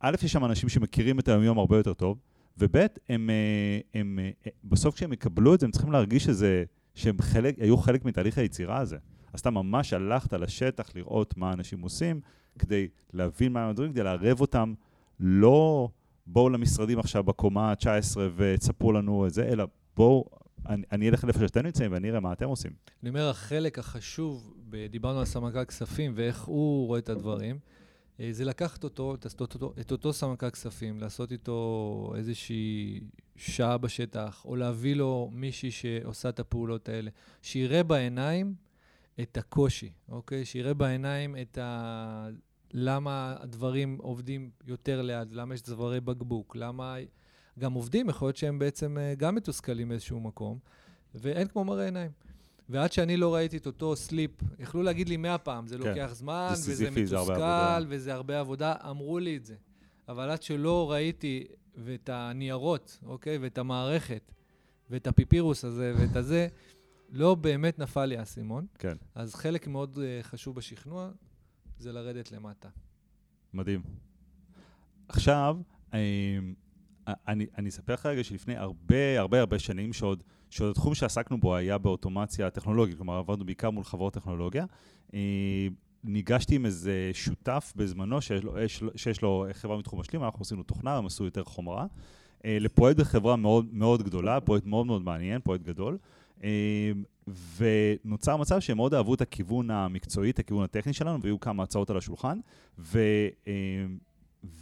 א', 0.00 0.14
יש 0.24 0.32
שם 0.32 0.44
אנשים 0.44 0.68
שמכירים 0.68 1.18
את 1.18 1.28
היומיום 1.28 1.58
הרבה 1.58 1.76
יותר 1.76 1.94
טוב, 1.94 2.18
וב', 2.58 2.76
הם, 2.76 2.88
הם, 3.08 3.30
אה, 3.30 4.00
הם, 4.00 4.18
אה, 4.18 4.50
בסוף 4.64 4.94
כשהם 4.94 5.12
יקבלו 5.12 5.54
את 5.54 5.60
זה, 5.60 5.66
הם 5.66 5.72
צריכים 5.72 5.92
להרגיש 5.92 6.24
שזה, 6.24 6.64
שהם 6.94 7.16
חלק, 7.20 7.54
היו 7.58 7.76
חלק 7.76 8.04
מתהליך 8.04 8.38
היצירה 8.38 8.78
הזה. 8.78 8.96
אז 9.32 9.40
אתה 9.40 9.50
ממש 9.50 9.92
הלכת 9.92 10.32
לשטח 10.32 10.90
לראות 10.94 11.36
מה 11.36 11.52
אנשים 11.52 11.80
עושים, 11.80 12.20
כדי 12.58 12.88
להבין 13.12 13.52
מה 13.52 13.64
הם 13.64 13.70
הדברים, 13.70 13.92
כדי 13.92 14.02
לערב 14.02 14.40
אותם, 14.40 14.74
לא 15.20 15.88
בואו 16.26 16.48
למשרדים 16.48 16.98
עכשיו 16.98 17.24
בקומה 17.24 17.70
ה-19 17.70 18.16
ותספרו 18.36 18.92
לנו 18.92 19.26
את 19.26 19.32
זה, 19.32 19.48
אלא 19.48 19.64
בואו, 19.96 20.24
אני, 20.68 20.82
אני 20.92 21.08
אלך 21.08 21.24
לאיפה 21.24 21.40
שאתם 21.40 21.66
נמצאים 21.66 21.92
ואני 21.92 22.10
אראה 22.10 22.20
מה 22.20 22.32
אתם 22.32 22.48
עושים. 22.48 22.70
אני 23.02 23.08
אומר, 23.08 23.28
החלק 23.28 23.78
החשוב, 23.78 24.54
דיברנו 24.90 25.18
על 25.18 25.24
סמנכ"ל 25.24 25.64
כספים 25.64 26.12
ואיך 26.14 26.44
הוא 26.44 26.86
רואה 26.86 26.98
את 26.98 27.08
הדברים, 27.08 27.58
זה 28.30 28.44
לקחת 28.44 28.84
אותו, 28.84 29.14
את 29.14 29.40
אותו, 29.40 29.72
את 29.80 29.92
אותו 29.92 30.12
סמנכ"ל 30.12 30.50
כספים, 30.50 31.00
לעשות 31.00 31.32
איתו 31.32 32.12
איזושהי 32.16 33.00
שעה 33.36 33.78
בשטח, 33.78 34.42
או 34.44 34.56
להביא 34.56 34.94
לו 34.94 35.30
מישהי 35.32 35.70
שעושה 35.70 36.28
את 36.28 36.40
הפעולות 36.40 36.88
האלה, 36.88 37.10
שיראה 37.42 37.82
בעיניים 37.82 38.54
את 39.20 39.36
הקושי, 39.36 39.92
אוקיי? 40.08 40.44
שיראה 40.44 40.74
בעיניים 40.74 41.36
את 41.42 41.58
ה... 41.58 42.28
למה 42.72 43.36
הדברים 43.40 43.98
עובדים 44.00 44.50
יותר 44.66 45.02
לאט, 45.02 45.28
למה 45.30 45.54
יש 45.54 45.60
צווארי 45.60 46.00
בקבוק, 46.00 46.56
למה 46.56 46.96
גם 47.58 47.72
עובדים, 47.72 48.08
יכול 48.08 48.28
להיות 48.28 48.36
שהם 48.36 48.58
בעצם 48.58 48.98
אה, 48.98 49.14
גם 49.14 49.34
מתוסכלים 49.34 49.88
באיזשהו 49.88 50.20
מקום, 50.20 50.58
ואין 51.14 51.48
כמו 51.48 51.64
מראה 51.64 51.84
עיניים. 51.84 52.10
ועד 52.68 52.92
שאני 52.92 53.16
לא 53.16 53.34
ראיתי 53.34 53.56
את 53.56 53.66
אותו 53.66 53.96
סליפ, 53.96 54.30
יכלו 54.58 54.82
להגיד 54.82 55.08
לי 55.08 55.16
מאה 55.16 55.38
פעם, 55.38 55.66
זה 55.66 55.78
כן. 55.78 55.88
לוקח 55.88 56.10
זמן, 56.14 56.50
זה 56.54 56.72
וזה 56.72 56.90
מתוסכל, 56.90 57.80
זה 57.80 57.86
וזה 57.88 58.14
הרבה 58.14 58.40
עבודה, 58.40 58.74
אמרו 58.90 59.18
לי 59.18 59.36
את 59.36 59.44
זה. 59.44 59.54
אבל 60.08 60.30
עד 60.30 60.42
שלא 60.42 60.90
ראיתי 60.90 61.44
ואת 61.76 62.08
הניירות, 62.12 62.98
אוקיי, 63.06 63.38
ואת 63.38 63.58
המערכת, 63.58 64.32
ואת 64.90 65.06
הפיפירוס 65.06 65.64
הזה, 65.64 65.94
ואת 65.98 66.16
הזה, 66.16 66.48
לא 67.10 67.34
באמת 67.34 67.78
נפל 67.78 68.04
לי 68.04 68.16
האסימון. 68.16 68.66
כן. 68.78 68.96
אז 69.14 69.34
חלק 69.34 69.66
מאוד 69.66 69.98
uh, 69.98 70.22
חשוב 70.22 70.56
בשכנוע 70.56 71.10
זה 71.78 71.92
לרדת 71.92 72.32
למטה. 72.32 72.68
מדהים. 73.54 73.82
עכשיו, 75.08 75.56
אה, 75.94 76.38
אני, 77.08 77.46
אני 77.58 77.68
אספר 77.68 77.94
לך 77.94 78.06
רגע 78.06 78.24
שלפני 78.24 78.56
הרבה 78.56 79.20
הרבה 79.20 79.40
הרבה 79.40 79.58
שנים, 79.58 79.92
שעוד, 79.92 80.22
שעוד 80.50 80.70
התחום 80.70 80.94
שעסקנו 80.94 81.40
בו 81.40 81.56
היה 81.56 81.78
באוטומציה 81.78 82.50
טכנולוגית, 82.50 82.96
כלומר 82.96 83.14
עבדנו 83.14 83.44
בעיקר 83.44 83.70
מול 83.70 83.84
חברות 83.84 84.14
טכנולוגיה. 84.14 84.64
אה, 85.14 85.18
ניגשתי 86.04 86.54
עם 86.54 86.66
איזה 86.66 87.10
שותף 87.12 87.72
בזמנו, 87.76 88.22
שיש 88.22 88.44
לו, 88.44 88.58
יש, 88.58 88.82
שיש 88.96 89.22
לו 89.22 89.46
חברה 89.52 89.78
מתחום 89.78 90.00
משלים, 90.00 90.24
אנחנו 90.24 90.42
עשינו 90.42 90.62
תוכנה, 90.62 90.96
הם 90.96 91.06
עשו 91.06 91.24
יותר 91.24 91.44
חומרה, 91.44 91.86
אה, 92.44 92.58
לפרויקט 92.60 93.00
בחברה 93.00 93.36
מאוד 93.36 93.66
מאוד 93.72 94.02
גדולה, 94.02 94.40
פרויקט 94.40 94.66
מאוד 94.66 94.86
מאוד 94.86 95.02
מעניין, 95.02 95.40
פרויקט 95.40 95.64
גדול. 95.64 95.98
אה, 96.44 96.92
ונוצר 97.56 98.36
מצב 98.36 98.60
שהם 98.60 98.76
מאוד 98.76 98.94
אהבו 98.94 99.14
את 99.14 99.20
הכיוון 99.20 99.70
המקצועי, 99.70 100.30
את 100.30 100.38
הכיוון 100.38 100.64
הטכני 100.64 100.92
שלנו, 100.92 101.22
והיו 101.22 101.40
כמה 101.40 101.62
הצעות 101.62 101.90
על 101.90 101.96
השולחן, 101.96 102.38
ו... 102.78 102.98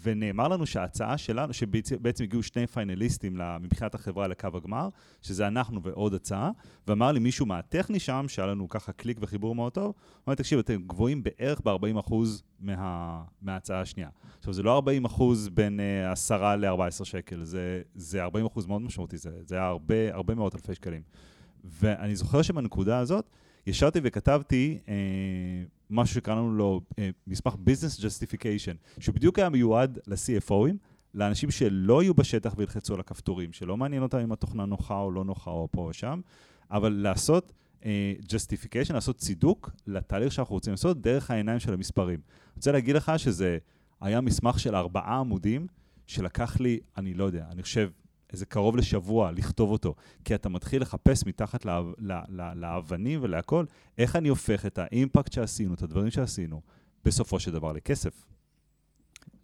ונאמר 0.02 0.48
לנו 0.48 0.66
שההצעה 0.66 1.18
שלנו, 1.18 1.52
שבעצם 1.52 2.24
הגיעו 2.24 2.42
שני 2.42 2.66
פיינליסטים 2.66 3.40
מבחינת 3.60 3.94
החברה 3.94 4.28
לקו 4.28 4.48
הגמר, 4.54 4.88
שזה 5.22 5.46
אנחנו 5.46 5.82
ועוד 5.82 6.14
הצעה, 6.14 6.50
ואמר 6.86 7.12
לי 7.12 7.20
מישהו 7.20 7.46
מהטכני 7.46 7.98
שם, 7.98 8.24
שהיה 8.28 8.48
לנו 8.48 8.68
ככה 8.68 8.92
קליק 8.92 9.18
וחיבור 9.20 9.54
מאוד 9.54 9.72
טוב, 9.72 9.84
הוא 9.84 9.94
אמר, 10.28 10.34
תקשיב, 10.34 10.58
אתם 10.58 10.82
גבוהים 10.86 11.22
בערך 11.22 11.60
ב-40% 11.64 12.14
מה, 12.60 13.22
מההצעה 13.42 13.80
השנייה. 13.80 14.08
עכשיו, 14.38 14.52
זה 14.52 14.62
לא 14.62 14.82
40% 15.16 15.22
בין 15.52 15.80
uh, 16.08 16.12
10 16.12 16.56
ל-14 16.56 17.04
שקל, 17.04 17.44
זה, 17.44 17.82
זה 17.94 18.26
40% 18.26 18.28
מאוד 18.68 18.82
משמעותי, 18.82 19.16
זה, 19.16 19.30
זה 19.42 19.54
היה 19.54 19.66
הרבה, 19.66 20.14
הרבה 20.14 20.34
מאות 20.34 20.54
אלפי 20.54 20.74
שקלים. 20.74 21.02
ואני 21.64 22.16
זוכר 22.16 22.42
שבנקודה 22.42 22.98
הזאת, 22.98 23.30
ישבתי 23.66 24.00
וכתבתי 24.02 24.78
אה, 24.88 24.94
משהו 25.94 26.14
שקראנו 26.14 26.52
לו 26.52 26.80
אה, 26.98 27.10
מסמך 27.26 27.54
Business 27.54 28.00
Justification, 28.00 29.00
שבדיוק 29.00 29.38
היה 29.38 29.48
מיועד 29.48 29.98
ל-CFOים, 30.06 30.74
לאנשים 31.14 31.50
שלא 31.50 32.02
יהיו 32.02 32.14
בשטח 32.14 32.54
וילחצו 32.56 32.94
על 32.94 33.00
הכפתורים, 33.00 33.52
שלא 33.52 33.76
מעניין 33.76 34.02
אותם 34.02 34.18
אם 34.18 34.32
התוכנה 34.32 34.66
נוחה 34.66 34.98
או 34.98 35.10
לא 35.10 35.24
נוחה 35.24 35.50
או 35.50 35.68
פה 35.70 35.80
או 35.80 35.92
שם, 35.92 36.20
אבל 36.70 36.92
לעשות 36.92 37.52
אה, 37.84 38.14
justification, 38.22 38.92
לעשות 38.92 39.16
צידוק 39.16 39.70
לתהליך 39.86 40.32
שאנחנו 40.32 40.54
רוצים 40.54 40.72
לעשות 40.72 41.00
דרך 41.00 41.30
העיניים 41.30 41.58
של 41.58 41.72
המספרים. 41.72 42.20
אני 42.28 42.56
רוצה 42.56 42.72
להגיד 42.72 42.96
לך 42.96 43.12
שזה 43.16 43.58
היה 44.00 44.20
מסמך 44.20 44.58
של 44.58 44.76
ארבעה 44.76 45.18
עמודים, 45.18 45.66
שלקח 46.06 46.60
לי, 46.60 46.80
אני 46.96 47.14
לא 47.14 47.24
יודע, 47.24 47.46
אני 47.50 47.62
חושב 47.62 47.90
איזה 48.34 48.46
קרוב 48.46 48.76
לשבוע 48.76 49.32
לכתוב 49.32 49.70
אותו, 49.70 49.94
כי 50.24 50.34
אתה 50.34 50.48
מתחיל 50.48 50.82
לחפש 50.82 51.26
מתחת 51.26 51.66
לאבנים 52.54 53.20
ולהכל, 53.22 53.64
איך 53.98 54.16
אני 54.16 54.28
הופך 54.28 54.66
את 54.66 54.78
האימפקט 54.78 55.32
שעשינו, 55.32 55.74
את 55.74 55.82
הדברים 55.82 56.10
שעשינו, 56.10 56.60
בסופו 57.04 57.40
של 57.40 57.52
דבר 57.52 57.72
לכסף. 57.72 58.24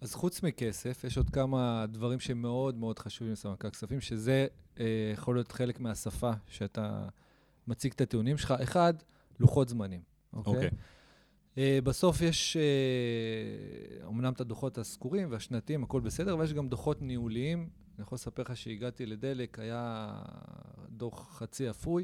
אז 0.01 0.15
חוץ 0.15 0.43
מכסף, 0.43 1.03
יש 1.03 1.17
עוד 1.17 1.29
כמה 1.29 1.85
דברים 1.89 2.19
שמאוד 2.19 2.75
מאוד 2.75 2.99
חשובים 2.99 3.33
לסמנכ"ל 3.33 3.69
כספים, 3.69 4.01
שזה 4.01 4.47
אה, 4.79 4.85
יכול 5.13 5.35
להיות 5.35 5.51
חלק 5.51 5.79
מהשפה 5.79 6.31
שאתה 6.47 7.07
מציג 7.67 7.91
את 7.95 8.01
הטיעונים 8.01 8.37
שלך. 8.37 8.53
אחד, 8.63 8.93
לוחות 9.39 9.69
זמנים, 9.69 10.01
אוקיי? 10.33 10.53
Okay? 10.53 10.55
אוקיי. 10.55 10.69
Uh, 11.55 11.57
בסוף 11.83 12.21
יש 12.21 12.57
uh, 12.57 14.07
אמנם 14.07 14.33
את 14.33 14.41
הדוחות 14.41 14.77
הסגורים 14.77 15.31
והשנתיים, 15.31 15.83
הכל 15.83 16.01
בסדר, 16.01 16.33
אבל 16.33 16.43
יש 16.43 16.53
גם 16.53 16.67
דוחות 16.67 17.01
ניהוליים 17.01 17.69
אני 18.01 18.05
יכול 18.05 18.15
לספר 18.15 18.41
לך 18.41 18.57
שהגעתי 18.57 19.05
לדלק, 19.05 19.59
היה 19.59 20.13
דוח 20.89 21.37
חצי 21.37 21.69
אפוי, 21.69 22.03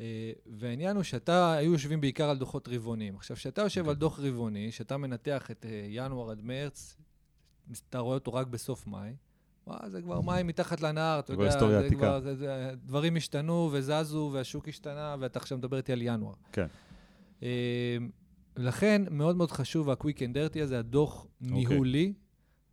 אה, 0.00 0.32
והעניין 0.46 0.96
הוא 0.96 1.02
שאתה, 1.02 1.52
היו 1.52 1.72
יושבים 1.72 2.00
בעיקר 2.00 2.30
על 2.30 2.38
דוחות 2.38 2.68
רבעוניים. 2.68 3.16
עכשיו, 3.16 3.36
כשאתה 3.36 3.62
יושב 3.62 3.80
על 3.80 3.86
אוקיי. 3.86 4.00
דוח 4.00 4.20
רבעוני, 4.20 4.72
שאתה 4.72 4.96
מנתח 4.96 5.50
את 5.50 5.66
אה, 5.66 5.86
ינואר 5.88 6.30
עד 6.30 6.40
מרץ, 6.42 6.96
אתה 7.88 7.98
רואה 7.98 8.14
אותו 8.14 8.34
רק 8.34 8.46
בסוף 8.46 8.86
מאי, 8.86 9.14
וואה, 9.66 9.90
זה 9.90 10.02
כבר 10.02 10.20
מים 10.20 10.46
מתחת 10.46 10.80
לנהר, 10.80 11.18
אתה 11.18 11.32
יודע, 11.32 11.50
זה 11.50 11.90
כבר, 11.90 12.20
זה, 12.20 12.36
זה, 12.36 12.70
דברים 12.84 13.16
השתנו 13.16 13.70
וזזו 13.72 14.30
והשוק 14.32 14.68
השתנה, 14.68 15.16
ואתה 15.20 15.38
עכשיו 15.38 15.58
מדבר 15.58 15.76
איתי 15.76 15.92
על 15.92 16.02
ינואר. 16.02 16.34
כן. 16.52 16.66
אה, 17.42 17.96
לכן, 18.56 19.02
מאוד 19.10 19.36
מאוד 19.36 19.50
חשוב, 19.50 19.90
ה-Quick 19.90 20.16
and 20.16 20.34
Dirty 20.34 20.62
הזה, 20.62 20.78
הדוח 20.78 21.22
okay. 21.24 21.44
אוקיי. 21.44 21.64
ניהולי, 21.64 22.12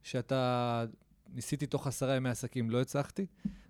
שאתה 0.04 0.86
ניסיתי 1.34 1.66
תוך 1.66 1.88
עשרה 1.88 2.16
ימי 2.16 2.30
עסקים, 2.30 2.70
לא 2.70 2.82
הצלחתי. 2.82 3.26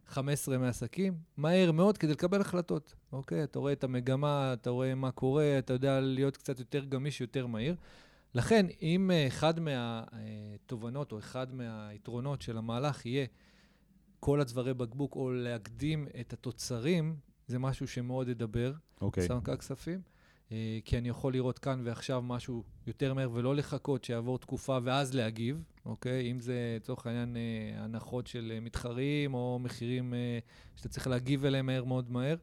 15 0.10 0.56
ימי 0.56 0.68
עסקים, 0.68 1.18
מהר 1.38 1.72
מאוד 1.72 1.98
כדי 1.98 2.12
לקבל 2.12 2.42
החלטות, 2.42 2.96
אוקיי? 3.12 3.44
אתה 3.44 3.60
רואה 3.60 3.74
את 3.74 3.84
המגמה, 3.84 4.54
אתה 4.54 4.70
רואה 4.70 4.96
מה 4.96 5.12
קורה, 5.12 5.60
אתה 5.60 5.74
יודע 5.74 6.00
להיות 6.00 6.38
קצת 6.38 6.60
יותר 6.60 6.86
גמיש, 6.86 7.22
יותר 7.22 7.48
מהיר. 7.48 7.76
לכן, 8.36 8.66
אם 8.82 9.12
אה, 9.14 9.28
אחד 9.28 9.54
מהתובנות 9.60 11.12
או 11.12 11.20
אחד 11.20 11.54
מהיתרונות 11.54 12.42
של 12.42 12.58
המהלך 12.58 13.06
יהיה 13.06 13.26
כל 14.20 14.42
הצווארי 14.42 14.74
בקבוק, 14.74 15.16
או 15.16 15.32
להקדים 15.32 16.08
את 16.20 16.34
התוצרים, 16.34 17.16
זה 17.48 17.60
משהו 17.60 17.88
שמאוד 17.88 18.28
ידבר, 18.28 18.74
אוקיי. 19.02 19.28
סמנכ"ל 19.28 19.56
כספים. 19.56 20.02
אה, 20.52 20.80
כי 20.86 20.98
אני 20.98 21.10
יכול 21.10 21.34
לראות 21.34 21.60
כאן 21.60 21.82
ועכשיו 21.84 22.22
משהו 22.22 22.64
יותר 22.88 23.14
מהר 23.14 23.30
ולא 23.34 23.56
לחכות 23.56 24.04
שיעבור 24.04 24.38
תקופה 24.40 24.78
ואז 24.84 25.14
להגיב, 25.16 25.64
אוקיי? 25.86 26.32
אם 26.32 26.40
זה 26.40 26.54
לצורך 26.80 27.08
העניין 27.08 27.38
אה, 27.38 27.42
הנחות 27.84 28.28
של 28.28 28.52
אה, 28.56 28.60
מתחרים 28.60 29.34
או 29.34 29.60
מחירים 29.62 30.14
שאתה 30.76 30.90
צריך 30.90 31.08
להגיב 31.08 31.46
אליהם 31.46 31.66
מהר 31.66 31.84
מאוד 31.84 32.12
מהר. 32.12 32.36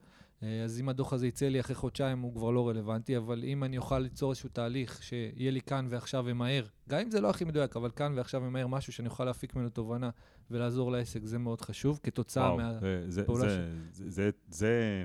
אז 0.65 0.81
אם 0.81 0.89
הדוח 0.89 1.13
הזה 1.13 1.27
יצא 1.27 1.47
לי 1.49 1.61
אחרי 1.61 1.75
חודשיים, 1.75 2.21
הוא 2.21 2.35
כבר 2.35 2.51
לא 2.51 2.69
רלוונטי, 2.69 3.17
אבל 3.17 3.45
אם 3.45 3.65
אני 3.65 3.79
אוכל 3.79 3.99
ליצור 3.99 4.31
איזשהו 4.31 4.49
תהליך 4.53 5.03
שיהיה 5.03 5.51
לי 5.51 5.61
כאן 5.61 5.87
ועכשיו 5.91 6.25
ומהר, 6.27 6.65
גם 6.89 7.01
אם 7.01 7.11
זה 7.11 7.21
לא 7.21 7.31
הכי 7.31 7.45
מדויק, 7.45 7.77
אבל 7.77 7.91
כאן 7.91 8.13
ועכשיו 8.17 8.43
ומהר 8.45 8.67
משהו 8.67 8.93
שאני 8.93 9.09
אוכל 9.09 9.25
להפיק 9.25 9.55
ממנו 9.57 9.69
תובנה 9.69 10.11
ולעזור 10.51 10.93
לעסק, 10.93 11.25
זה 11.25 11.39
מאוד 11.39 11.61
חשוב, 11.61 12.01
כתוצאה 12.03 12.45
וואו, 12.47 12.57
מה... 12.57 12.79
זה- 12.81 13.05
זה- 13.09 13.23
זה- 13.49 13.71
זה- 13.93 14.11
זה- 14.11 14.31
זה 14.51 15.05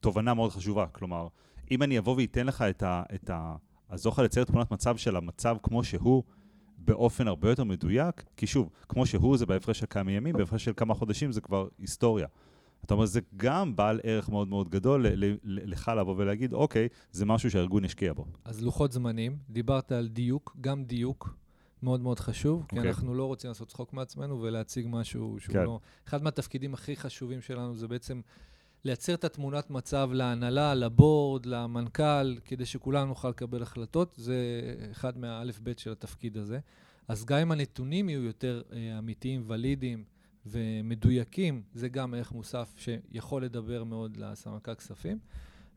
תובנה 0.00 0.34
מאוד 0.34 0.50
חשובה. 0.52 0.86
כלומר, 0.92 1.28
אם 1.70 1.82
אני 1.82 1.98
אבוא 1.98 2.16
ואתן 2.16 2.46
לך 2.46 2.62
את 2.62 2.82
ה... 2.82 3.02
את 3.14 3.30
ה... 3.30 3.56
אז 3.88 4.06
אוכל 4.06 4.22
לצייר 4.22 4.44
תמונת 4.44 4.70
מצב 4.70 4.96
של 4.96 5.16
המצב 5.16 5.56
כמו 5.62 5.84
שהוא, 5.84 6.22
באופן 6.78 7.28
הרבה 7.28 7.48
יותר 7.48 7.64
מדויק, 7.64 8.24
כי 8.36 8.46
שוב, 8.46 8.70
כמו 8.88 9.06
שהוא 9.06 9.36
זה 9.36 9.46
בהפרש 9.46 9.78
של 9.78 9.86
כמה 9.90 10.12
ימים, 10.12 10.36
בהפרש 10.36 10.64
של 10.64 10.72
כמה 10.76 10.94
חודשים 10.94 11.32
זה 11.32 11.40
כבר 11.40 11.68
היסטוריה. 11.78 12.26
אתה 12.84 12.94
אומר, 12.94 13.06
זה 13.06 13.20
גם 13.36 13.76
בעל 13.76 14.00
ערך 14.02 14.28
מאוד 14.28 14.48
מאוד 14.48 14.68
גדול 14.68 15.06
לך 15.44 15.92
לבוא 15.98 16.14
ולהגיד, 16.18 16.52
אוקיי, 16.52 16.88
זה 17.12 17.26
משהו 17.26 17.50
שהארגון 17.50 17.84
ישקיע 17.84 18.12
בו. 18.12 18.26
אז 18.44 18.62
לוחות 18.62 18.92
זמנים, 18.92 19.38
דיברת 19.50 19.92
על 19.92 20.08
דיוק, 20.08 20.56
גם 20.60 20.84
דיוק 20.84 21.36
מאוד 21.82 22.00
מאוד 22.00 22.20
חשוב, 22.20 22.64
כי 22.68 22.76
אוקיי. 22.76 22.90
אנחנו 22.90 23.14
לא 23.14 23.24
רוצים 23.24 23.48
לעשות 23.48 23.68
צחוק 23.68 23.92
מעצמנו 23.92 24.42
ולהציג 24.42 24.86
משהו 24.88 25.36
שהוא 25.38 25.52
כן. 25.52 25.64
לא... 25.64 25.80
אחד 26.08 26.22
מהתפקידים 26.22 26.74
הכי 26.74 26.96
חשובים 26.96 27.40
שלנו 27.40 27.76
זה 27.76 27.88
בעצם 27.88 28.20
לייצר 28.84 29.14
את 29.14 29.24
התמונת 29.24 29.70
מצב 29.70 30.10
להנהלה, 30.12 30.74
לבורד, 30.74 31.46
למנכ"ל, 31.46 32.36
כדי 32.44 32.66
שכולנו 32.66 33.06
נוכל 33.06 33.28
לקבל 33.28 33.62
החלטות. 33.62 34.14
זה 34.16 34.36
אחד 34.90 35.18
מהאלף-בית 35.18 35.78
של 35.78 35.92
התפקיד 35.92 36.36
הזה. 36.36 36.58
אז 37.08 37.24
גם 37.24 37.38
אם 37.38 37.52
הנתונים 37.52 38.08
יהיו 38.08 38.22
יותר 38.22 38.62
אה, 38.72 38.98
אמיתיים, 38.98 39.44
ולידיים 39.46 40.04
ומדויקים, 40.46 41.62
זה 41.74 41.88
גם 41.88 42.14
ערך 42.14 42.32
מוסף 42.32 42.74
שיכול 42.76 43.44
לדבר 43.44 43.84
מאוד 43.84 44.16
לסמנכ"ל 44.16 44.74
כספים. 44.74 45.18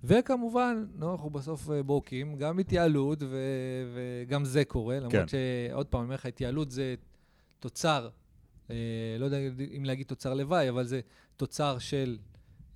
וכמובן, 0.03 0.85
נו, 0.95 1.11
אנחנו 1.11 1.29
בסוף 1.29 1.69
אה, 1.69 1.83
בורקים, 1.83 2.35
גם 2.35 2.59
התייעלות, 2.59 3.23
ו- 3.23 3.37
וגם 3.93 4.45
זה 4.45 4.65
קורה, 4.65 4.99
למרות 4.99 5.13
כן. 5.13 5.25
שעוד 5.27 5.87
פעם, 5.87 5.99
אני 5.99 6.05
אומר 6.05 6.15
לך, 6.15 6.25
התייעלות 6.25 6.71
זה 6.71 6.95
תוצר, 7.59 8.09
אה, 8.69 8.75
לא 9.19 9.25
יודע 9.25 9.37
אם 9.77 9.85
להגיד 9.85 10.05
תוצר 10.05 10.33
לוואי, 10.33 10.69
אבל 10.69 10.85
זה 10.85 11.01
תוצר 11.37 11.77
של... 11.79 12.17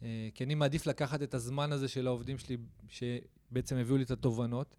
אה, 0.03 0.29
כי 0.33 0.43
אני 0.43 0.55
מעדיף 0.55 0.87
לקחת 0.87 1.21
את 1.21 1.33
הזמן 1.33 1.71
הזה 1.71 1.87
של 1.87 2.07
העובדים 2.07 2.37
שלי, 2.37 2.57
שבעצם 2.89 3.75
הביאו 3.75 3.97
לי 3.97 4.03
את 4.03 4.11
התובנות, 4.11 4.75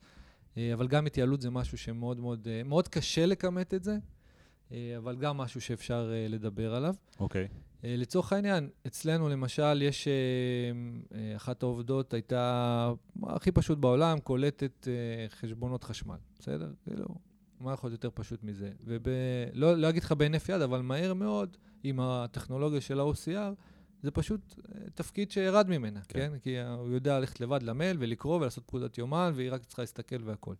אה, 0.56 0.74
אבל 0.74 0.88
גם 0.88 1.06
התייעלות 1.06 1.40
זה 1.40 1.50
משהו 1.50 1.78
שמאוד 1.78 2.20
מאוד, 2.20 2.48
אה, 2.50 2.62
מאוד 2.62 2.88
קשה 2.88 3.26
לכמת 3.26 3.74
את 3.74 3.84
זה, 3.84 3.98
אבל 4.96 5.16
גם 5.16 5.36
משהו 5.36 5.60
שאפשר 5.60 6.12
לדבר 6.28 6.74
עליו. 6.74 6.94
אוקיי. 7.20 7.48
אה, 7.84 7.94
לצורך 7.96 8.32
העניין, 8.32 8.68
אצלנו 8.86 9.28
למשל, 9.28 9.82
יש... 9.82 10.08
אחת 11.36 11.62
העובדות 11.62 12.14
הייתה 12.14 12.92
הכי 13.22 13.52
פשוט 13.52 13.78
בעולם, 13.78 14.20
קולטת 14.20 14.88
חשבונות 15.28 15.84
חשמל, 15.84 16.16
בסדר? 16.38 16.72
כאילו, 16.84 17.06
מה 17.60 17.72
יכול 17.72 17.90
להיות 17.90 18.04
יותר 18.04 18.22
פשוט 18.22 18.42
מזה? 18.42 18.70
ולא 18.84 19.76
לא 19.76 19.88
אגיד 19.88 20.02
לך 20.02 20.12
בהינף 20.12 20.48
יד, 20.48 20.60
אבל 20.60 20.80
מהר 20.80 21.14
מאוד, 21.14 21.56
עם 21.82 22.00
הטכנולוגיה 22.00 22.80
של 22.80 23.00
ה-OCR, 23.00 23.54
זה 24.04 24.10
פשוט 24.10 24.54
אה, 24.58 24.80
תפקיד 24.94 25.30
שירד 25.30 25.68
ממנה, 25.68 26.00
כן. 26.08 26.18
כן? 26.18 26.38
כי 26.38 26.60
הוא 26.60 26.90
יודע 26.90 27.18
ללכת 27.20 27.40
לבד 27.40 27.62
למייל 27.62 27.96
ולקרוא 28.00 28.36
ולעשות 28.36 28.64
פקודת 28.66 28.98
יומן, 28.98 29.32
והיא 29.34 29.52
רק 29.52 29.64
צריכה 29.64 29.82
להסתכל 29.82 30.22
והכול. 30.24 30.56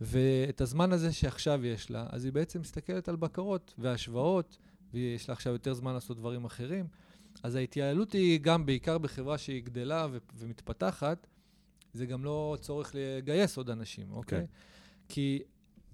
ואת 0.00 0.60
הזמן 0.60 0.92
הזה 0.92 1.12
שעכשיו 1.12 1.66
יש 1.66 1.90
לה, 1.90 2.06
אז 2.10 2.24
היא 2.24 2.32
בעצם 2.32 2.60
מסתכלת 2.60 3.08
על 3.08 3.16
בקרות 3.16 3.74
והשוואות, 3.78 4.58
ויש 4.94 5.28
לה 5.28 5.32
עכשיו 5.32 5.52
יותר 5.52 5.74
זמן 5.74 5.94
לעשות 5.94 6.16
דברים 6.16 6.44
אחרים. 6.44 6.86
אז 7.42 7.54
ההתייעלות 7.54 8.12
היא 8.12 8.40
גם 8.40 8.66
בעיקר 8.66 8.98
בחברה 8.98 9.38
שהיא 9.38 9.62
גדלה 9.62 10.06
ו- 10.10 10.18
ומתפתחת, 10.34 11.26
זה 11.92 12.06
גם 12.06 12.24
לא 12.24 12.56
צורך 12.60 12.92
לגייס 12.94 13.56
עוד 13.56 13.70
אנשים, 13.70 14.12
אוקיי? 14.12 14.38
כן. 14.38 14.44
כי 15.08 15.42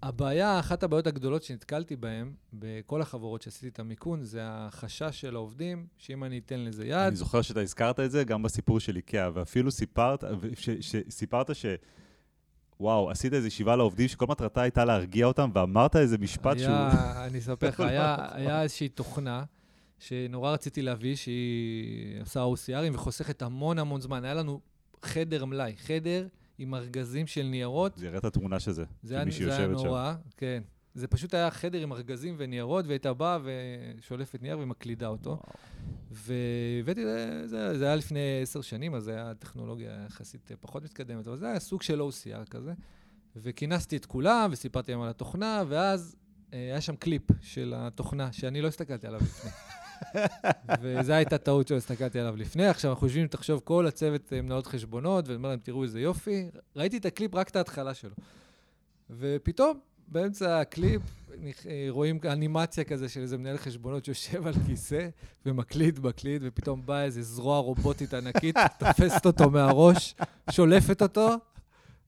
הבעיה, 0.02 0.60
אחת 0.60 0.82
הבעיות 0.82 1.06
הגדולות 1.06 1.42
שנתקלתי 1.42 1.96
בהן, 1.96 2.32
בכל 2.52 3.02
החברות 3.02 3.42
שעשיתי 3.42 3.68
את 3.68 3.78
המיכון, 3.78 4.22
זה 4.22 4.40
החשש 4.42 5.20
של 5.20 5.34
העובדים, 5.34 5.86
שאם 5.98 6.24
אני 6.24 6.38
אתן 6.38 6.60
לזה 6.60 6.86
יד, 6.86 6.94
אני 6.94 7.16
זוכר 7.16 7.42
שאתה 7.42 7.60
הזכרת 7.60 8.00
את 8.00 8.10
זה 8.10 8.24
גם 8.24 8.42
בסיפור 8.42 8.80
של 8.80 8.96
איקאה, 8.96 9.30
ואפילו 9.34 9.70
סיפרת, 9.70 10.24
ש, 10.54 10.70
ש, 10.70 10.96
סיפרת 11.10 11.54
ש... 11.54 11.66
וואו, 12.80 13.10
עשית 13.10 13.32
איזו 13.34 13.46
ישיבה 13.46 13.76
לעובדים 13.76 14.08
שכל 14.08 14.26
מטרתה 14.26 14.62
הייתה 14.62 14.84
להרגיע 14.84 15.26
אותם, 15.26 15.50
ואמרת 15.54 15.96
איזה 15.96 16.18
משפט 16.18 16.58
שהוא... 16.58 16.70
היה, 16.70 17.26
אני 17.26 17.38
אספר 17.38 17.68
לך, 17.68 17.80
היה, 17.80 18.16
היה 18.30 18.62
איזושהי 18.62 18.88
תוכנה 18.88 19.44
שנורא 19.98 20.52
רציתי 20.52 20.82
להביא, 20.82 21.16
שהיא 21.16 22.20
עושה 22.20 22.44
OCRים 22.44 22.94
וחוסכת 22.94 23.42
המון 23.42 23.78
המון 23.78 24.00
זמן. 24.00 24.24
היה 24.24 24.34
לנו 24.34 24.60
חדר 25.02 25.44
מלאי, 25.44 25.74
חדר 25.76 26.26
עם 26.58 26.74
ארגזים 26.74 27.26
של 27.26 27.42
ניירות. 27.42 27.96
זה 27.96 28.06
יראה 28.06 28.18
את 28.18 28.24
התמונה 28.24 28.60
של 28.60 28.72
זה, 28.72 28.84
זה 29.02 29.08
של 29.08 29.14
היה, 29.14 29.24
מישהי 29.24 29.44
זה 29.44 29.56
היה 29.56 29.62
יושבת 29.62 29.78
שם. 29.78 29.86
נורא, 29.86 30.14
כן. 30.36 30.62
זה 30.94 31.06
פשוט 31.06 31.34
היה 31.34 31.50
חדר 31.50 31.80
עם 31.80 31.92
ארגזים 31.92 32.34
וניירות, 32.38 32.86
והייתה 32.86 33.14
באה 33.14 33.38
ושולפת 33.44 34.42
נייר 34.42 34.58
ומקלידה 34.58 35.08
אותו. 35.08 35.40
והבאתי, 36.10 37.04
זה, 37.46 37.78
זה 37.78 37.86
היה 37.86 37.96
לפני 37.96 38.40
עשר 38.42 38.60
שנים, 38.60 38.94
אז 38.94 39.04
זה 39.04 39.14
היה 39.14 39.34
טכנולוגיה 39.34 40.04
יחסית 40.06 40.50
פחות 40.60 40.82
מתקדמת, 40.82 41.26
אבל 41.26 41.36
זה 41.36 41.46
היה 41.46 41.60
סוג 41.60 41.82
של 41.82 42.00
OCR 42.00 42.50
כזה. 42.50 42.72
וכינסתי 43.36 43.96
את 43.96 44.06
כולם 44.06 44.50
וסיפרתי 44.52 44.92
להם 44.92 45.00
על 45.00 45.08
התוכנה, 45.08 45.64
ואז 45.68 46.16
אה, 46.52 46.58
היה 46.58 46.80
שם 46.80 46.96
קליפ 46.96 47.22
של 47.40 47.74
התוכנה, 47.76 48.32
שאני 48.32 48.60
לא 48.60 48.68
הסתכלתי 48.68 49.06
עליו 49.06 49.20
לפני. 49.20 49.50
וזו 50.82 51.12
הייתה 51.12 51.38
טעות 51.38 51.68
שלא 51.68 51.76
הסתכלתי 51.76 52.20
עליו 52.20 52.36
לפני. 52.36 52.66
עכשיו 52.66 52.90
אנחנו 52.90 53.06
יושבים, 53.06 53.26
תחשוב, 53.26 53.60
כל 53.64 53.86
הצוות 53.86 54.32
אה, 54.32 54.42
מנהלות 54.42 54.66
חשבונות, 54.66 55.28
ואני 55.28 55.36
אומר 55.36 55.48
להם, 55.48 55.58
תראו 55.62 55.82
איזה 55.82 56.00
יופי. 56.00 56.50
ראיתי 56.76 56.96
את 56.96 57.06
הקליפ, 57.06 57.34
רק 57.34 57.48
את 57.48 57.56
ההתחלה 57.56 57.94
שלו. 57.94 58.14
ופתאום, 59.10 59.78
באמצע 60.08 60.60
הקליפ, 60.60 61.02
אה, 61.66 61.86
רואים 61.88 62.18
אנימציה 62.24 62.84
כזה 62.84 63.08
של 63.08 63.20
איזה 63.20 63.38
מנהל 63.38 63.56
חשבונות 63.56 64.04
שיושב 64.04 64.46
על 64.46 64.54
כיסא 64.66 65.08
ומקליט, 65.46 65.98
מקליט, 65.98 66.42
ופתאום 66.44 66.86
באה 66.86 67.04
איזה 67.04 67.22
זרוע 67.22 67.58
רובוטית 67.58 68.14
ענקית, 68.14 68.56
תופסת 68.80 69.26
אותו 69.26 69.50
מהראש, 69.50 70.14
שולפת 70.50 71.02
אותו, 71.02 71.28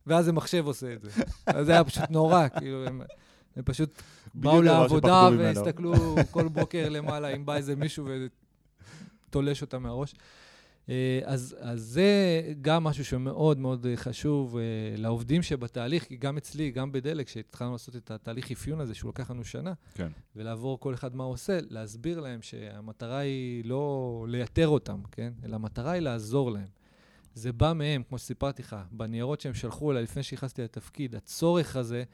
ואז 0.06 0.28
המחשב 0.28 0.66
עושה 0.66 0.92
את 0.92 1.02
זה. 1.02 1.10
אז 1.46 1.66
זה 1.66 1.72
היה 1.72 1.84
פשוט 1.84 2.10
נורא, 2.10 2.48
כאילו, 2.48 2.86
הם, 2.86 3.02
הם 3.56 3.62
פשוט 3.62 4.02
באו 4.34 4.62
לעבודה. 4.62 5.28
והסתכלו 5.38 5.94
כל 6.30 6.48
בוקר 6.48 6.88
למעלה, 6.88 7.28
אם 7.28 7.46
בא 7.46 7.56
איזה 7.56 7.76
מישהו 7.76 8.06
ותולש 9.28 9.62
אותה 9.62 9.78
מהראש. 9.78 10.14
אה, 10.90 11.20
אז, 11.24 11.56
אז 11.60 11.80
זה 11.80 12.42
גם 12.62 12.84
משהו 12.84 13.04
שמאוד 13.04 13.58
מאוד 13.58 13.86
אה, 13.86 13.96
חשוב 13.96 14.56
אה, 14.56 14.62
לעובדים 14.96 15.42
שבתהליך, 15.42 16.04
כי 16.04 16.16
גם 16.16 16.36
אצלי, 16.36 16.70
גם 16.70 16.92
בדלק, 16.92 17.26
כשהתחלנו 17.26 17.72
לעשות 17.72 17.96
את 17.96 18.10
התהליך 18.10 18.50
אפיון 18.50 18.80
הזה, 18.80 18.94
שהוא 18.94 19.08
לקח 19.08 19.30
לנו 19.30 19.44
שנה, 19.44 19.72
כן. 19.94 20.08
ולעבור 20.36 20.80
כל 20.80 20.94
אחד 20.94 21.16
מה 21.16 21.24
הוא 21.24 21.32
עושה, 21.32 21.58
להסביר 21.68 22.20
להם 22.20 22.42
שהמטרה 22.42 23.18
היא 23.18 23.64
לא 23.64 24.26
לייתר 24.28 24.68
אותם, 24.68 25.00
כן? 25.10 25.32
אלא 25.44 25.54
המטרה 25.54 25.90
היא 25.90 26.00
לעזור 26.00 26.50
להם. 26.50 26.68
זה 27.34 27.52
בא 27.52 27.72
מהם, 27.72 28.02
כמו 28.08 28.18
שסיפרתי 28.18 28.62
לך, 28.62 28.76
בניירות 28.90 29.40
שהם 29.40 29.54
שלחו 29.54 29.90
אליי 29.90 30.02
לפני 30.02 30.22
שנכנסתי 30.22 30.62
לתפקיד, 30.62 31.14
הצורך 31.14 31.76
הזה, 31.76 32.04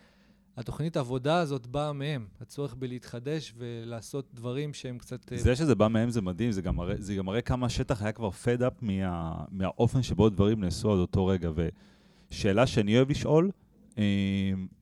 התוכנית 0.56 0.96
העבודה 0.96 1.38
הזאת 1.38 1.66
באה 1.66 1.92
מהם, 1.92 2.26
הצורך 2.40 2.74
בלהתחדש 2.74 3.54
ולעשות 3.56 4.30
דברים 4.34 4.74
שהם 4.74 4.98
קצת... 4.98 5.32
אה, 5.32 5.38
זה 5.38 5.56
שזה 5.56 5.74
בא 5.74 5.88
מהם 5.88 6.10
זה 6.10 6.22
מדהים, 6.22 6.52
זה 6.52 6.62
גם 6.62 6.76
מראה, 6.76 6.94
זה 6.98 7.14
גם 7.14 7.26
מראה 7.26 7.40
כמה 7.40 7.66
השטח 7.66 8.02
היה 8.02 8.12
כבר 8.12 8.30
פד 8.30 8.62
אפ 8.62 8.72
מה, 8.82 9.34
מהאופן 9.50 10.02
שבו 10.02 10.28
דברים 10.28 10.60
נעשו 10.60 10.92
עד 10.92 10.98
אותו 10.98 11.26
רגע. 11.26 11.50
ושאלה 12.30 12.66
שאני 12.66 12.96
אוהב 12.96 13.10
לשאול, 13.10 13.50
אה, 13.98 14.04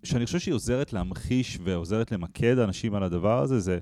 שאני 0.03 0.27
חושב 0.27 0.39
שהיא 0.39 0.55
עוזרת 0.55 0.93
להמחיש 0.93 1.59
ועוזרת 1.65 2.13
למקד 2.13 2.59
אנשים 2.59 2.95
על 2.95 3.03
הדבר 3.03 3.43
הזה, 3.43 3.61
זה 3.61 3.79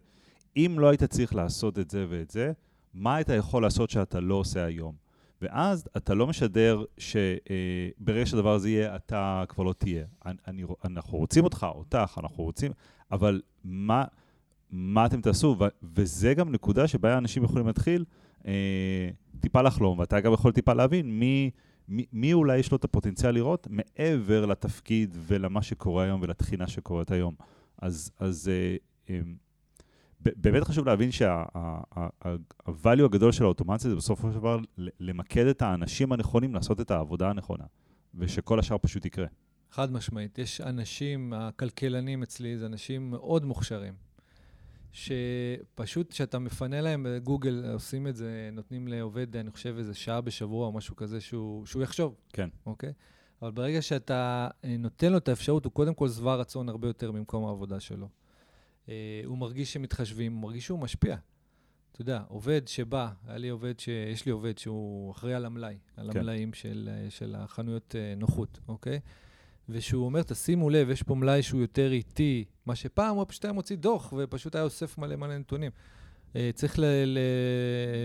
אם 0.57 0.76
לא 0.78 0.88
היית 0.88 1.05
צריך 1.05 1.34
לעשות 1.34 1.78
את 1.78 1.90
זה 1.90 2.07
ואת 2.09 2.30
זה, 2.30 2.53
מה 2.95 3.16
היית 3.16 3.28
יכול 3.28 3.62
לעשות 3.62 3.90
שאתה 3.90 4.20
לא 4.20 4.34
עושה 4.34 4.64
היום? 4.64 5.01
ואז 5.43 5.88
אתה 5.97 6.14
לא 6.14 6.26
משדר 6.26 6.84
שברגע 6.99 8.26
שהדבר 8.26 8.55
הזה 8.55 8.70
יהיה, 8.70 8.97
אתה 8.97 9.45
כבר 9.49 9.64
לא 9.64 9.72
תהיה. 9.72 10.05
אני, 10.26 10.36
אני, 10.47 10.64
אנחנו 10.84 11.18
רוצים 11.18 11.45
אותך, 11.45 11.66
אותך, 11.74 12.18
אנחנו 12.22 12.45
רוצים, 12.45 12.72
אבל 13.12 13.40
מה, 13.64 14.05
מה 14.70 15.07
אתם 15.07 15.20
תעשו? 15.20 15.57
ו- 15.61 15.64
וזה 15.82 16.34
גם 16.34 16.53
נקודה 16.53 16.88
שבה 16.88 17.18
אנשים 17.18 17.45
יכולים 17.45 17.66
להתחיל 17.66 18.05
אה, 18.47 19.11
טיפה 19.40 19.62
לחלום, 19.62 19.99
ואתה 19.99 20.20
גם 20.20 20.32
יכול 20.32 20.53
טיפה 20.53 20.72
להבין 20.72 21.18
מי, 21.18 21.51
מי, 21.88 22.05
מי 22.12 22.32
אולי 22.32 22.59
יש 22.59 22.70
לו 22.70 22.76
את 22.76 22.84
הפוטנציאל 22.84 23.34
לראות 23.34 23.68
מעבר 23.70 24.47
לתפקיד 24.47 25.16
ולמה 25.26 25.62
שקורה 25.62 26.05
היום 26.05 26.20
ולתחינה 26.22 26.66
שקורית 26.66 27.11
היום. 27.11 27.34
אז, 27.82 28.11
אז 28.18 28.51
אה, 28.53 28.76
אה, 29.11 29.20
באמת 30.36 30.64
חשוב 30.64 30.86
להבין 30.86 31.10
שה-value 31.12 33.04
הגדול 33.04 33.32
של 33.32 33.44
האוטומציה 33.44 33.90
זה 33.90 33.96
בסופו 33.96 34.30
של 34.30 34.38
דבר 34.38 34.58
למקד 35.00 35.46
את 35.46 35.62
האנשים 35.62 36.12
הנכונים 36.12 36.54
לעשות 36.54 36.80
את 36.80 36.90
העבודה 36.90 37.30
הנכונה, 37.30 37.64
ושכל 38.14 38.58
השאר 38.58 38.78
פשוט 38.78 39.04
יקרה. 39.04 39.26
חד 39.70 39.92
משמעית. 39.92 40.38
יש 40.38 40.60
אנשים, 40.60 41.32
הכלכלנים 41.32 42.22
אצלי, 42.22 42.58
זה 42.58 42.66
אנשים 42.66 43.10
מאוד 43.10 43.44
מוכשרים, 43.44 43.94
שפשוט 44.92 46.10
כשאתה 46.10 46.38
מפנה 46.38 46.80
להם, 46.80 47.06
גוגל 47.22 47.64
עושים 47.72 48.06
את 48.06 48.16
זה, 48.16 48.50
נותנים 48.52 48.88
לעובד, 48.88 49.36
אני 49.36 49.50
חושב, 49.50 49.74
איזה 49.78 49.94
שעה 49.94 50.20
בשבוע 50.20 50.66
או 50.66 50.72
משהו 50.72 50.96
כזה, 50.96 51.20
שהוא, 51.20 51.66
שהוא 51.66 51.82
יחשוב. 51.82 52.14
כן. 52.32 52.48
אוקיי? 52.66 52.92
אבל 53.42 53.50
ברגע 53.50 53.82
שאתה 53.82 54.48
אה, 54.64 54.76
נותן 54.78 55.12
לו 55.12 55.18
את 55.18 55.28
האפשרות, 55.28 55.64
הוא 55.64 55.72
קודם 55.72 55.94
כל 55.94 56.08
שבע 56.08 56.34
רצון 56.34 56.68
הרבה 56.68 56.88
יותר 56.88 57.12
ממקום 57.12 57.44
העבודה 57.44 57.80
שלו. 57.80 58.08
אה, 58.89 59.22
הוא 59.24 59.39
מרגיש 59.39 59.72
שמתחשבים, 59.72 60.33
הוא 60.33 60.43
מרגיש 60.43 60.66
שהוא 60.66 60.78
משפיע. 60.78 61.16
אתה 61.93 62.01
יודע, 62.01 62.22
עובד 62.28 62.68
שבא, 62.68 63.09
היה 63.26 63.39
לי 63.39 63.49
עובד 63.49 63.80
ש... 63.80 63.89
יש 63.89 64.26
לי 64.26 64.33
עובד 64.33 64.59
שהוא 64.59 65.12
אחראי 65.12 65.35
על 65.35 65.45
המלאי, 65.45 65.76
על 65.97 66.12
כן. 66.12 66.18
המלאים 66.18 66.53
של, 66.53 66.89
אה, 66.93 67.11
של 67.11 67.35
החנויות 67.35 67.95
נוחות, 68.16 68.61
אוקיי? 68.68 69.01
ושהוא 69.68 70.05
אומר, 70.05 70.22
תשימו 70.22 70.70
לב, 70.70 70.91
יש 70.91 71.03
פה 71.03 71.14
מלאי 71.14 71.43
שהוא 71.43 71.61
יותר 71.61 71.93
איטי, 71.93 72.45
מה 72.66 72.74
שפעם 72.74 73.16
הוא 73.16 73.24
פשוט 73.28 73.45
היה 73.45 73.53
מוציא 73.53 73.76
דוח 73.76 74.14
ופשוט 74.16 74.55
היה 74.55 74.64
אוסף 74.64 74.99
מלא 74.99 75.16
מלא 75.16 75.39
נתונים. 75.39 75.70
אה, 76.37 76.51
צריך 76.55 76.78
ל- 76.78 76.85
ל- 77.05 77.18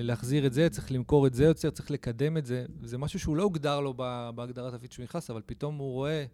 להחזיר 0.01 0.45
את 0.45 0.53
זה, 0.53 0.69
צריך 0.69 0.91
למכור 0.91 1.27
את 1.27 1.33
זה 1.33 1.43
יוצר, 1.43 1.69
צריך 1.69 1.91
לקדם 1.91 2.37
את 2.37 2.45
זה. 2.45 2.65
זה 2.83 2.97
משהו 2.97 3.19
שהוא 3.19 3.37
לא 3.37 3.43
הוגדר 3.43 3.79
לו 3.79 3.93
בהגדרת 4.35 4.73
הפיד 4.73 4.91
שהוא 4.91 5.03
נכנס, 5.03 5.29
אבל 5.29 5.41
פתאום 5.45 5.75
הוא 5.75 5.93
רואה 5.93 6.25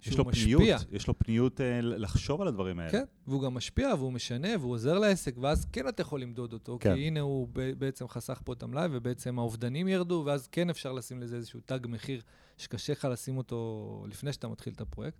שהוא 0.00 0.26
משפיע. 0.26 0.56
פניות, 0.56 0.82
יש 0.92 1.08
לו 1.08 1.18
פניות 1.18 1.60
uh, 1.60 1.62
לחשוב 1.82 2.40
על 2.42 2.48
הדברים 2.48 2.78
האלה. 2.78 2.90
כן, 2.90 3.04
והוא 3.26 3.42
גם 3.42 3.54
משפיע, 3.54 3.94
והוא 3.98 4.12
משנה, 4.12 4.48
והוא 4.60 4.72
עוזר 4.72 4.98
לעסק, 4.98 5.34
ואז 5.38 5.66
כן 5.72 5.88
אתה 5.88 6.02
יכול 6.02 6.22
למדוד 6.22 6.52
אותו, 6.52 6.78
כן. 6.80 6.94
כי 6.94 7.00
הנה 7.00 7.20
הוא 7.20 7.48
בעצם 7.78 8.08
חסך 8.08 8.40
פה 8.44 8.52
את 8.52 8.62
המלאי, 8.62 8.88
ובעצם 8.92 9.38
האובדנים 9.38 9.88
ירדו, 9.88 10.22
ואז 10.26 10.46
כן 10.46 10.70
אפשר 10.70 10.92
לשים 10.92 11.20
לזה 11.20 11.36
איזשהו 11.36 11.60
תג 11.66 11.78
מחיר 11.88 12.22
שקשה 12.56 12.92
לך 12.92 13.04
לשים 13.10 13.38
אותו 13.38 14.04
לפני 14.08 14.32
שאתה 14.32 14.48
מתחיל 14.48 14.72
את 14.72 14.80
הפרויקט. 14.80 15.18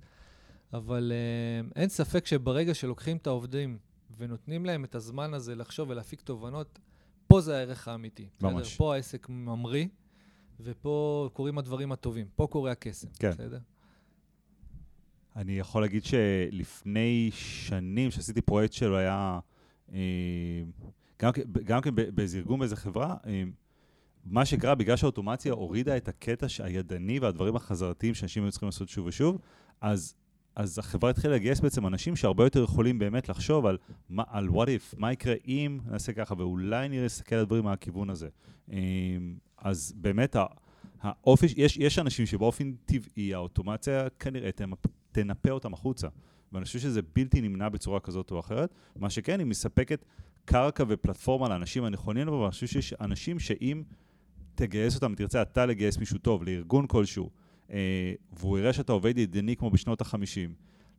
אבל 0.72 1.12
uh, 1.12 1.72
אין 1.76 1.88
ספק 1.88 2.26
שברגע 2.26 2.74
שלוקחים 2.74 3.16
את 3.16 3.26
העובדים 3.26 3.78
ונותנים 4.18 4.66
להם 4.66 4.84
את 4.84 4.94
הזמן 4.94 5.34
הזה 5.34 5.54
לחשוב 5.54 5.90
ולהפיק 5.90 6.20
תובנות, 6.20 6.78
פה 7.26 7.40
זה 7.40 7.56
הערך 7.56 7.88
האמיתי. 7.88 8.28
ממש. 8.42 8.66
בסדר? 8.66 8.76
פה 8.78 8.94
העסק 8.94 9.28
ממריא, 9.28 9.86
ופה 10.60 11.28
קורים 11.32 11.58
הדברים 11.58 11.92
הטובים. 11.92 12.26
פה 12.36 12.46
קורה 12.46 12.70
הקסם, 12.70 13.08
כן. 13.18 13.30
בסדר? 13.30 13.58
אני 15.38 15.58
יכול 15.58 15.82
להגיד 15.82 16.04
שלפני 16.04 17.30
שנים, 17.32 18.10
שעשיתי 18.10 18.40
פרויקט 18.42 18.72
שלו, 18.72 18.96
היה 18.96 19.38
אה, 19.92 19.98
גם, 21.64 21.80
כן 21.80 21.90
באיזה 22.14 22.38
ארגון, 22.38 22.58
באיזה 22.58 22.76
חברה, 22.76 23.16
אה, 23.26 23.42
מה 24.24 24.44
שקרה, 24.44 24.74
בגלל 24.74 24.96
שהאוטומציה 24.96 25.52
הורידה 25.52 25.96
את 25.96 26.08
הקטע 26.08 26.46
הידני 26.62 27.18
והדברים 27.18 27.56
החזרתיים 27.56 28.14
שאנשים 28.14 28.42
היו 28.42 28.50
צריכים 28.50 28.66
לעשות 28.66 28.88
שוב 28.88 29.06
ושוב, 29.06 29.38
אז 29.80 30.14
אז 30.56 30.78
החברה 30.78 31.10
התחילה 31.10 31.34
לגייס 31.34 31.60
בעצם 31.60 31.86
אנשים 31.86 32.16
שהרבה 32.16 32.44
יותר 32.44 32.62
יכולים 32.62 32.98
באמת 32.98 33.28
לחשוב 33.28 33.66
על, 33.66 33.78
על 34.18 34.48
what 34.48 34.66
if, 34.66 34.94
מה 34.96 35.12
יקרה 35.12 35.34
אם 35.46 35.78
נעשה 35.86 36.12
ככה, 36.12 36.34
ואולי 36.38 36.88
נראה 36.88 37.02
להסתכל 37.02 37.34
על 37.34 37.40
הדברים 37.40 37.64
מהכיוון 37.64 38.10
הזה. 38.10 38.28
אמ, 38.72 38.76
אז 39.58 39.92
באמת, 39.96 40.36
האופי, 41.00 41.46
יש, 41.56 41.76
יש 41.76 41.98
אנשים 41.98 42.26
שבאופן 42.26 42.72
טבעי 42.84 43.34
האוטומציה 43.34 44.08
כנראה 44.18 44.52
תנפה 45.22 45.50
אותם 45.50 45.72
החוצה. 45.74 46.08
ואני 46.52 46.64
חושב 46.64 46.78
שזה 46.78 47.00
בלתי 47.16 47.40
נמנע 47.40 47.68
בצורה 47.68 48.00
כזאת 48.00 48.30
או 48.30 48.40
אחרת. 48.40 48.74
מה 48.96 49.10
שכן, 49.10 49.38
היא 49.38 49.46
מספקת 49.46 50.04
קרקע 50.44 50.84
ופלטפורמה 50.88 51.48
לאנשים 51.48 51.84
הנכונים, 51.84 52.28
אבל 52.28 52.42
אני 52.42 52.50
חושב 52.50 52.66
שיש 52.66 52.92
אנשים 52.92 53.38
שאם 53.38 53.82
תגייס 54.54 54.94
אותם, 54.94 55.14
תרצה 55.14 55.42
אתה 55.42 55.66
לגייס 55.66 55.98
מישהו 55.98 56.18
טוב 56.18 56.44
לארגון 56.44 56.86
כלשהו, 56.86 57.30
אה, 57.72 58.12
והוא 58.32 58.58
יראה 58.58 58.72
שאתה 58.72 58.92
עובד 58.92 59.18
ידני 59.18 59.56
כמו 59.56 59.70
בשנות 59.70 60.00
ה-50, 60.00 60.50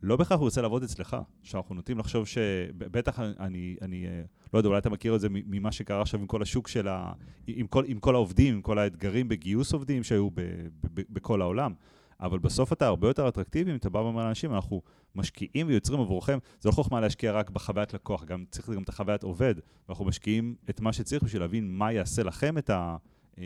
לא 0.04 0.16
בהכרח 0.16 0.38
הוא 0.38 0.46
רוצה 0.46 0.62
לעבוד 0.62 0.84
אצלך, 0.84 1.18
שאנחנו 1.44 1.76
נוטים 1.76 1.98
לחשוב 1.98 2.28
ש... 2.28 2.38
בטח 2.78 3.20
אני, 3.20 3.76
אני 3.82 4.06
אה, 4.06 4.22
לא 4.54 4.60
יודע, 4.60 4.68
אולי 4.68 4.80
אתה 4.80 4.90
מכיר 4.90 5.16
את 5.16 5.22
זה 5.22 5.28
ממה 5.32 5.72
שקרה 5.72 6.02
עכשיו 6.02 6.20
עם 6.20 6.28
כל 6.28 6.42
השוק 6.42 6.68
של 6.68 6.88
ה... 6.88 7.12
עם 7.48 7.68
כל, 7.68 7.84
עם 7.88 8.00
כל 8.00 8.16
העובדים, 8.16 8.56
עם 8.56 8.62
כל 8.62 8.80
האתגרים 8.80 9.28
בגיוס 9.28 9.74
עובדים 9.74 10.04
שהיו 10.04 10.30
ב, 10.30 10.34
ב, 10.36 10.88
ב, 10.94 11.02
בכל 11.10 11.42
העולם. 11.42 11.74
אבל 12.20 12.40
בסוף 12.40 12.74
אתה 12.74 12.88
הרבה 12.88 13.08
יותר 13.08 13.28
אטרקטיבי 13.28 13.72
אם 13.72 13.76
אתה 13.76 13.90
בא 13.90 14.00
ואומר 14.00 14.24
לאנשים, 14.24 14.54
אנחנו 14.54 14.82
משקיעים 15.16 15.68
ויוצרים 15.68 16.00
עבורכם, 16.00 16.38
זה 16.60 16.70
לא 16.70 16.74
חוכמה 16.74 17.00
להשקיע 17.00 17.32
רק 17.32 17.50
בחוויית 17.50 17.94
לקוח, 17.94 18.24
גם 18.24 18.46
צריך 18.52 18.70
גם 18.70 18.84
את 18.84 18.90
החוויית 18.90 19.24
עובד, 19.24 19.56
ואנחנו 19.88 20.06
משקיעים 20.06 20.56
את 20.70 20.82
מה 20.82 20.94
שצריך 20.94 21.24
בשביל 21.24 21.42
להבין 21.42 21.72
מה 21.72 21.92
יעשה 21.92 22.24
לכם 22.24 22.58
את 22.58 22.70
ה... 22.70 22.98
אה, 23.38 23.44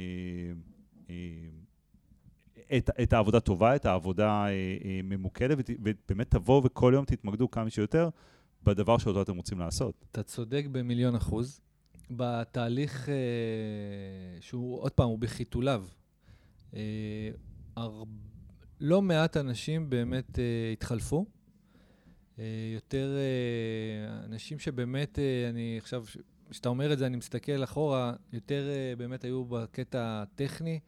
את, 2.78 2.89
את 3.03 3.13
העבודה 3.13 3.39
טובה, 3.39 3.76
את 3.76 3.86
העבודה 3.86 4.45
אה, 4.45 4.49
אה, 4.49 4.99
ממוקדת, 5.03 5.69
ובאמת 5.80 6.32
תבואו 6.32 6.63
וכל 6.63 6.91
יום 6.95 7.05
תתמקדו 7.05 7.51
כמה 7.51 7.69
שיותר 7.69 8.09
בדבר 8.63 8.97
שאותו 8.97 9.21
אתם 9.21 9.36
רוצים 9.36 9.59
לעשות. 9.59 10.05
אתה 10.11 10.24
צודק 10.24 10.65
במיליון 10.71 11.15
אחוז. 11.15 11.61
בתהליך 12.11 13.09
אה, 13.09 13.15
שהוא, 14.41 14.82
עוד 14.82 14.91
פעם, 14.91 15.07
הוא 15.07 15.19
בחיתוליו. 15.19 15.86
אה, 16.74 17.30
הר... 17.76 18.03
לא 18.84 19.02
מעט 19.02 19.38
אנשים 19.38 19.90
באמת 19.90 20.40
אה, 20.40 20.44
התחלפו. 20.74 21.26
אה, 22.40 22.44
יותר 22.74 23.16
אה, 23.18 24.26
אנשים 24.26 24.60
שבאמת, 24.60 25.20
אני 25.50 25.78
עכשיו, 25.78 26.06
כשאתה 26.50 26.70
אומר 26.70 26.94
את 26.94 26.98
זה, 26.98 27.06
אני 27.06 27.18
מסתכל 27.18 27.64
אחורה, 27.64 28.14
יותר 28.34 28.70
באמת 28.98 29.24
היו 29.24 29.46
בקטע 29.46 30.24
הטכני. 30.24 30.80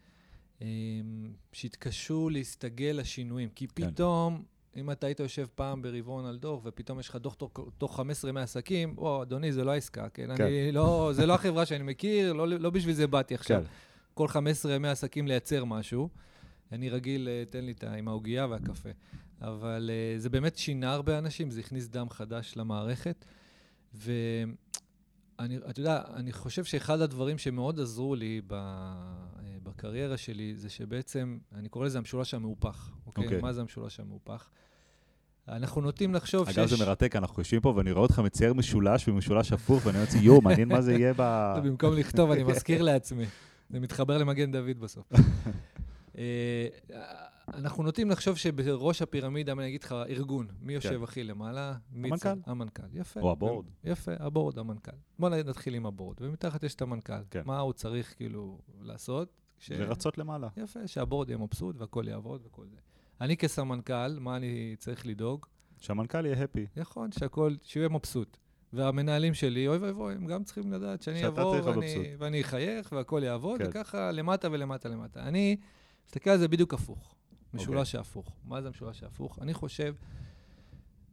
שהתקשו 1.52 2.30
להסתגל 2.30 2.96
לשינויים. 3.00 3.50
כי 3.50 3.68
כן. 3.68 3.92
פתאום, 3.92 4.44
כן. 4.74 4.80
אם 4.80 4.92
אתה 4.92 5.08
היית 5.08 5.20
יושב 5.20 5.46
פעם 5.56 5.82
ברבעון 5.82 6.26
על 6.26 6.38
דוח, 6.38 6.62
ופתאום 6.64 7.00
יש 7.00 7.10
לך 7.10 7.16
דוח 7.16 7.34
תוך, 7.34 7.52
תוך 7.78 7.98
15 7.98 8.30
ימי 8.30 8.42
עסקים, 8.42 8.96
או, 8.98 9.22
אדוני, 9.22 9.52
זה 9.52 9.64
לא 9.64 9.72
העסקה, 9.72 10.10
כן? 10.10 10.38
כן. 10.38 10.44
אני 10.44 10.72
לא, 10.72 11.12
זה 11.14 11.26
לא 11.26 11.34
החברה 11.34 11.66
שאני 11.66 11.84
מכיר, 11.84 12.34
לא, 12.34 12.48
לא 12.48 12.70
בשביל 12.70 12.96
זה 12.96 13.08
באתי 13.08 13.36
עכשיו. 13.36 13.62
כן. 13.64 13.70
כל 14.14 14.28
15 14.28 14.74
ימי 14.74 14.88
עסקים 14.88 15.28
לייצר 15.28 15.66
משהו. 15.66 16.10
אני 16.72 16.90
רגיל, 16.90 17.28
אה, 17.28 17.44
תן 17.50 17.66
לי 17.66 17.72
את 17.72 17.84
עם 17.84 18.08
העוגייה 18.08 18.48
והקפה. 18.48 18.90
אבל 19.42 19.90
uh, 19.90 20.20
זה 20.20 20.30
באמת 20.30 20.58
שינה 20.58 20.94
הרבה 20.94 21.18
אנשים, 21.18 21.52
זה 21.52 21.60
הכניס 21.60 21.88
דם 21.88 22.10
חדש 22.10 22.54
למערכת. 22.58 23.26
ואני, 23.94 25.58
אתה 25.70 25.80
יודע, 25.80 26.02
אני 26.14 26.32
חושב 26.32 26.64
שאחד 26.64 27.02
הדברים 27.02 27.38
שמאוד 27.38 27.80
עזרו 27.80 28.16
לי 28.16 28.42
ב, 28.48 28.56
בקריירה 29.64 30.18
שלי, 30.18 30.56
זה 30.56 30.70
שבעצם, 30.70 31.38
אני 31.56 31.70
קורא 31.70 31.86
לזה 31.86 31.98
המשולש 31.98 32.34
המהופך, 32.34 32.92
אוקיי? 33.06 33.24
Okay. 33.24 33.28
אוקיי. 33.28 33.42
מה 33.42 33.54
זה 33.54 33.62
המשולש 33.62 34.00
המהופך? 34.00 34.50
אנחנו 35.48 35.82
נוטים 35.82 36.14
לחשוב 36.14 36.42
אגב, 36.42 36.52
שיש... 36.52 36.58
אגב, 36.58 36.68
זה 36.68 36.86
מרתק, 36.86 37.16
אנחנו 37.16 37.42
יושבים 37.42 37.62
פה 37.62 37.74
ואני 37.76 37.92
רואה 37.92 38.04
אותך 38.04 38.20
מצייר 38.20 38.54
משולש 38.54 39.08
ומשולש 39.08 39.52
הפוך, 39.52 39.86
ואני 39.86 39.98
אומר 39.98 40.06
לעצמי, 40.06 40.22
יואו, 40.22 40.42
מעניין 40.42 40.68
מה 40.68 40.82
זה 40.82 40.94
יהיה 40.94 41.14
ב... 41.18 41.22
במקום 41.64 41.94
לכתוב, 41.94 42.32
אני 42.32 42.44
מזכיר 42.52 42.82
לעצמי. 42.82 43.26
זה 43.70 43.80
מתחבר 43.80 44.18
למגן 44.18 44.52
דוד 44.52 44.80
בסוף. 44.80 45.12
אה, 46.18 46.68
אנחנו 47.54 47.84
נוטים 47.84 48.12
לחשוב 48.12 48.38
שבראש 48.38 49.02
הפירמידה, 49.02 49.52
אני 49.52 49.68
אגיד 49.68 49.84
לך, 49.84 49.96
ארגון, 50.10 50.48
מי 50.62 50.74
יושב 50.74 50.98
כן. 50.98 51.04
הכי 51.04 51.24
למעלה? 51.24 51.76
המנכ"ל. 51.96 52.30
המנכ"ל, 52.46 52.84
יפה. 52.94 53.20
או 53.20 53.32
הבורד. 53.32 53.66
יפה, 53.84 54.12
הבורד, 54.20 54.60
המנכ"ל. 54.60 54.96
בוא 55.20 55.30
נתחיל 55.30 55.76
עם 55.76 55.86
הבורד, 55.86 56.18
ומתחת 56.22 56.64
יש 56.64 56.76
את 56.76 56.82
המנכ"ל. 56.82 57.14
כן. 57.30 57.42
מה 57.46 57.60
הוא 57.60 57.74
צריך 57.74 58.14
כאילו 58.18 58.60
לעשות? 58.82 59.30
ש... 59.60 59.72
לרצות 59.72 60.18
למעלה. 60.18 60.48
יפה, 60.58 60.88
שהבורד 60.88 61.30
יהיה 61.30 61.38
מבסוט 61.38 61.76
והכל 61.80 62.06
יעבוד 62.08 62.42
וכל 62.46 62.66
זה. 62.68 62.78
אני 63.22 63.38
כסמנכ"ל, 63.38 64.20
מה 64.20 64.36
אני 64.36 64.76
צריך 64.80 65.06
לדאוג? 65.06 65.46
שהמנכ"ל 65.80 66.26
יהיה 66.26 66.44
הפי. 66.44 66.66
נכון, 66.76 67.12
שהכל, 67.12 67.56
שהוא 67.62 67.82
יהיה 67.82 67.90
מבסוט. 67.90 68.38
והמנהלים 68.74 69.34
שלי, 69.34 69.68
אוי 69.68 69.78
ואבוי, 69.78 70.14
הם 70.14 70.26
גם 70.26 70.44
צריכים 70.44 70.74
לדעת 70.74 71.02
שאני 71.02 71.28
אבוא 71.28 71.62
ואני, 71.62 72.16
ואני 72.18 72.42
אחייך 72.42 72.92
והכל 72.92 73.22
יעבוד, 73.24 73.62
כן. 73.62 73.70
וככה 73.70 74.12
למטה 74.12 74.48
ולמטה 74.52 74.90
למטה. 74.90 75.20
אני 75.20 75.58
מסתכל 76.06 76.30
על 76.30 76.40
זה 76.40 76.48
בדיוק 76.48 76.74
הפוך, 76.74 77.16
משולש 77.54 77.88
okay. 77.88 77.90
אוקיי. 77.90 77.98
ההפוך. 77.98 78.36
מה 78.46 78.62
זה 78.62 78.68
המשולש 78.68 79.04
ההפוך? 79.04 79.40
אני 79.42 79.54
חושב, 79.54 79.96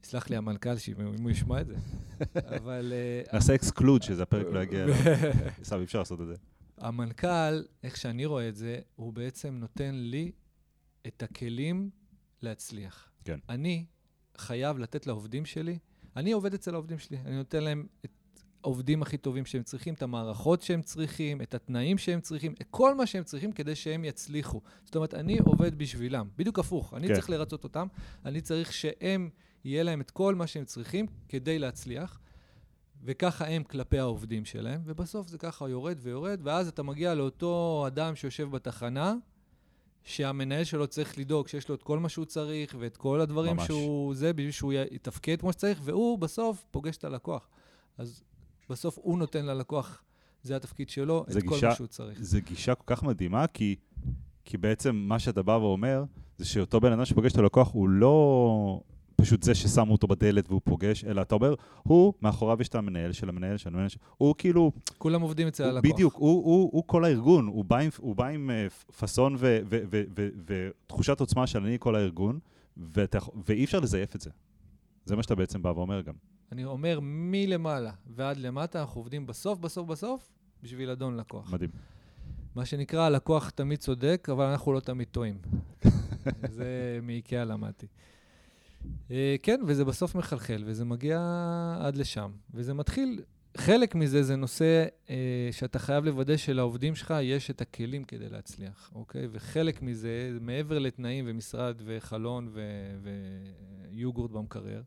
יסלח 0.04 0.30
לי 0.30 0.36
המנכ"ל, 0.36 0.74
אם 1.00 1.22
הוא 1.22 1.30
ישמע 1.30 1.60
את 1.60 1.66
זה, 1.66 1.74
אבל... 2.60 2.92
אה, 2.92 3.22
נעשה 3.32 3.54
אקסקלוד, 3.54 4.02
שזה 4.02 4.22
הפרק 4.22 4.46
לא 4.52 4.62
יגיע 4.62 4.84
אליו. 4.84 4.94
אי 5.78 5.84
אפשר 5.84 5.98
לעשות 5.98 6.20
את 6.20 6.26
זה. 6.26 6.34
המנכ"ל, 6.78 7.62
איך 7.82 7.96
שאני 7.96 8.26
רואה 8.26 8.48
את 8.48 8.56
זה, 8.56 8.78
הוא 8.96 9.12
בעצם 9.12 9.54
נותן 9.54 9.94
לי 9.94 10.32
את 11.06 11.22
הכלים 11.22 11.90
להצליח. 12.42 13.10
כן. 13.24 13.38
אני 13.48 13.84
חייב 14.38 14.78
לתת 14.78 15.06
לעובדים 15.06 15.44
שלי, 15.44 15.78
אני 16.16 16.32
עובד 16.32 16.54
אצל 16.54 16.74
העובדים 16.74 16.98
שלי, 16.98 17.18
אני 17.26 17.36
נותן 17.36 17.64
להם 17.64 17.86
את 18.04 18.10
העובדים 18.64 19.02
הכי 19.02 19.16
טובים 19.16 19.46
שהם 19.46 19.62
צריכים, 19.62 19.94
את 19.94 20.02
המערכות 20.02 20.62
שהם 20.62 20.82
צריכים, 20.82 21.42
את 21.42 21.54
התנאים 21.54 21.98
שהם 21.98 22.20
צריכים, 22.20 22.54
את 22.60 22.66
כל 22.70 22.94
מה 22.94 23.06
שהם 23.06 23.24
צריכים 23.24 23.52
כדי 23.52 23.74
שהם 23.74 24.04
יצליחו. 24.04 24.60
זאת 24.84 24.96
אומרת, 24.96 25.14
אני 25.14 25.38
עובד 25.38 25.78
בשבילם, 25.78 26.28
בדיוק 26.36 26.58
הפוך. 26.58 26.94
אני 26.94 27.08
כן. 27.08 27.14
צריך 27.14 27.30
לרצות 27.30 27.64
אותם, 27.64 27.86
אני 28.24 28.40
צריך 28.40 28.72
שהם, 28.72 29.30
יהיה 29.64 29.82
להם 29.82 30.00
את 30.00 30.10
כל 30.10 30.34
מה 30.34 30.46
שהם 30.46 30.64
צריכים 30.64 31.06
כדי 31.28 31.58
להצליח. 31.58 32.18
וככה 33.04 33.46
הם 33.46 33.64
כלפי 33.64 33.98
העובדים 33.98 34.44
שלהם, 34.44 34.82
ובסוף 34.84 35.28
זה 35.28 35.38
ככה 35.38 35.68
יורד 35.68 35.98
ויורד, 36.02 36.40
ואז 36.42 36.68
אתה 36.68 36.82
מגיע 36.82 37.14
לאותו 37.14 37.84
אדם 37.86 38.16
שיושב 38.16 38.50
בתחנה, 38.50 39.14
שהמנהל 40.04 40.64
שלו 40.64 40.86
צריך 40.86 41.18
לדאוג 41.18 41.48
שיש 41.48 41.68
לו 41.68 41.74
את 41.74 41.82
כל 41.82 41.98
מה 41.98 42.08
שהוא 42.08 42.24
צריך, 42.24 42.76
ואת 42.78 42.96
כל 42.96 43.20
הדברים 43.20 43.56
ממש. 43.56 43.66
שהוא 43.66 44.14
זה, 44.14 44.32
בשביל 44.32 44.50
שהוא 44.50 44.72
יתפקד 44.72 45.40
כמו 45.40 45.52
שצריך, 45.52 45.80
והוא 45.82 46.18
בסוף 46.18 46.64
פוגש 46.70 46.96
את 46.96 47.04
הלקוח. 47.04 47.48
אז 47.98 48.22
בסוף 48.72 48.98
הוא 49.02 49.18
נותן 49.18 49.46
ללקוח, 49.46 50.02
זה 50.42 50.56
התפקיד 50.56 50.88
שלו, 50.90 51.24
זה 51.28 51.38
את 51.38 51.44
כל 51.44 51.54
גישה- 51.54 51.68
מה 51.68 51.74
שהוא 51.74 51.86
צריך. 51.86 52.22
זו 52.22 52.38
גישה 52.46 52.74
כל 52.74 52.84
כך 52.86 53.02
מדהימה, 53.02 53.46
כי, 53.46 53.76
כי 54.44 54.56
בעצם 54.58 54.96
מה 54.96 55.18
שאתה 55.18 55.42
בא 55.42 55.52
ואומר, 55.52 56.04
זה 56.38 56.44
שאותו 56.44 56.80
בן 56.80 56.92
אדם 56.92 57.04
שפוגש 57.04 57.32
את 57.32 57.38
הלקוח 57.38 57.72
הוא 57.72 57.88
לא 57.88 58.80
פשוט 59.16 59.42
זה 59.42 59.54
ששמו 59.54 59.92
אותו 59.92 60.06
בדלת 60.06 60.48
והוא 60.48 60.60
פוגש, 60.64 61.04
אלא 61.04 61.22
אתה 61.22 61.34
אומר, 61.34 61.54
הוא, 61.82 62.12
מאחוריו 62.22 62.60
יש 62.60 62.68
את 62.68 62.74
המנהל 62.74 63.12
של 63.12 63.28
המנהל 63.28 63.56
של 63.56 63.68
המנהל, 63.68 63.88
של... 63.88 63.98
הוא 64.16 64.34
כאילו, 64.38 64.72
כולם 64.98 65.20
עובדים 65.20 65.46
אצל 65.48 65.64
הוא, 65.64 65.72
הלקוח. 65.72 65.92
בדיוק, 65.92 66.14
הוא, 66.14 66.44
הוא, 66.44 66.70
הוא 66.72 66.82
כל 66.86 67.04
הארגון, 67.04 67.46
הוא 67.46 67.64
בא 67.64 67.78
עם, 67.78 67.90
הוא 67.98 68.16
בא 68.16 68.26
עם 68.26 68.50
אה, 68.50 68.66
פאסון 68.70 69.34
ו- 69.38 69.58
ו- 69.70 69.80
ו- 69.90 70.02
ו- 70.18 70.28
ותחושת 70.46 71.20
עוצמה 71.20 71.46
של 71.46 71.62
אני 71.64 71.76
כל 71.80 71.96
הארגון, 71.96 72.38
ואתה, 72.76 73.18
ואי 73.46 73.64
אפשר 73.64 73.80
לזייף 73.80 74.16
את 74.16 74.20
זה. 74.20 74.30
זה 75.04 75.16
מה 75.16 75.22
שאתה 75.22 75.34
בעצם 75.34 75.62
בא 75.62 75.68
ואומר 75.68 76.00
גם. 76.00 76.14
אני 76.52 76.64
אומר, 76.64 76.98
מלמעלה 77.02 77.92
ועד 78.06 78.36
למטה, 78.36 78.80
אנחנו 78.80 79.00
עובדים 79.00 79.26
בסוף, 79.26 79.58
בסוף, 79.58 79.88
בסוף, 79.88 80.32
בשביל 80.62 80.90
אדון 80.90 81.16
לקוח. 81.16 81.52
מדהים. 81.52 81.70
מה 82.54 82.64
שנקרא, 82.64 83.02
הלקוח 83.02 83.50
תמיד 83.50 83.78
צודק, 83.78 84.28
אבל 84.32 84.44
אנחנו 84.44 84.72
לא 84.72 84.80
תמיד 84.80 85.08
טועים. 85.10 85.38
זה 86.56 86.98
מאיקאה 87.02 87.44
למדתי. 87.44 87.86
אה, 89.10 89.36
כן, 89.42 89.60
וזה 89.66 89.84
בסוף 89.84 90.14
מחלחל, 90.14 90.62
וזה 90.66 90.84
מגיע 90.84 91.18
עד 91.80 91.96
לשם. 91.96 92.30
וזה 92.54 92.74
מתחיל, 92.74 93.22
חלק 93.56 93.94
מזה 93.94 94.22
זה 94.22 94.36
נושא 94.36 94.84
אה, 95.10 95.48
שאתה 95.52 95.78
חייב 95.78 96.04
לוודא 96.04 96.36
שלעובדים 96.36 96.94
שלך 96.94 97.14
יש 97.22 97.50
את 97.50 97.60
הכלים 97.60 98.04
כדי 98.04 98.28
להצליח, 98.28 98.90
אוקיי? 98.94 99.28
וחלק 99.30 99.82
מזה, 99.82 100.38
מעבר 100.40 100.78
לתנאים 100.78 101.24
ומשרד 101.28 101.82
וחלון 101.84 102.52
ויוגורט 103.90 104.30
במקרר, 104.30 104.82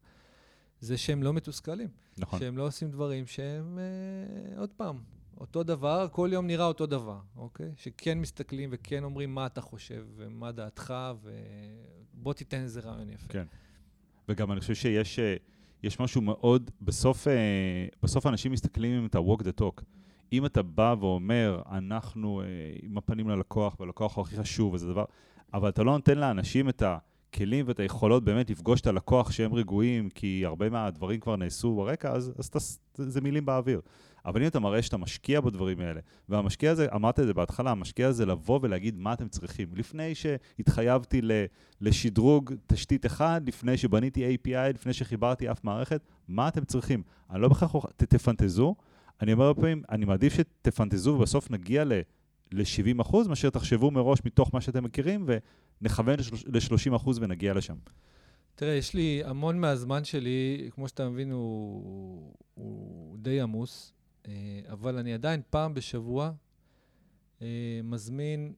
זה 0.85 0.97
שהם 0.97 1.23
לא 1.23 1.33
מתוסכלים. 1.33 1.89
נכון. 2.17 2.39
שהם 2.39 2.57
לא 2.57 2.67
עושים 2.67 2.91
דברים 2.91 3.27
שהם, 3.27 3.79
אה, 3.79 4.59
עוד 4.59 4.69
פעם, 4.77 4.99
אותו 5.39 5.63
דבר, 5.63 6.07
כל 6.11 6.29
יום 6.33 6.47
נראה 6.47 6.65
אותו 6.65 6.85
דבר, 6.85 7.19
אוקיי? 7.37 7.71
שכן 7.75 8.19
מסתכלים 8.19 8.69
וכן 8.71 9.03
אומרים 9.03 9.35
מה 9.35 9.45
אתה 9.45 9.61
חושב 9.61 10.05
ומה 10.15 10.51
דעתך, 10.51 10.93
ובוא 12.13 12.33
תיתן 12.33 12.61
איזה 12.61 12.79
רעיון 12.79 13.09
יפה. 13.09 13.27
כן. 13.27 13.45
וגם 14.29 14.51
אני 14.51 14.59
חושב 14.59 14.73
שיש 14.73 15.19
אה, 15.19 15.35
יש 15.83 15.99
משהו 15.99 16.21
מאוד, 16.21 16.71
בסוף, 16.81 17.27
אה, 17.27 17.87
בסוף 18.03 18.27
אנשים 18.27 18.51
מסתכלים 18.51 18.99
אם 18.99 19.05
אתה 19.05 19.19
walk 19.19 19.41
the 19.41 19.61
talk. 19.61 19.81
אם 20.33 20.45
אתה 20.45 20.61
בא 20.61 20.95
ואומר, 20.99 21.61
אנחנו 21.71 22.41
אה, 22.41 22.45
עם 22.83 22.97
הפנים 22.97 23.29
ללקוח, 23.29 23.79
והלקוח 23.79 24.15
הוא 24.15 24.21
הכי 24.21 24.37
חשוב, 24.37 24.73
וזה 24.73 24.87
דבר, 24.87 25.05
אבל 25.53 25.69
אתה 25.69 25.83
לא 25.83 25.91
נותן 25.91 26.17
לאנשים 26.17 26.69
את 26.69 26.83
הכלים 27.35 27.67
ואת 27.67 27.79
היכולות 27.79 28.23
באמת 28.23 28.49
לפגוש 28.49 28.81
את 28.81 28.87
הלקוח 28.87 29.31
שהם 29.31 29.53
רגועים, 29.53 30.09
כי 30.09 30.45
הרבה 30.45 30.69
מהדברים 30.69 31.19
כבר 31.19 31.35
נעשו 31.35 31.75
ברקע, 31.75 32.11
אז, 32.11 32.33
אז 32.37 32.47
אתה, 32.47 32.59
זה, 33.03 33.21
מילים 33.21 33.45
באוויר. 33.45 33.81
אבל 34.25 34.41
אם 34.41 34.47
אתה 34.47 34.59
מראה 34.59 34.81
שאתה 34.81 34.97
משקיע 34.97 35.41
בדברים 35.41 35.79
האלה, 35.79 35.99
והמשקיע 36.29 36.71
הזה, 36.71 36.87
אמרת 36.95 37.19
את 37.19 37.25
זה 37.25 37.33
בהתחלה, 37.33 37.71
המשקיע 37.71 38.07
הזה 38.07 38.25
לבוא 38.25 38.59
ולהגיד 38.61 38.97
מה 38.97 39.13
אתם 39.13 39.27
צריכים. 39.27 39.67
לפני 39.75 40.15
שהתחייבתי 40.15 41.21
לשדרוג 41.81 42.53
תשתית 42.67 43.05
אחד, 43.05 43.41
לפני 43.45 43.77
שבניתי 43.77 44.35
API, 44.35 44.73
לפני 44.73 44.93
שחיברתי 44.93 45.51
אף 45.51 45.63
מערכת, 45.63 46.01
מה 46.27 46.47
אתם 46.47 46.65
צריכים? 46.65 47.03
אני 47.31 47.41
לא 47.41 47.47
בהכרח, 47.47 47.75
תפנטזו, 47.97 48.75
אני 49.21 49.33
אומר 49.33 49.45
הרבה 49.45 49.61
פעמים, 49.61 49.83
אני 49.89 50.05
מעדיף 50.05 50.33
שתפנטזו 50.33 51.11
ובסוף 51.11 51.51
נגיע 51.51 51.83
ל... 51.83 51.93
ל-70 52.51 53.01
אחוז, 53.01 53.27
מאשר 53.27 53.49
תחשבו 53.49 53.91
מראש 53.91 54.19
מתוך 54.25 54.49
מה 54.53 54.61
שאתם 54.61 54.83
מכירים, 54.83 55.25
ונכוון 55.81 56.19
ל-30 56.45 56.95
אחוז 56.95 57.19
ונגיע 57.21 57.53
לשם. 57.53 57.75
תראה, 58.55 58.73
יש 58.73 58.93
לי 58.93 59.21
המון 59.25 59.59
מהזמן 59.59 60.03
שלי, 60.03 60.69
כמו 60.73 60.87
שאתה 60.87 61.09
מבין, 61.09 61.31
הוא, 61.31 62.33
הוא 62.53 63.17
די 63.17 63.41
עמוס, 63.41 63.93
אה, 64.27 64.59
אבל 64.71 64.97
אני 64.97 65.13
עדיין 65.13 65.41
פעם 65.49 65.73
בשבוע 65.73 66.31
אה, 67.41 67.81
מזמין 67.83 68.53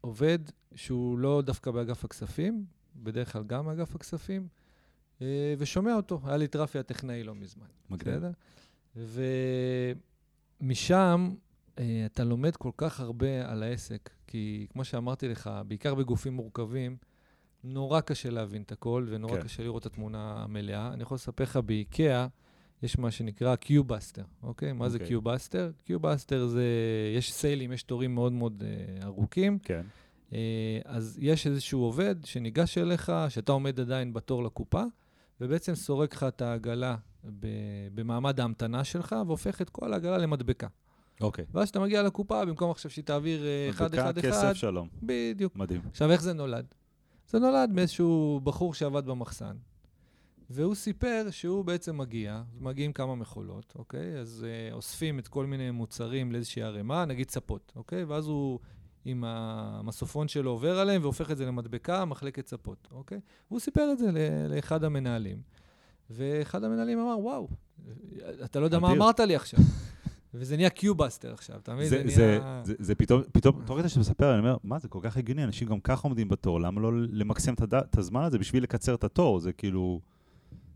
עובד 0.00 0.38
שהוא 0.74 1.18
לא 1.18 1.42
דווקא 1.46 1.70
באגף 1.70 2.04
הכספים, 2.04 2.64
בדרך 2.96 3.32
כלל 3.32 3.44
גם 3.44 3.66
באגף 3.66 3.94
הכספים, 3.94 4.48
אה, 5.22 5.54
ושומע 5.58 5.94
אותו. 5.94 6.20
היה 6.24 6.36
לי 6.36 6.44
את 6.44 6.56
רפי 6.56 6.78
הטכנאי 6.78 7.22
לא 7.22 7.34
מזמן. 7.34 7.66
בסדר? 7.90 8.30
ומשם 10.70 11.34
אתה 12.06 12.24
לומד 12.24 12.56
כל 12.56 12.70
כך 12.76 13.00
הרבה 13.00 13.50
על 13.50 13.62
העסק, 13.62 14.10
כי 14.32 14.66
כמו 14.72 14.84
שאמרתי 14.84 15.28
לך, 15.28 15.50
בעיקר 15.66 15.94
בגופים 15.94 16.32
מורכבים, 16.32 16.96
נורא 17.64 18.00
קשה 18.00 18.30
להבין 18.30 18.62
את 18.62 18.72
הכל, 18.72 19.06
ונורא 19.08 19.36
כן. 19.36 19.42
קשה 19.42 19.62
לראות 19.62 19.86
את 19.86 19.92
התמונה 19.92 20.34
המלאה. 20.36 20.92
אני 20.92 21.02
יכול 21.02 21.14
לספר 21.14 21.44
לך, 21.44 21.56
באיקאה 21.56 22.26
יש 22.82 22.98
מה 22.98 23.10
שנקרא 23.10 23.56
queue 23.56 23.84
buster, 23.84 24.22
אוקיי? 24.42 24.72
מה 24.72 24.88
זה 24.88 24.96
אוקיי. 24.96 25.08
queue 25.08 25.34
buster? 25.34 25.70
queue 25.84 26.12
buster 26.12 26.46
זה, 26.46 26.64
יש 27.16 27.32
sale 27.32 27.55
ים, 27.55 27.72
יש 27.72 27.82
תורים 27.82 28.14
מאוד 28.14 28.32
מאוד 28.32 28.62
אה, 28.66 29.06
ארוכים. 29.06 29.58
כן. 29.58 29.82
אה, 30.32 30.78
אז 30.84 31.18
יש 31.22 31.46
איזשהו 31.46 31.80
עובד 31.80 32.14
שניגש 32.24 32.78
אליך, 32.78 33.12
שאתה 33.28 33.52
עומד 33.52 33.80
עדיין 33.80 34.12
בתור 34.12 34.44
לקופה, 34.44 34.82
ובעצם 35.40 35.74
סורק 35.74 36.14
לך 36.14 36.24
את 36.28 36.42
העגלה 36.42 36.96
במעמד 37.94 38.40
ההמתנה 38.40 38.84
שלך, 38.84 39.16
והופך 39.26 39.62
את 39.62 39.70
כל 39.70 39.92
העגלה 39.92 40.18
למדבקה. 40.18 40.66
אוקיי. 41.20 41.44
ואז 41.54 41.64
כשאתה 41.64 41.80
מגיע 41.80 42.02
לקופה, 42.02 42.44
במקום 42.44 42.70
עכשיו 42.70 42.90
שהיא 42.90 43.04
תעביר 43.04 43.44
אה, 43.46 43.70
אחד, 43.70 44.18
כסף, 44.18 44.52
שלום. 44.52 44.88
בדיוק. 45.02 45.56
מדהים. 45.56 45.80
עכשיו, 45.90 46.10
איך 46.10 46.22
זה 46.22 46.32
נולד? 46.32 46.66
זה 47.30 47.38
נולד 47.38 47.70
מאיזשהו 47.70 48.40
בחור 48.44 48.74
שעבד 48.74 49.06
במחסן, 49.06 49.56
והוא 50.50 50.74
סיפר 50.74 51.26
שהוא 51.30 51.64
בעצם 51.64 51.98
מגיע, 51.98 52.42
מגיעים 52.60 52.92
כמה 52.92 53.14
מכולות, 53.14 53.72
אוקיי? 53.78 54.18
אז 54.18 54.46
אה, 54.48 54.74
אוספים 54.74 55.18
את 55.18 55.28
כל 55.28 55.46
מיני 55.46 55.70
מוצרים 55.70 56.32
לאיזושהי 56.32 56.62
ערימה, 56.62 57.04
נגיד 57.04 57.30
ספות, 57.30 57.72
אוקיי? 57.76 58.04
ואז 58.04 58.26
הוא 58.26 58.58
עם 59.04 59.24
המסופון 59.26 60.28
שלו 60.28 60.50
עובר 60.50 60.78
עליהם 60.78 61.02
והופך 61.02 61.30
את 61.30 61.36
זה 61.36 61.46
למדבקה, 61.46 62.04
מחלקת 62.04 62.46
ספות, 62.46 62.88
אוקיי? 62.90 63.20
והוא 63.50 63.60
סיפר 63.60 63.92
את 63.92 63.98
זה 63.98 64.10
לאחד 64.48 64.84
המנהלים, 64.84 65.42
ואחד 66.10 66.64
המנהלים 66.64 66.98
אמר, 66.98 67.18
וואו, 67.18 67.48
אתה 68.44 68.60
לא 68.60 68.64
יודע 68.64 68.78
מה. 68.78 68.92
אמרת 68.92 69.20
לי 69.20 69.36
עכשיו. 69.36 69.60
וזה 70.34 70.56
נהיה 70.56 70.70
queue 70.70 70.98
buster 70.98 71.32
עכשיו, 71.32 71.56
אתה 71.56 71.74
מבין? 71.74 71.88
זה, 71.88 72.02
זה 72.04 72.14
זה, 72.14 72.38
נהיה... 72.40 72.62
זה, 72.64 72.74
זה 72.78 72.94
פתאום, 72.94 73.22
פתאום, 73.32 73.62
תוך 73.66 73.78
כדי 73.78 73.88
שאתה 73.88 74.00
מספר, 74.00 74.30
אני 74.30 74.38
אומר, 74.38 74.56
מה, 74.64 74.78
זה 74.78 74.88
כל 74.88 74.98
כך 75.02 75.16
הגיוני, 75.16 75.44
אנשים 75.44 75.68
גם 75.68 75.80
ככה 75.80 76.08
עומדים 76.08 76.28
בתור, 76.28 76.60
למה 76.60 76.80
לא 76.80 76.92
למקסם 77.10 77.54
את, 77.54 77.98
הזמן 77.98 78.22
הזה 78.22 78.38
בשביל 78.38 78.62
לקצר 78.62 78.94
את 78.94 79.04
התור? 79.04 79.40
זה 79.40 79.52
כאילו 79.52 80.00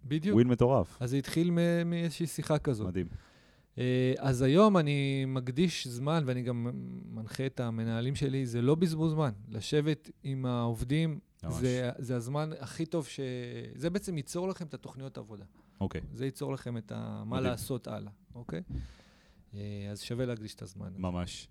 בדיוק. 0.04 0.34
ווין 0.34 0.48
מטורף. 0.48 0.96
אז 1.00 1.10
זה 1.10 1.16
התחיל 1.16 1.50
מאיזושהי 1.84 2.26
שיחה 2.26 2.58
כזאת. 2.58 2.86
מדהים. 2.86 3.06
אה, 3.78 4.14
אז 4.18 4.42
היום 4.42 4.76
אני 4.76 5.24
מקדיש 5.26 5.86
זמן, 5.86 6.22
ואני 6.26 6.42
גם 6.42 6.70
מנחה 7.14 7.46
את 7.46 7.60
המנהלים 7.60 8.14
שלי, 8.14 8.46
זה 8.46 8.62
לא 8.62 8.74
בזבוז 8.74 9.12
זמן. 9.12 9.30
לשבת 9.48 10.10
עם 10.22 10.46
העובדים, 10.46 11.18
ממש. 11.44 11.54
זה, 11.54 11.90
זה 11.98 12.16
הזמן 12.16 12.50
הכי 12.60 12.86
טוב 12.86 13.06
ש... 13.06 13.20
זה 13.74 13.90
בעצם 13.90 14.16
ייצור 14.16 14.48
לכם 14.48 14.66
את 14.66 14.74
התוכניות 14.74 15.18
עבודה. 15.18 15.44
אוקיי, 15.80 16.00
זה 16.12 16.24
ייצור 16.24 16.52
לכם 16.52 16.76
את 16.76 16.92
ה... 16.92 17.22
מה 17.26 17.36
מדהים. 17.36 17.50
לעשות 17.50 17.88
הלאה, 17.88 18.12
אוקיי? 18.34 18.62
אה, 19.54 19.88
אז 19.90 20.00
שווה 20.02 20.26
להקדיש 20.26 20.54
את 20.54 20.62
הזמן. 20.62 20.88
ממש, 20.96 21.48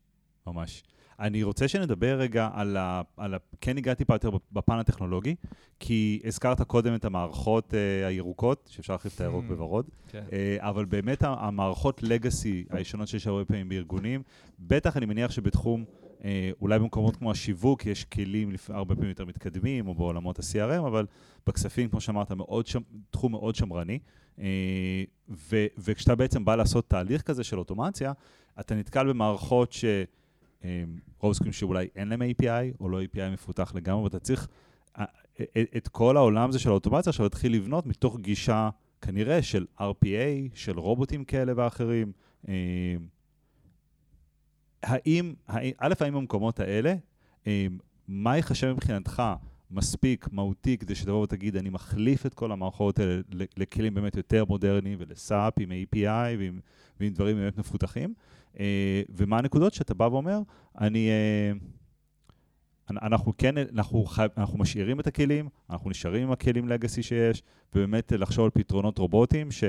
ממש. 0.47 0.83
אני 1.19 1.43
רוצה 1.43 1.67
שנדבר 1.67 2.15
רגע 2.19 2.49
על 2.53 2.77
ה... 2.77 3.01
על 3.17 3.33
ה... 3.33 3.37
כן 3.61 3.77
הגעתי 3.77 3.97
טיפה 3.97 4.15
יותר 4.15 4.29
בפן 4.51 4.79
הטכנולוגי, 4.79 5.35
כי 5.79 6.21
הזכרת 6.25 6.61
קודם 6.61 6.95
את 6.95 7.05
המערכות 7.05 7.73
אה, 7.73 8.07
הירוקות, 8.07 8.69
שאפשר 8.71 8.93
להחליף 8.93 9.15
את 9.15 9.21
הירוק 9.21 9.45
Hmm. 9.45 9.47
בוורוד, 9.47 9.89
כן. 10.07 10.23
אה, 10.33 10.57
אבל 10.59 10.85
באמת 10.85 11.23
המערכות 11.23 12.03
לגאסי 12.03 12.65
הישנות 12.69 13.07
שיש 13.07 13.27
הרבה 13.27 13.45
פעמים 13.45 13.69
בארגונים, 13.69 14.23
בטח 14.59 14.97
אני 14.97 15.05
מניח 15.05 15.31
שבתחום, 15.31 15.85
אולי 16.61 16.79
במקומות 16.79 17.15
כמו 17.15 17.31
השיווק, 17.31 17.85
יש 17.85 18.05
כלים 18.05 18.51
הרבה 18.69 18.95
פעמים 18.95 19.09
יותר 19.09 19.25
מתקדמים, 19.25 19.87
או 19.87 19.93
בעולמות 19.93 20.39
ה-CRM, 20.39 20.87
אבל 20.87 21.05
בכספים, 21.47 21.89
כמו 21.89 22.01
שאמרת, 22.01 22.31
מאוד 22.31 22.67
שם, 22.67 22.81
תחום 23.09 23.31
מאוד 23.31 23.55
שמרני. 23.55 23.99
אה, 24.39 25.03
ו, 25.29 25.65
וכשאתה 25.77 26.15
בעצם 26.15 26.45
בא 26.45 26.55
לעשות 26.55 26.89
תהליך 26.89 27.21
כזה 27.21 27.43
של 27.43 27.59
אוטומציה, 27.59 28.11
אתה 28.59 28.75
נתקל 28.75 29.09
במערכות 29.09 29.73
ש... 29.73 29.85
אה, 30.65 30.83
רוב 31.19 31.31
הסיכויים 31.31 31.53
שאולי 31.53 31.87
אין 31.95 32.07
להם 32.07 32.21
API, 32.21 32.77
או 32.79 32.89
לא 32.89 33.01
API 33.03 33.29
מפותח 33.33 33.71
לגמרי, 33.75 34.03
ואתה 34.03 34.19
צריך 34.19 34.47
אה, 34.97 35.05
אה, 35.39 35.63
את 35.77 35.87
כל 35.87 36.17
העולם 36.17 36.49
הזה 36.49 36.59
של 36.59 36.69
האוטומציה 36.69 37.09
עכשיו 37.09 37.25
להתחיל 37.25 37.53
לבנות 37.55 37.85
מתוך 37.85 38.19
גישה 38.19 38.69
כנראה 39.01 39.41
של 39.41 39.65
RPA, 39.79 40.53
של 40.53 40.79
רובוטים 40.79 41.23
כאלה 41.23 41.53
ואחרים. 41.55 42.11
האם, 44.85 45.33
א', 45.47 45.93
האם 45.99 46.13
במקומות 46.13 46.59
האלה, 46.59 46.95
אה, 47.47 47.67
מה 48.07 48.35
ייחשב 48.35 48.73
מבחינתך 48.73 49.23
מספיק 49.71 50.27
מהותי 50.31 50.77
כדי 50.77 50.95
שתבוא 50.95 51.23
ותגיד, 51.23 51.57
אני 51.57 51.69
מחליף 51.69 52.25
את 52.25 52.33
כל 52.33 52.51
המערכות 52.51 52.99
האלה 52.99 53.21
לכלים 53.57 53.93
באמת 53.93 54.15
יותר 54.15 54.45
מודרניים 54.45 54.97
ולסאפ 55.01 55.53
עם 55.59 55.71
API 55.71 56.37
ועם, 56.39 56.59
ועם 56.99 57.13
דברים 57.13 57.35
באמת 57.35 57.57
מפותחים. 57.57 58.13
אה, 58.59 59.01
ומה 59.09 59.37
הנקודות 59.37 59.73
שאתה 59.73 59.93
בא 59.93 60.03
ואומר, 60.03 60.39
אני... 60.81 61.09
אה, 61.09 61.51
אנחנו 62.89 63.33
כן, 63.37 63.57
אנחנו, 63.57 64.05
חי, 64.05 64.25
אנחנו 64.37 64.57
משאירים 64.57 64.99
את 64.99 65.07
הכלים, 65.07 65.49
אנחנו 65.69 65.89
נשארים 65.89 66.23
עם 66.23 66.31
הכלים 66.31 66.67
לגאסי 66.67 67.03
שיש, 67.03 67.43
ובאמת 67.73 68.11
לחשוב 68.11 68.45
על 68.45 68.49
פתרונות 68.49 68.97
רובוטיים 68.97 69.51
ש, 69.51 69.63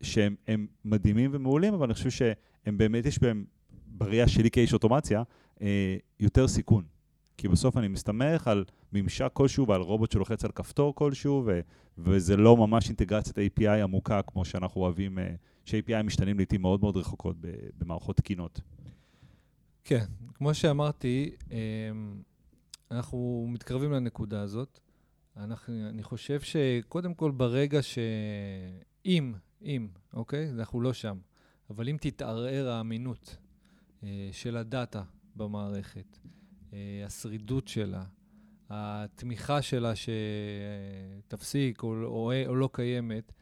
שהם 0.00 0.66
מדהימים 0.84 1.30
ומעולים, 1.34 1.74
אבל 1.74 1.84
אני 1.84 1.94
חושב 1.94 2.10
שהם 2.10 2.78
באמת, 2.78 3.06
יש 3.06 3.18
בהם, 3.18 3.44
בראייה 3.98 4.28
שלי 4.28 4.50
כאיש 4.50 4.72
אוטומציה, 4.72 5.22
אה, 5.62 5.96
יותר 6.20 6.48
סיכון. 6.48 6.84
כי 7.36 7.48
בסוף 7.48 7.76
אני 7.76 7.88
מסתמך 7.88 8.48
על 8.48 8.64
ממשק 8.92 9.30
כלשהו 9.32 9.68
ועל 9.68 9.80
רובוט 9.80 10.12
שלוחץ 10.12 10.44
על 10.44 10.50
כפתור 10.50 10.94
כלשהו, 10.94 11.42
ו, 11.46 11.60
וזה 11.98 12.36
לא 12.36 12.56
ממש 12.56 12.88
אינטגרציית 12.88 13.58
API 13.58 13.82
עמוקה 13.82 14.22
כמו 14.22 14.44
שאנחנו 14.44 14.80
אוהבים, 14.80 15.18
אה, 15.18 15.34
ש-API 15.64 16.02
משתנים 16.02 16.36
לעיתים 16.36 16.62
מאוד 16.62 16.80
מאוד 16.80 16.96
רחוקות 16.96 17.36
במערכות 17.78 18.16
תקינות. 18.16 18.60
כן, 19.84 20.04
כמו 20.34 20.54
שאמרתי, 20.54 21.30
אמ, 21.50 21.56
אנחנו 22.90 23.46
מתקרבים 23.48 23.92
לנקודה 23.92 24.40
הזאת. 24.40 24.80
אנחנו, 25.36 25.88
אני 25.88 26.02
חושב 26.02 26.40
שקודם 26.40 27.14
כל 27.14 27.30
ברגע 27.30 27.82
ש... 27.82 27.98
אם, 29.06 29.34
אם, 29.62 29.88
אוקיי? 30.12 30.50
אנחנו 30.50 30.80
לא 30.80 30.92
שם, 30.92 31.18
אבל 31.70 31.88
אם 31.88 31.96
תתערער 32.00 32.68
האמינות 32.68 33.36
אה, 33.40 33.45
של 34.32 34.56
הדאטה 34.56 35.02
במערכת, 35.36 36.18
אה, 36.72 37.02
השרידות 37.06 37.68
שלה, 37.68 38.04
התמיכה 38.70 39.62
שלה 39.62 39.92
שתפסיק 41.26 41.82
או, 41.82 41.94
או, 42.04 42.32
או 42.46 42.54
לא 42.54 42.68
קיימת, 42.72 43.32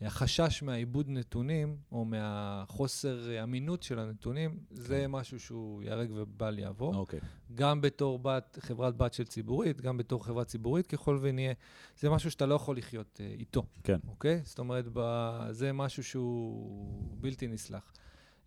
החשש 0.00 0.62
מהעיבוד 0.62 1.08
נתונים, 1.08 1.76
או 1.92 2.04
מהחוסר 2.04 3.42
אמינות 3.42 3.82
של 3.82 3.98
הנתונים, 3.98 4.58
זה 4.70 5.00
כן. 5.04 5.10
משהו 5.10 5.40
שהוא 5.40 5.82
ייהרג 5.82 6.10
ובל 6.14 6.58
יעבור. 6.58 6.94
אוקיי. 6.94 7.20
גם 7.54 7.80
בתור 7.80 8.18
בת, 8.18 8.58
חברת 8.60 8.96
בת 8.96 9.12
של 9.12 9.24
ציבורית, 9.24 9.80
גם 9.80 9.96
בתור 9.96 10.24
חברה 10.24 10.44
ציבורית 10.44 10.86
ככל 10.86 11.18
ונהיה. 11.20 11.52
זה 11.98 12.10
משהו 12.10 12.30
שאתה 12.30 12.46
לא 12.46 12.54
יכול 12.54 12.76
לחיות 12.76 13.20
uh, 13.20 13.40
איתו. 13.40 13.66
כן. 13.84 13.98
אוקיי? 14.08 14.40
זאת 14.44 14.58
אומרת, 14.58 14.84
ב, 14.92 15.38
זה 15.50 15.72
משהו 15.72 16.04
שהוא 16.04 17.16
בלתי 17.20 17.48
נסלח. 17.48 17.92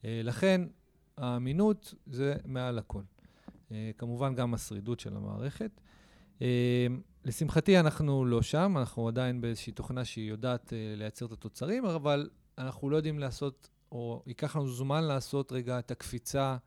Uh, 0.01 0.05
לכן, 0.23 0.61
האמינות 1.17 1.93
זה 2.05 2.35
מעל 2.45 2.77
הכל. 2.77 3.01
Uh, 3.69 3.71
כמובן, 3.97 4.35
גם 4.35 4.53
השרידות 4.53 4.99
של 4.99 5.17
המערכת. 5.17 5.71
Uh, 6.39 6.41
לשמחתי 7.25 7.79
אנחנו 7.79 8.25
לא 8.25 8.41
שם, 8.41 8.75
אנחנו 8.77 9.07
עדיין 9.07 9.41
באיזושהי 9.41 9.73
תוכנה 9.73 10.05
שהיא 10.05 10.29
יודעת 10.29 10.69
uh, 10.69 10.97
לייצר 10.97 11.25
את 11.25 11.31
התוצרים, 11.31 11.85
אבל 11.85 12.29
אנחנו 12.57 12.89
לא 12.89 12.95
יודעים 12.95 13.19
לעשות, 13.19 13.69
או 13.91 14.23
ייקח 14.27 14.55
לנו 14.55 14.67
זמן 14.67 15.03
לעשות 15.03 15.51
רגע 15.51 15.79
את 15.79 15.91
הקפיצה 15.91 16.57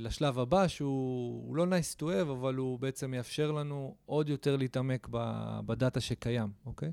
לשלב 0.00 0.38
הבא, 0.38 0.68
שהוא 0.68 1.56
לא 1.56 1.64
nice 1.64 2.00
to 2.00 2.02
have, 2.02 2.30
אבל 2.30 2.54
הוא 2.54 2.78
בעצם 2.78 3.14
יאפשר 3.14 3.52
לנו 3.52 3.94
עוד 4.06 4.28
יותר 4.28 4.56
להתעמק 4.56 5.08
בדאטה 5.66 6.00
שקיים, 6.00 6.48
אוקיי? 6.66 6.92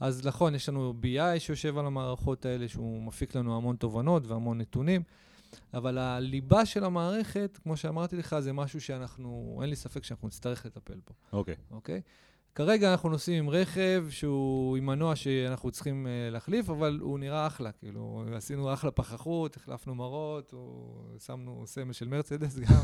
אז 0.00 0.26
נכון, 0.26 0.54
יש 0.54 0.68
לנו 0.68 0.94
BI 1.02 1.38
שיושב 1.38 1.78
על 1.78 1.86
המערכות 1.86 2.46
האלה, 2.46 2.68
שהוא 2.68 3.02
מפיק 3.02 3.34
לנו 3.34 3.56
המון 3.56 3.76
תובנות 3.76 4.26
והמון 4.26 4.60
נתונים. 4.60 5.02
אבל 5.74 5.98
הליבה 5.98 6.66
של 6.66 6.84
המערכת, 6.84 7.58
כמו 7.62 7.76
שאמרתי 7.76 8.16
לך, 8.16 8.36
זה 8.38 8.52
משהו 8.52 8.80
שאנחנו, 8.80 9.58
אין 9.62 9.70
לי 9.70 9.76
ספק 9.76 10.04
שאנחנו 10.04 10.28
נצטרך 10.28 10.66
לטפל 10.66 11.00
בו. 11.06 11.38
אוקיי. 11.38 11.54
Okay. 11.54 11.74
אוקיי? 11.74 12.00
Okay? 12.04 12.32
כרגע 12.54 12.90
אנחנו 12.92 13.08
נוסעים 13.08 13.44
עם 13.44 13.50
רכב 13.50 14.06
שהוא 14.10 14.76
עם 14.76 14.86
מנוע 14.86 15.16
שאנחנו 15.16 15.70
צריכים 15.70 16.06
uh, 16.06 16.32
להחליף, 16.32 16.70
אבל 16.70 16.98
הוא 17.00 17.18
נראה 17.18 17.46
אחלה, 17.46 17.72
כאילו, 17.72 18.24
עשינו 18.34 18.72
אחלה 18.72 18.90
פחחות, 18.90 19.56
החלפנו 19.56 19.94
מראות, 19.94 20.54
שמנו 21.26 21.62
סמל 21.66 21.92
של 21.92 22.08
מרצדס 22.08 22.58
גם, 22.68 22.82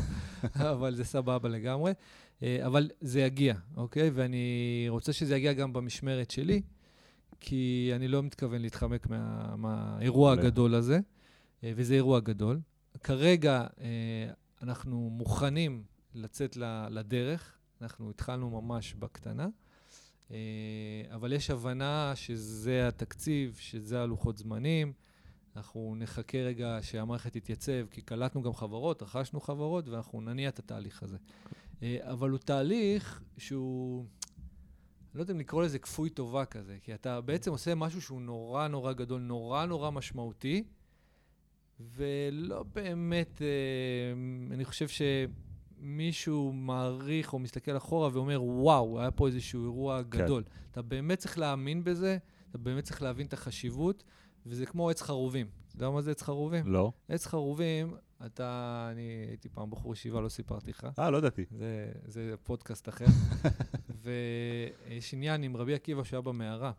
אבל 0.55 0.95
זה 0.95 1.03
סבבה 1.03 1.49
לגמרי. 1.49 1.91
Uh, 1.91 2.43
אבל 2.65 2.89
זה 3.01 3.21
יגיע, 3.21 3.53
אוקיי? 3.77 4.07
Okay? 4.07 4.11
ואני 4.15 4.85
רוצה 4.89 5.13
שזה 5.13 5.35
יגיע 5.35 5.53
גם 5.53 5.73
במשמרת 5.73 6.31
שלי, 6.31 6.61
כי 7.39 7.91
אני 7.95 8.07
לא 8.07 8.23
מתכוון 8.23 8.61
להתחמק 8.61 9.07
מה, 9.09 9.55
מהאירוע 9.55 10.31
הגדול 10.31 10.75
הזה. 10.75 10.99
אה, 11.63 11.71
וזה 11.75 11.93
אירוע 11.93 12.19
גדול. 12.19 12.59
כרגע 13.03 13.67
אה, 13.81 14.31
אנחנו 14.61 15.09
מוכנים 15.09 15.83
לצאת 16.13 16.57
לדרך, 16.89 17.57
אנחנו 17.81 18.09
התחלנו 18.09 18.61
ממש 18.61 18.93
בקטנה, 18.93 19.47
אה, 20.31 20.37
אבל 21.15 21.33
יש 21.33 21.49
הבנה 21.49 22.11
שזה 22.15 22.87
התקציב, 22.87 23.57
שזה 23.59 24.01
הלוחות 24.01 24.37
זמנים. 24.37 24.93
אנחנו 25.55 25.95
נחכה 25.97 26.37
רגע 26.37 26.77
שהמערכת 26.81 27.33
תתייצב, 27.33 27.87
כי 27.91 28.01
קלטנו 28.01 28.41
גם 28.41 28.53
חברות, 28.53 29.03
רכשנו 29.03 29.41
חברות, 29.41 29.87
ואנחנו 29.87 30.21
נניע 30.21 30.49
את 30.49 30.59
התהליך 30.59 31.03
הזה. 31.03 31.17
אבל 31.99 32.29
הוא 32.29 32.39
תהליך 32.39 33.23
שהוא, 33.37 34.05
לא 35.15 35.21
יודע 35.21 35.33
אם 35.33 35.39
לקרוא 35.39 35.63
לזה 35.63 35.79
כפוי 35.79 36.09
טובה 36.09 36.45
כזה, 36.45 36.77
כי 36.83 36.93
אתה 36.93 37.21
בעצם 37.21 37.51
עושה 37.51 37.75
משהו 37.75 38.01
שהוא 38.01 38.21
נורא 38.21 38.67
נורא 38.67 38.93
גדול, 38.93 39.21
נורא 39.21 39.65
נורא 39.65 39.91
משמעותי, 39.91 40.63
ולא 41.79 42.63
באמת, 42.63 43.41
אה, 43.41 43.47
אני 44.53 44.65
חושב 44.65 44.87
שמישהו 44.87 46.53
מעריך 46.53 47.33
או 47.33 47.39
מסתכל 47.39 47.77
אחורה 47.77 48.09
ואומר, 48.13 48.43
וואו, 48.43 48.99
היה 48.99 49.11
פה 49.11 49.27
איזשהו 49.27 49.63
אירוע 49.63 50.01
כן. 50.03 50.09
גדול. 50.09 50.43
אתה 50.71 50.81
באמת 50.81 51.19
צריך 51.19 51.37
להאמין 51.37 51.83
בזה, 51.83 52.17
אתה 52.49 52.57
באמת 52.57 52.83
צריך 52.83 53.01
להבין 53.01 53.27
את 53.27 53.33
החשיבות, 53.33 54.03
וזה 54.45 54.65
כמו 54.65 54.89
עץ 54.89 55.01
חרובים. 55.01 55.47
אתה 55.67 55.75
יודע 55.75 55.89
מה 55.89 56.01
זה 56.01 56.11
עץ 56.11 56.21
חרובים? 56.21 56.67
לא. 56.67 56.91
עץ 57.09 57.27
חרובים, 57.27 57.95
אתה, 58.25 58.87
אני 58.91 59.25
הייתי 59.27 59.49
פעם 59.49 59.69
בחור 59.69 59.93
ישיבה, 59.93 60.21
לא 60.21 60.29
סיפרתי 60.29 60.71
לך. 60.71 60.87
אה, 60.99 61.09
לא 61.09 61.17
ידעתי. 61.17 61.45
זה, 61.51 61.91
זה 62.05 62.33
פודקאסט 62.43 62.89
אחר. 62.89 63.05
ויש 64.03 65.13
עניין 65.13 65.43
עם 65.43 65.57
רבי 65.57 65.73
עקיבא 65.73 66.03
שהיה 66.03 66.21
במערה. 66.21 66.71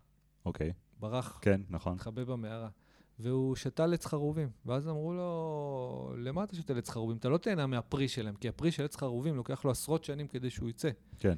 אוקיי. 0.47 0.73
ברח. 1.01 1.39
כן, 1.43 1.61
נכון. 1.69 1.95
התחבא 1.95 2.25
במערה. 2.25 2.69
והוא 3.23 3.57
שתל 3.57 3.95
עץ 3.95 4.07
חרובים. 4.07 4.49
ואז 4.67 4.89
אמרו 4.89 5.13
לו, 5.13 6.15
למה 6.19 6.45
אתה 6.45 6.57
שותל 6.57 6.79
עץ 6.79 6.91
חרובים? 6.91 7.17
אתה 7.17 7.29
לא 7.29 7.39
תהנה 7.39 7.67
מהפרי 7.67 8.09
שלהם, 8.09 8.35
כי 8.35 8.49
הפרי 8.49 8.71
של 8.71 8.85
עץ 8.85 8.97
חרובים 8.97 9.37
לוקח 9.37 9.65
לו 9.65 9.71
עשרות 9.71 10.05
שנים 10.05 10.27
כדי 10.27 10.51
שהוא 10.51 10.69
יצא. 10.69 10.91
כן. 11.19 11.35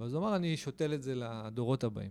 ואז 0.00 0.14
הוא 0.14 0.22
אמר, 0.22 0.36
אני 0.36 0.56
שותל 0.56 0.94
את 0.94 1.02
זה 1.02 1.14
לדורות 1.14 1.84
הבאים. 1.84 2.10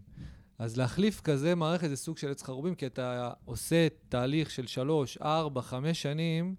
אז 0.59 0.77
להחליף 0.77 1.21
כזה 1.21 1.55
מערכת 1.55 1.89
זה 1.89 1.95
סוג 1.95 2.17
של 2.17 2.31
עץ 2.31 2.43
חרובים, 2.43 2.75
כי 2.75 2.85
אתה 2.85 3.31
עושה 3.45 3.87
תהליך 4.09 4.51
של 4.51 4.67
שלוש, 4.67 5.17
ארבע, 5.17 5.61
חמש 5.61 6.01
שנים, 6.01 6.55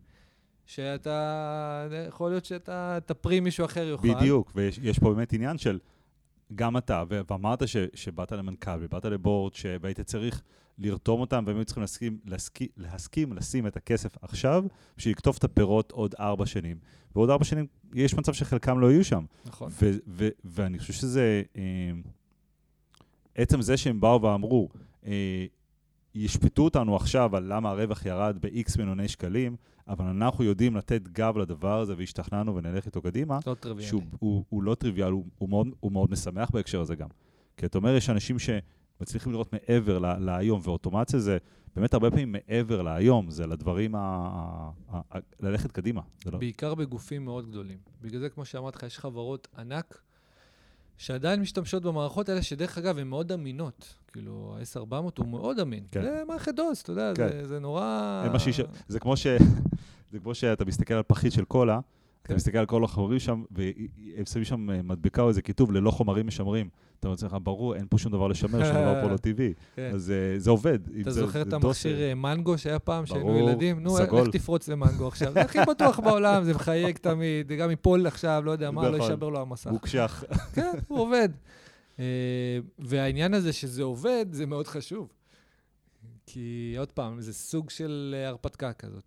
שאתה, 0.67 1.89
יכול 2.09 2.31
להיות 2.31 2.45
שאתה 2.45 2.99
תפרי 3.07 3.41
מישהו 3.41 3.65
אחר 3.65 3.89
יאכל. 3.89 4.15
בדיוק, 4.15 4.53
ויש 4.55 4.99
פה 4.99 5.15
באמת 5.15 5.33
עניין 5.33 5.59
של 5.59 5.79
גם 6.55 6.77
אתה, 6.77 7.05
ואמרת 7.09 7.69
ש, 7.69 7.77
שבאת 7.95 8.33
למנכ"ל 8.33 8.79
ובאת 8.81 9.05
לבורד, 9.05 9.53
והיית 9.81 10.01
צריך 10.01 10.43
לרתום 10.79 11.21
אותם, 11.21 11.45
והם 11.47 11.57
היו 11.57 11.65
צריכים 11.65 11.81
להסכים, 11.83 12.19
להסכים, 12.27 12.69
להסכים 12.77 13.33
לשים 13.33 13.67
את 13.67 13.77
הכסף 13.77 14.17
עכשיו, 14.23 14.65
בשביל 14.97 15.13
לקטוף 15.13 15.39
את 15.39 15.45
הפירות 15.45 15.93
עוד 15.93 16.15
ארבע 16.21 16.47
שנים. 16.47 16.77
ועוד 17.15 17.31
ארבע 17.31 17.45
שנים, 17.45 17.67
יש 17.95 18.15
מצב 18.15 18.33
שחלקם 18.33 18.79
לא 18.79 18.91
יהיו 18.91 19.05
שם. 19.05 19.25
נכון. 19.47 19.71
ו- 19.83 19.97
ו- 20.09 20.29
ואני 20.45 20.79
חושב 20.79 20.93
שזה, 20.93 21.43
אה, 21.57 21.63
עצם 23.35 23.63
זה 23.63 23.77
שהם 23.77 24.01
באו 24.01 24.23
ואמרו, 24.23 24.69
אה, 25.07 25.47
ישפטו 26.15 26.63
אותנו 26.63 26.97
עכשיו 26.97 27.37
על 27.37 27.53
למה 27.53 27.71
הרווח 27.71 28.07
ירד 28.07 28.39
ב-X 28.41 28.79
מיליוני 28.79 29.09
שקלים, 29.09 29.57
אבל 29.89 30.05
אנחנו 30.05 30.45
יודעים 30.45 30.77
לתת 30.77 31.09
גב 31.09 31.39
לדבר 31.39 31.81
הזה 31.81 31.95
והשתכנענו 31.99 32.57
ונלך 32.57 32.87
איתו 32.87 33.03
קדימה. 33.03 33.39
לא 33.47 33.55
טריוויאלי. 33.55 33.89
שהוא 33.89 34.03
הוא, 34.19 34.45
הוא 34.49 34.63
לא 34.63 34.75
טריוויאלי, 34.75 35.13
הוא, 35.13 35.25
הוא, 35.39 35.49
מאוד, 35.49 35.69
הוא 35.81 35.93
מאוד 35.93 36.11
משמח 36.11 36.51
בהקשר 36.51 36.81
הזה 36.81 36.95
גם. 36.95 37.09
כי 37.57 37.67
אתה 37.67 37.79
אומר, 37.79 37.97
יש 37.97 38.11
אנשים 38.11 38.39
שמצליחים 38.99 39.33
לראות 39.33 39.53
מעבר 39.53 39.99
לה, 39.99 40.19
להיום, 40.19 40.61
ואוטומציה 40.65 41.19
זה 41.19 41.39
באמת 41.77 41.95
הרבה 41.95 42.11
פעמים 42.11 42.33
מעבר 42.33 42.83
להיום, 42.83 43.31
זה 43.31 43.47
לדברים, 43.47 43.95
ה, 43.95 43.99
ה, 43.99 44.71
ה, 44.91 45.01
ה, 45.11 45.19
ללכת 45.41 45.73
קדימה. 45.73 46.01
לא... 46.27 46.39
בעיקר 46.39 46.75
בגופים 46.75 47.25
מאוד 47.25 47.51
גדולים. 47.51 47.79
בגלל 48.03 48.21
זה, 48.21 48.29
כמו 48.29 48.45
שאמרתי 48.45 48.77
לך, 48.77 48.83
יש 48.83 48.99
חברות 48.99 49.49
ענק 49.59 49.99
שעדיין 50.97 51.41
משתמשות 51.41 51.83
במערכות 51.83 52.29
האלה, 52.29 52.43
שדרך 52.43 52.79
אגב, 52.79 52.99
הן 52.99 53.07
מאוד 53.07 53.33
אמינות. 53.33 53.95
כאילו, 54.13 54.57
ה-S400 54.59 54.95
הוא 55.19 55.29
מאוד 55.29 55.59
אמין. 55.59 55.85
כן. 55.91 56.03
זה 56.03 56.23
מערכת 56.29 56.55
דוס, 56.55 56.83
אתה 56.83 56.93
יודע, 56.93 57.13
כן. 57.15 57.29
זה, 57.29 57.47
זה 57.47 57.61
נורא... 57.61 58.23
זה, 58.89 59.01
כמו 59.01 59.17
ש... 59.17 59.27
זה 60.11 60.19
כמו 60.21 60.35
שאתה 60.35 60.65
מסתכל 60.65 60.95
על 60.95 61.03
פחית 61.03 61.33
של 61.33 61.45
קולה, 61.45 61.81
אתה 62.27 62.35
מסתכל 62.35 62.59
על 62.59 62.67
כל 62.67 62.85
החומרים 62.85 63.19
שם, 63.19 63.45
והם 63.51 64.27
שמים 64.27 64.45
שם 64.45 64.71
אה, 64.71 64.83
מדבקה 64.83 65.23
או 65.23 65.29
איזה 65.29 65.43
כיתוב, 65.43 65.73
ללא 65.73 65.91
חומרים 65.91 66.27
משמרים. 66.27 66.69
אתה 67.01 67.09
אומר 67.09 67.13
לעצמך, 67.13 67.37
ברור, 67.43 67.75
אין 67.75 67.87
פה 67.91 67.99
שום 67.99 68.13
דבר 68.13 68.29
לשמר, 68.29 68.65
שום 68.65 68.73
דבר 68.73 69.03
פה 69.03 69.09
לא 69.09 69.17
טבעי. 69.27 69.53
כן. 69.77 69.91
אז 69.95 70.11
אה, 70.11 70.39
זה 70.39 70.51
עובד. 70.51 70.79
אתה 71.01 71.11
זוכר 71.11 71.43
את. 71.43 71.53
המכשיר 71.53 72.01
אה, 72.01 72.15
מנגו 72.15 72.59
שהיה 72.59 72.79
פעם, 72.79 73.07
שהיינו 73.07 73.39
ילדים? 73.39 73.81
נו, 73.81 73.97
סגול. 73.97 74.21
איך 74.21 74.29
תפרוץ 74.29 74.69
למנגו 74.69 75.09
עכשיו? 75.09 75.33
זה 75.33 75.41
הכי 75.41 75.59
בטוח 75.69 76.01
בעולם, 76.01 76.45
זה 76.45 76.55
מחייג 76.55 76.97
תמיד, 76.97 77.49
זה 77.49 77.57
גם 77.57 77.71
ייפול 77.71 78.07
עכשיו, 78.07 78.43
לא 78.47 78.51
יודע 78.51 78.71
מה, 78.71 78.83
לא 78.83 78.89
נכון. 78.89 79.01
יישבר 79.11 79.29
לו 79.29 79.41
המסך. 79.41 79.71
הוא 79.71 79.81
קשח. 79.81 80.25
כן, 80.55 80.73
הוא 80.89 80.99
עובד. 80.99 81.29
והעניין 82.79 83.35
הזה 83.35 83.53
שזה 83.53 83.83
עובד, 83.83 84.27
זה 84.31 84.47
מאוד 84.47 84.67
חשוב. 84.67 85.13
כי 86.27 86.75
עוד 86.79 86.93
פעם, 86.93 87.21
זה 87.21 87.33
סוג 87.33 87.71
של 87.71 88.15
הרפתקה 88.29 88.73
כזאת. 88.73 89.03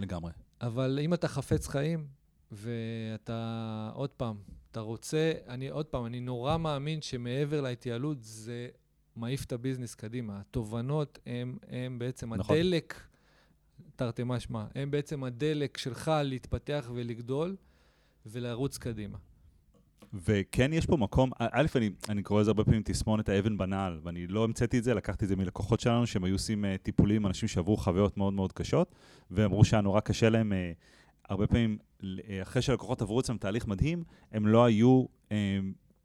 לגמרי. 0.00 0.32
אבל 0.60 0.98
אם 1.02 1.14
אתה 1.14 1.28
חפץ 1.28 1.68
חיים, 1.68 2.19
ואתה, 2.52 3.90
עוד 3.94 4.10
פעם, 4.10 4.36
אתה 4.70 4.80
רוצה, 4.80 5.32
אני 5.48 5.68
עוד 5.68 5.86
פעם, 5.86 6.06
אני 6.06 6.20
נורא 6.20 6.56
מאמין 6.56 7.02
שמעבר 7.02 7.60
להתייעלות 7.60 8.16
זה 8.20 8.68
מעיף 9.16 9.44
את 9.44 9.52
הביזנס 9.52 9.94
קדימה. 9.94 10.40
התובנות 10.40 11.18
הם, 11.26 11.58
הם 11.68 11.98
בעצם 11.98 12.34
נכון. 12.34 12.56
הדלק, 12.56 13.00
תרתי 13.96 14.22
משמע, 14.26 14.64
הם 14.74 14.90
בעצם 14.90 15.24
הדלק 15.24 15.76
שלך 15.76 16.10
להתפתח 16.24 16.90
ולגדול 16.94 17.56
ולרוץ 18.26 18.78
קדימה. 18.78 19.18
וכן 20.14 20.72
יש 20.72 20.86
פה 20.86 20.96
מקום, 20.96 21.30
א', 21.38 21.66
אני, 21.76 21.90
אני 22.08 22.22
קורא 22.22 22.40
לזה 22.40 22.50
הרבה 22.50 22.64
פעמים 22.64 22.82
תסמונת 22.84 23.28
האבן 23.28 23.58
בנעל, 23.58 24.00
ואני 24.02 24.26
לא 24.26 24.44
המצאתי 24.44 24.78
את 24.78 24.84
זה, 24.84 24.94
לקחתי 24.94 25.24
את 25.24 25.28
זה 25.28 25.36
מלקוחות 25.36 25.80
שלנו, 25.80 26.06
שהם 26.06 26.24
היו 26.24 26.34
עושים 26.34 26.64
uh, 26.64 26.68
טיפולים, 26.82 27.26
אנשים 27.26 27.48
שעברו 27.48 27.76
חוויות 27.76 28.16
מאוד 28.16 28.32
מאוד 28.32 28.52
קשות, 28.52 28.94
ואמרו 29.30 29.64
שהיה 29.64 29.80
נורא 29.80 30.00
קשה 30.00 30.28
להם, 30.28 30.52
uh, 30.52 30.76
הרבה 31.28 31.46
פעמים, 31.46 31.78
אחרי 32.42 32.62
שהלקוחות 32.62 33.02
עברו 33.02 33.20
אצלם 33.20 33.36
תהליך 33.36 33.66
מדהים, 33.66 34.04
הם 34.32 34.46
לא 34.46 34.64
היו 34.64 35.04
uh, 35.28 35.32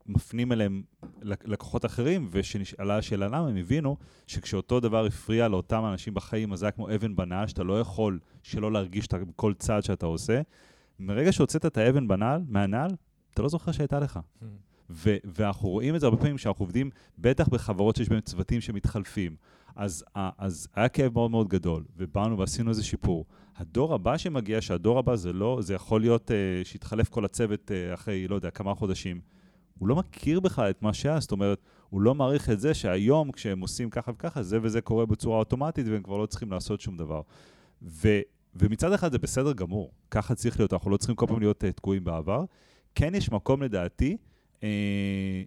מפנים 0.05 0.51
אליהם 0.51 0.83
לק- 1.21 1.47
לקוחות 1.47 1.85
אחרים, 1.85 2.27
וכשנשאלה 2.31 2.97
השאלה 2.97 3.27
למה, 3.27 3.47
הם 3.47 3.57
הבינו 3.57 3.97
שכשאותו 4.27 4.79
דבר 4.79 5.05
הפריע 5.05 5.47
לאותם 5.47 5.85
אנשים 5.85 6.13
בחיים, 6.13 6.53
אז 6.53 6.59
זה 6.59 6.65
היה 6.65 6.71
כמו 6.71 6.95
אבן 6.95 7.15
בנעל, 7.15 7.47
שאתה 7.47 7.63
לא 7.63 7.79
יכול 7.79 8.19
שלא 8.43 8.71
להרגיש 8.71 9.07
בכל 9.13 9.53
צעד 9.53 9.83
שאתה 9.83 10.05
עושה. 10.05 10.41
מרגע 10.99 11.31
שהוצאת 11.31 11.65
את 11.65 11.77
האבן 11.77 12.07
בנעל, 12.07 12.41
מהנעל, 12.47 12.89
אתה 13.33 13.41
לא 13.41 13.49
זוכר 13.49 13.71
שהייתה 13.71 13.99
לך. 13.99 14.19
ו- 14.89 15.17
ואנחנו 15.23 15.69
רואים 15.69 15.95
את 15.95 15.99
זה 15.99 16.05
הרבה 16.05 16.17
פעמים 16.17 16.37
שאנחנו 16.37 16.63
עובדים, 16.63 16.89
בטח 17.19 17.47
בחברות 17.49 17.95
שיש 17.95 18.09
בהן 18.09 18.21
צוותים 18.21 18.61
שמתחלפים. 18.61 19.35
אז, 19.75 20.05
ה- 20.15 20.45
אז 20.45 20.67
היה 20.75 20.89
כאב 20.89 21.13
מאוד 21.13 21.31
מאוד 21.31 21.47
גדול, 21.47 21.83
ובאנו 21.97 22.37
ועשינו 22.37 22.69
איזה 22.69 22.83
שיפור. 22.83 23.25
הדור 23.57 23.93
הבא 23.93 24.17
שמגיע, 24.17 24.61
שהדור 24.61 24.99
הבא 24.99 25.15
זה 25.15 25.33
לא, 25.33 25.57
זה 25.61 25.73
יכול 25.73 26.01
להיות 26.01 26.31
uh, 26.31 26.67
שיתחלף 26.67 27.09
כל 27.09 27.25
הצוות 27.25 27.71
uh, 27.71 27.93
אחרי, 27.93 28.27
לא 28.27 28.35
יודע, 28.35 28.49
כמה 28.49 28.75
חודשים. 28.75 29.21
הוא 29.79 29.87
לא 29.87 29.95
מכיר 29.95 30.39
בכלל 30.39 30.69
את 30.69 30.81
מה 30.81 30.93
שהיה, 30.93 31.19
זאת 31.19 31.31
אומרת, 31.31 31.61
הוא 31.89 32.01
לא 32.01 32.15
מעריך 32.15 32.49
את 32.49 32.59
זה 32.59 32.73
שהיום 32.73 33.31
כשהם 33.31 33.59
עושים 33.59 33.89
ככה 33.89 34.11
וככה, 34.11 34.43
זה 34.43 34.59
וזה 34.61 34.81
קורה 34.81 35.05
בצורה 35.05 35.37
אוטומטית 35.37 35.87
והם 35.87 36.03
כבר 36.03 36.17
לא 36.17 36.25
צריכים 36.25 36.51
לעשות 36.51 36.81
שום 36.81 36.97
דבר. 36.97 37.21
ו- 37.81 38.21
ומצד 38.55 38.93
אחד 38.93 39.11
זה 39.11 39.17
בסדר 39.17 39.53
גמור, 39.53 39.91
ככה 40.11 40.35
צריך 40.35 40.59
להיות, 40.59 40.73
אנחנו 40.73 40.91
לא 40.91 40.97
צריכים 40.97 41.15
כל 41.15 41.27
פעם 41.27 41.39
להיות 41.39 41.63
uh, 41.63 41.71
תקועים 41.71 42.03
בעבר. 42.03 42.45
כן 42.95 43.15
יש 43.15 43.31
מקום 43.31 43.63
לדעתי, 43.63 44.17
אה, 44.63 45.43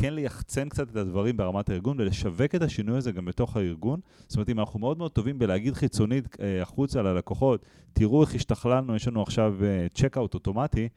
כן 0.00 0.14
ליחצן 0.14 0.68
קצת 0.68 0.90
את 0.90 0.96
הדברים 0.96 1.36
ברמת 1.36 1.70
הארגון 1.70 2.00
ולשווק 2.00 2.54
את 2.54 2.62
השינוי 2.62 2.98
הזה 2.98 3.12
גם 3.12 3.24
בתוך 3.24 3.56
הארגון. 3.56 4.00
זאת 4.28 4.36
אומרת, 4.36 4.48
אם 4.48 4.60
אנחנו 4.60 4.78
מאוד 4.78 4.98
מאוד 4.98 5.12
טובים 5.12 5.38
בלהגיד 5.38 5.74
חיצונית 5.74 6.36
אה, 6.40 6.62
החוצה 6.62 7.02
ללקוחות, 7.02 7.64
תראו 7.92 8.22
איך 8.22 8.34
השתכללנו, 8.34 8.96
יש 8.96 9.08
לנו 9.08 9.22
עכשיו 9.22 9.56
צ'קאוט 9.94 10.34
אוטומטי, 10.34 10.88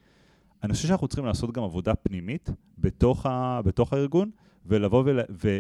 אני 0.64 0.74
חושב 0.74 0.88
שאנחנו 0.88 1.08
צריכים 1.08 1.26
לעשות 1.26 1.52
גם 1.52 1.64
עבודה 1.64 1.96
פנימית 1.96 2.50
בתוך, 2.78 3.26
ה, 3.26 3.62
בתוך 3.66 3.94
הארגון, 3.94 4.32
ולבוא 4.66 5.04
ול, 5.06 5.20
ו, 5.30 5.60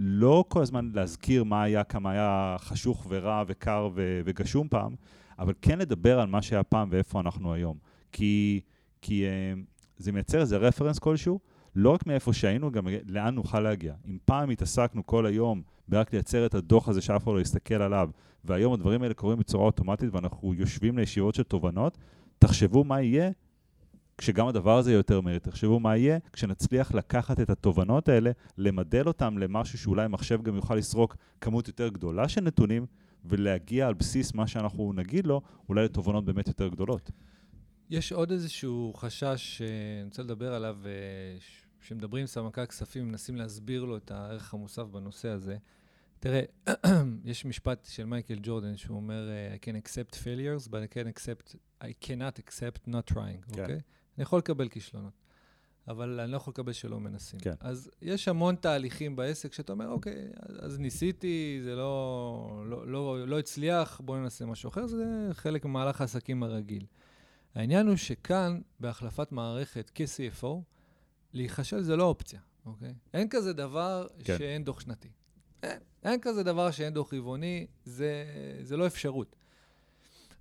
ולא 0.00 0.44
כל 0.48 0.62
הזמן 0.62 0.90
להזכיר 0.94 1.44
מה 1.44 1.62
היה, 1.62 1.84
כמה 1.84 2.10
היה 2.10 2.56
חשוך 2.58 3.06
ורע 3.08 3.44
וקר 3.46 3.88
ו, 3.94 4.20
וגשום 4.24 4.68
פעם, 4.68 4.94
אבל 5.38 5.52
כן 5.62 5.78
לדבר 5.78 6.20
על 6.20 6.28
מה 6.28 6.42
שהיה 6.42 6.62
פעם 6.62 6.88
ואיפה 6.90 7.20
אנחנו 7.20 7.52
היום. 7.52 7.76
כי, 8.12 8.60
כי 9.02 9.24
אה, 9.24 9.54
זה 9.96 10.12
מייצר 10.12 10.40
איזה 10.40 10.56
רפרנס 10.56 10.98
כלשהו, 10.98 11.38
לא 11.78 11.90
רק 11.90 12.06
מאיפה 12.06 12.32
שהיינו, 12.32 12.72
גם 12.72 12.86
לאן 13.06 13.34
נוכל 13.34 13.60
להגיע. 13.60 13.94
אם 14.06 14.18
פעם 14.24 14.50
התעסקנו 14.50 15.06
כל 15.06 15.26
היום 15.26 15.62
ברק 15.88 16.12
לייצר 16.12 16.46
את 16.46 16.54
הדוח 16.54 16.88
הזה 16.88 17.00
שאף 17.00 17.24
אחד 17.24 17.32
לא 17.32 17.40
יסתכל 17.40 17.74
עליו, 17.74 18.10
והיום 18.44 18.72
הדברים 18.72 19.02
האלה 19.02 19.14
קורים 19.14 19.38
בצורה 19.38 19.64
אוטומטית 19.64 20.14
ואנחנו 20.14 20.54
יושבים 20.54 20.98
לישיבות 20.98 21.34
של 21.34 21.42
תובנות, 21.42 21.98
תחשבו 22.38 22.84
מה 22.84 23.02
יהיה 23.02 23.30
כשגם 24.18 24.48
הדבר 24.48 24.78
הזה 24.78 24.90
יהיה 24.90 24.98
יותר 24.98 25.20
מהיר. 25.20 25.38
תחשבו 25.38 25.80
מה 25.80 25.96
יהיה 25.96 26.18
כשנצליח 26.32 26.94
לקחת 26.94 27.40
את 27.40 27.50
התובנות 27.50 28.08
האלה, 28.08 28.30
למדל 28.58 29.06
אותם 29.06 29.38
למשהו 29.38 29.78
שאולי 29.78 30.08
מחשב 30.08 30.42
גם 30.42 30.56
יוכל 30.56 30.74
לסרוק 30.74 31.16
כמות 31.40 31.68
יותר 31.68 31.88
גדולה 31.88 32.28
של 32.28 32.40
נתונים, 32.40 32.86
ולהגיע 33.24 33.86
על 33.86 33.94
בסיס 33.94 34.34
מה 34.34 34.46
שאנחנו 34.46 34.92
נגיד 34.92 35.26
לו, 35.26 35.40
אולי 35.68 35.84
לתובנות 35.84 36.24
באמת 36.24 36.48
יותר 36.48 36.68
גדולות. 36.68 37.10
יש 37.90 38.12
עוד 38.12 38.30
איזשהו 38.30 38.92
חשש 38.96 39.58
שאני 39.58 40.04
רוצה 40.04 40.22
לדבר 40.22 40.54
עליו, 40.54 40.76
אה, 40.86 40.90
שמדברים 41.80 42.20
עם 42.20 42.26
סמנכ"ל 42.26 42.66
כספים, 42.66 43.08
מנסים 43.08 43.36
להסביר 43.36 43.84
לו 43.84 43.96
את 43.96 44.10
הערך 44.10 44.54
המוסף 44.54 44.82
בנושא 44.82 45.28
הזה. 45.28 45.56
תראה, 46.20 46.42
יש 47.24 47.44
משפט 47.44 47.86
של 47.90 48.04
מייקל 48.04 48.38
ג'ורדן 48.42 48.76
שהוא 48.76 48.96
אומר, 48.96 49.28
I 49.54 49.64
can 49.64 49.86
accept 49.86 50.14
failures, 50.14 50.68
but 50.68 50.72
I 50.72 50.94
can 50.94 51.18
accept, 51.18 51.56
I 51.82 52.06
cannot 52.06 52.38
accept 52.38 52.88
not 52.88 53.12
trying, 53.12 53.54
כן. 53.54 53.62
אוקיי? 53.62 53.80
אני 54.16 54.22
יכול 54.22 54.38
לקבל 54.38 54.68
כישלונות, 54.68 55.12
אבל 55.88 56.20
אני 56.20 56.32
לא 56.32 56.36
יכול 56.36 56.50
לקבל 56.50 56.72
שלא 56.72 57.00
מנסים. 57.00 57.40
כן. 57.40 57.54
אז 57.60 57.90
יש 58.02 58.28
המון 58.28 58.54
תהליכים 58.56 59.16
בעסק 59.16 59.52
שאתה 59.52 59.72
אומר, 59.72 59.88
אוקיי, 59.88 60.28
אז 60.58 60.78
ניסיתי, 60.78 61.60
זה 61.64 61.74
לא, 61.74 62.62
לא, 62.66 62.86
לא, 62.86 63.28
לא 63.28 63.38
הצליח, 63.38 64.00
בואו 64.04 64.18
ננסה 64.18 64.46
משהו 64.46 64.68
אחר, 64.68 64.86
זה 64.86 65.28
חלק 65.32 65.64
ממהלך 65.64 66.00
העסקים 66.00 66.42
הרגיל. 66.42 66.86
העניין 67.54 67.86
הוא 67.86 67.96
שכאן, 67.96 68.60
בהחלפת 68.80 69.32
מערכת 69.32 69.90
כ-CFO, 69.94 70.46
להיכשל 71.32 71.80
זה 71.80 71.96
לא 71.96 72.04
אופציה, 72.04 72.40
אוקיי? 72.66 72.94
אין 73.14 73.28
כזה 73.28 73.52
דבר 73.52 74.06
כן. 74.24 74.38
שאין 74.38 74.64
דוח 74.64 74.80
שנתי. 74.80 75.08
אין, 75.62 75.78
אין 76.02 76.20
כזה 76.20 76.42
דבר 76.42 76.70
שאין 76.70 76.94
דוח 76.94 77.14
רבעוני, 77.14 77.66
זה, 77.84 78.24
זה 78.62 78.76
לא 78.76 78.86
אפשרות. 78.86 79.36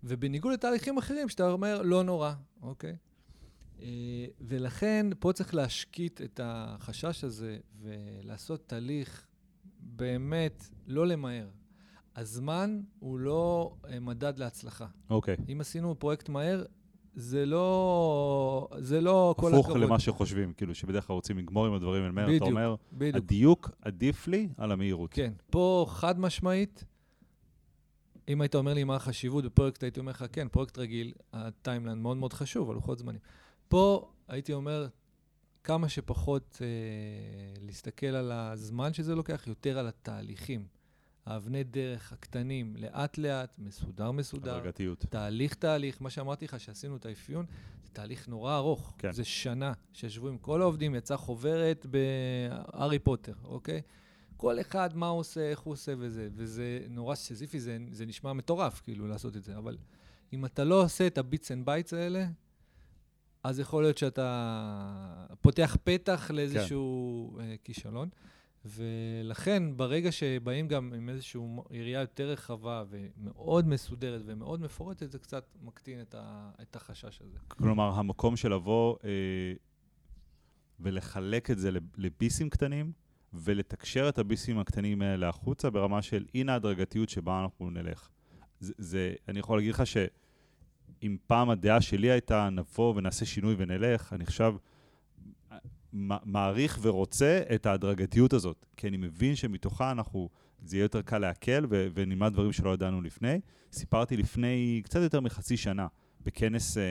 ובניגוד 0.04 0.54
לתהליכים 0.54 0.98
אחרים, 0.98 1.30
שאתה 1.30 1.52
אומר, 1.52 1.82
לא 1.82 2.04
נורא, 2.04 2.34
אוקיי? 2.62 2.96
אה, 3.82 4.26
ולכן 4.42 5.08
פה 5.20 5.34
צריך 5.34 5.56
להשקיט 5.56 6.22
את 6.22 6.40
החשש 6.44 7.24
הזה 7.24 7.58
ולעשות 7.82 8.68
תהליך 8.68 9.28
באמת 9.80 10.64
לא 10.88 11.08
למהר. 11.08 11.50
הזמן 12.16 12.82
הוא 13.00 13.20
לא 13.20 13.76
אה, 13.90 14.00
מדד 14.00 14.38
להצלחה. 14.38 14.88
אוקיי. 15.10 15.36
אם 15.52 15.62
עשינו 15.62 16.00
פרויקט 16.00 16.30
מהר, 16.30 16.66
זה 17.20 17.46
לא, 17.46 18.68
זה 18.78 19.02
לא 19.02 19.36
כל 19.38 19.54
הפוך 19.54 19.66
הכבוד. 19.66 19.82
למה 19.82 20.00
שחושבים, 20.00 20.54
כאילו 20.54 20.76
שבדרך 20.76 21.08
כלל 21.08 21.14
רוצים 21.14 21.38
לגמור 21.38 21.66
עם 21.66 21.74
הדברים 21.74 22.02
האלה 22.02 22.12
מהר, 22.12 22.38
אתה 22.38 22.46
אומר, 22.46 22.76
בדיוק. 22.94 23.16
הדיוק 23.16 23.70
עדיף 23.82 24.28
לי 24.28 24.50
על 24.58 24.72
המהירות. 24.72 25.14
כן, 25.14 25.34
פה 25.50 25.86
חד 25.90 26.20
משמעית, 26.20 26.84
אם 28.30 28.42
היית 28.42 28.56
אומר 28.56 28.74
לי 28.74 28.84
מה 28.84 28.96
החשיבות 28.96 29.46
בפרויקט, 29.46 29.84
הייתי 29.84 30.00
אומר 30.00 30.12
לך, 30.12 30.26
כן, 30.32 30.48
פרויקט 30.48 30.78
רגיל, 30.78 31.14
ה 31.34 31.41
timeline 31.41 32.02
מאוד 32.02 32.18
מאוד 32.18 32.34
חשוב, 32.34 32.72
הלוחות 32.72 33.00
זמנים. 33.00 33.20
פה 33.68 34.12
הייתי 34.28 34.54
אומר, 34.54 34.88
כמה 35.64 35.90
שפחות 35.90 36.58
אה, 36.62 36.68
להסתכל 37.66 38.06
על 38.06 38.32
הזמן 38.32 38.94
שזה 38.94 39.16
לוקח, 39.16 39.48
יותר 39.48 39.80
על 39.80 39.88
התהליכים. 39.88 40.77
האבני 41.28 41.64
דרך 41.64 42.14
הקטנים, 42.14 42.76
לאט-לאט, 42.78 43.60
מסודר 43.60 44.12
מסודר, 44.12 44.56
הדרגתיות. 44.56 45.06
תהליך 45.10 45.54
תהליך, 45.54 46.02
מה 46.02 46.10
שאמרתי 46.10 46.46
לך 46.46 46.60
שעשינו 46.60 46.96
את 46.96 47.06
האפיון, 47.06 47.46
זה 47.84 47.90
תהליך 47.94 48.28
נורא 48.28 48.58
ארוך. 48.58 48.96
כן. 48.98 49.12
זה 49.12 49.24
שנה 49.24 49.74
שישבו 49.94 50.28
עם 50.28 50.38
כל 50.38 50.62
העובדים, 50.62 50.96
יצאה 50.96 51.18
חוברת 51.18 51.86
בהארי 51.86 53.00
פוטר, 53.00 53.34
אוקיי? 53.44 53.82
כל 54.38 54.62
אחד, 54.62 54.90
מה 54.96 55.08
הוא 55.08 55.20
עושה, 55.20 55.50
איך 55.50 55.60
הוא 55.60 55.74
עושה 55.74 55.94
וזה, 55.98 56.30
וזה 56.36 56.80
נורא 56.90 57.16
סיזיפי, 57.16 57.60
זה, 57.60 57.78
זה 57.92 58.06
נשמע 58.06 58.34
מטורף, 58.34 58.82
כאילו, 58.82 59.08
לעשות 59.08 59.36
את 59.36 59.44
זה, 59.44 59.58
אבל 59.58 59.78
אם 60.34 60.46
אתה 60.46 60.64
לא 60.64 60.84
עושה 60.84 61.08
את 61.08 61.18
ה 61.18 61.24
bits 61.24 61.52
and 61.52 61.66
bytes 61.66 61.94
האלה, 61.94 62.26
אז 63.44 63.60
יכול 63.60 63.84
להיות 63.84 63.98
שאתה 63.98 65.26
פותח 65.42 65.78
פתח 65.84 66.32
לאיזשהו 66.34 67.34
כן. 67.38 67.56
כישלון. 67.64 68.10
ולכן, 68.68 69.64
ברגע 69.78 70.12
שבאים 70.12 70.68
גם 70.68 70.94
עם 70.94 71.10
איזושהי 71.10 71.42
יריעה 71.72 72.02
יותר 72.02 72.30
רחבה 72.30 72.84
ומאוד 72.90 73.68
מסודרת 73.68 74.22
ומאוד 74.26 74.62
מפורטת, 74.62 75.12
זה 75.12 75.20
קצת 75.20 75.56
מקטין 75.62 76.02
את, 76.02 76.16
ה, 76.18 76.52
את 76.62 76.76
החשש 76.76 77.22
הזה. 77.22 77.38
כלומר, 77.48 77.90
המקום 77.90 78.36
של 78.36 78.54
לבוא 78.54 78.96
אה, 79.04 79.10
ולחלק 80.80 81.52
את 81.52 81.58
זה 81.58 81.72
לביסים 81.98 82.50
קטנים, 82.50 82.92
ולתקשר 83.34 84.10
את 84.10 84.18
הביסים 84.18 84.60
הקטנים 84.60 85.02
האלה 85.02 85.30
החוצה 85.30 85.70
ברמה 85.70 86.02
של 86.02 86.26
הנה 86.34 86.54
ההדרגתיות 86.54 87.10
שבה 87.10 87.42
אנחנו 87.44 87.70
נלך. 87.70 88.10
זה, 88.60 88.74
זה, 88.78 89.14
אני 89.28 89.40
יכול 89.40 89.58
להגיד 89.58 89.74
לך 89.74 89.84
אם 91.04 91.18
פעם 91.28 91.50
הדעה 91.50 91.82
שלי 91.82 92.12
הייתה, 92.12 92.50
נבוא 92.50 92.94
ונעשה 92.96 93.26
שינוי 93.26 93.56
ונלך, 93.58 94.14
אני 94.14 94.24
עכשיו 94.24 94.56
מעריך 96.26 96.80
ורוצה 96.82 97.42
את 97.56 97.66
ההדרגתיות 97.66 98.34
הזאת, 98.34 98.66
כי 98.78 98.88
אני 98.88 98.98
מבין 98.98 99.36
שמתוכה 99.36 99.92
אנחנו, 99.92 100.30
זה 100.64 100.76
יהיה 100.78 100.84
יותר 100.84 101.02
קל 101.02 101.18
להקל 101.18 101.66
ו- 101.70 101.88
ונלמד 101.94 102.34
דברים 102.34 102.52
שלא 102.52 102.74
ידענו 102.74 103.02
לפני. 103.02 103.40
סיפרתי 103.72 104.18
לפני 104.18 104.82
קצת 104.84 105.00
יותר 105.00 105.22
מחצי 105.22 105.58
שנה, 105.58 105.88
בכנס, 106.26 106.78
אה, 106.78 106.84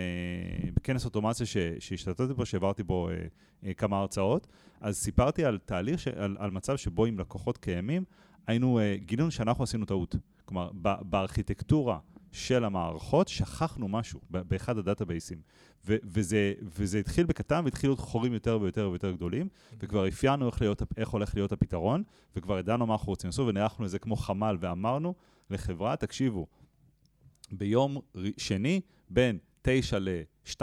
בכנס 0.74 1.04
אוטומציה 1.04 1.46
ש- 1.46 1.56
שהשתתפתי 1.78 2.34
בו, 2.34 2.46
שהעברתי 2.46 2.82
בו 2.82 3.08
אה, 3.08 3.14
אה, 3.64 3.74
כמה 3.74 3.98
הרצאות, 3.98 4.46
אז 4.80 4.96
סיפרתי 4.96 5.44
על 5.44 5.58
תהליך, 5.64 6.00
ש- 6.00 6.08
על, 6.08 6.36
על 6.38 6.50
מצב 6.50 6.76
שבו 6.76 7.04
עם 7.04 7.18
לקוחות 7.18 7.58
קיימים, 7.58 8.04
היינו, 8.46 8.80
גילינו 8.96 9.30
שאנחנו 9.30 9.64
עשינו 9.64 9.84
טעות. 9.84 10.16
כלומר, 10.44 10.70
ב- 10.82 11.02
בארכיטקטורה 11.02 11.98
של 12.36 12.64
המערכות, 12.64 13.28
שכחנו 13.28 13.88
משהו 13.88 14.20
באחד 14.30 14.78
הדאטאבייסים. 14.78 15.38
ו- 15.86 15.96
וזה, 16.04 16.52
וזה 16.62 16.98
התחיל 16.98 17.26
בקטן 17.26 17.64
והתחילו 17.64 17.92
להיות 17.92 18.00
חורים 18.00 18.32
יותר 18.32 18.58
ויותר 18.60 18.88
ויותר 18.90 19.12
גדולים, 19.12 19.48
וכבר 19.80 20.08
אפיינו 20.08 20.46
איך, 20.46 20.60
להיות, 20.60 20.82
איך 20.96 21.08
הולך 21.08 21.34
להיות 21.34 21.52
הפתרון, 21.52 22.02
וכבר 22.36 22.58
ידענו 22.58 22.86
מה 22.86 22.94
אנחנו 22.94 23.10
רוצים 23.10 23.28
לעשות, 23.28 23.48
ונערכנו 23.48 23.84
לזה 23.84 23.98
כמו 23.98 24.16
חמ"ל, 24.16 24.56
ואמרנו 24.60 25.14
לחברה, 25.50 25.96
תקשיבו, 25.96 26.46
ביום 27.52 28.00
שני, 28.36 28.80
בין 29.10 29.38
9 29.62 29.98
ל-2, 29.98 30.60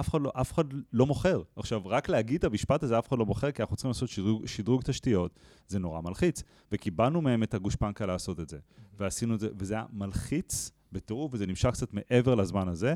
אף 0.00 0.08
אחד, 0.08 0.20
לא, 0.22 0.32
אף 0.34 0.52
אחד 0.52 0.64
לא 0.92 1.06
מוכר. 1.06 1.42
עכשיו, 1.56 1.82
רק 1.84 2.08
להגיד 2.08 2.38
את 2.38 2.44
המשפט 2.44 2.82
הזה, 2.82 2.98
אף 2.98 3.08
אחד 3.08 3.18
לא 3.18 3.26
מוכר, 3.26 3.50
כי 3.50 3.62
אנחנו 3.62 3.76
צריכים 3.76 3.88
לעשות 3.88 4.08
שדרוג, 4.08 4.46
שדרוג 4.46 4.82
תשתיות, 4.82 5.40
זה 5.68 5.78
נורא 5.78 6.00
מלחיץ. 6.00 6.42
וקיבלנו 6.72 7.20
מהם 7.22 7.42
את 7.42 7.54
הגושפנקה 7.54 8.06
לעשות 8.06 8.40
את 8.40 8.48
זה. 8.48 8.58
ועשינו 8.98 9.34
את 9.34 9.40
זה, 9.40 9.48
וזה 9.58 9.74
היה 9.74 9.84
מלחיץ 9.92 10.70
בטירוף, 10.92 11.34
וזה 11.34 11.46
נמשך 11.46 11.70
קצת 11.72 11.94
מעבר 11.94 12.34
לזמן 12.34 12.68
הזה. 12.68 12.94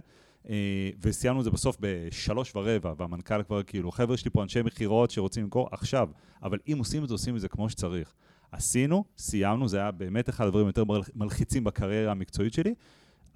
אה, 0.48 0.90
וסיימנו 1.02 1.40
את 1.40 1.44
זה 1.44 1.50
בסוף 1.50 1.76
בשלוש 1.80 2.56
ורבע, 2.56 2.92
והמנכ"ל 2.96 3.42
כבר 3.42 3.62
כאילו, 3.62 3.92
חבר'ה, 3.92 4.14
יש 4.14 4.24
לי 4.24 4.30
פה 4.30 4.42
אנשי 4.42 4.62
מכירות 4.62 5.10
שרוצים 5.10 5.42
למכור 5.44 5.68
עכשיו, 5.72 6.08
אבל 6.42 6.58
אם 6.72 6.76
עושים 6.78 7.02
את 7.02 7.08
זה, 7.08 7.14
עושים 7.14 7.36
את 7.36 7.40
זה 7.40 7.48
כמו 7.48 7.70
שצריך. 7.70 8.14
עשינו, 8.52 9.04
סיימנו, 9.18 9.68
זה 9.68 9.78
היה 9.78 9.90
באמת 9.90 10.28
אחד 10.28 10.46
הדברים 10.46 10.66
היותר 10.66 10.84
מלחיצים 11.14 11.64
בקריירה 11.64 12.12
המקצועית 12.12 12.54
שלי, 12.54 12.74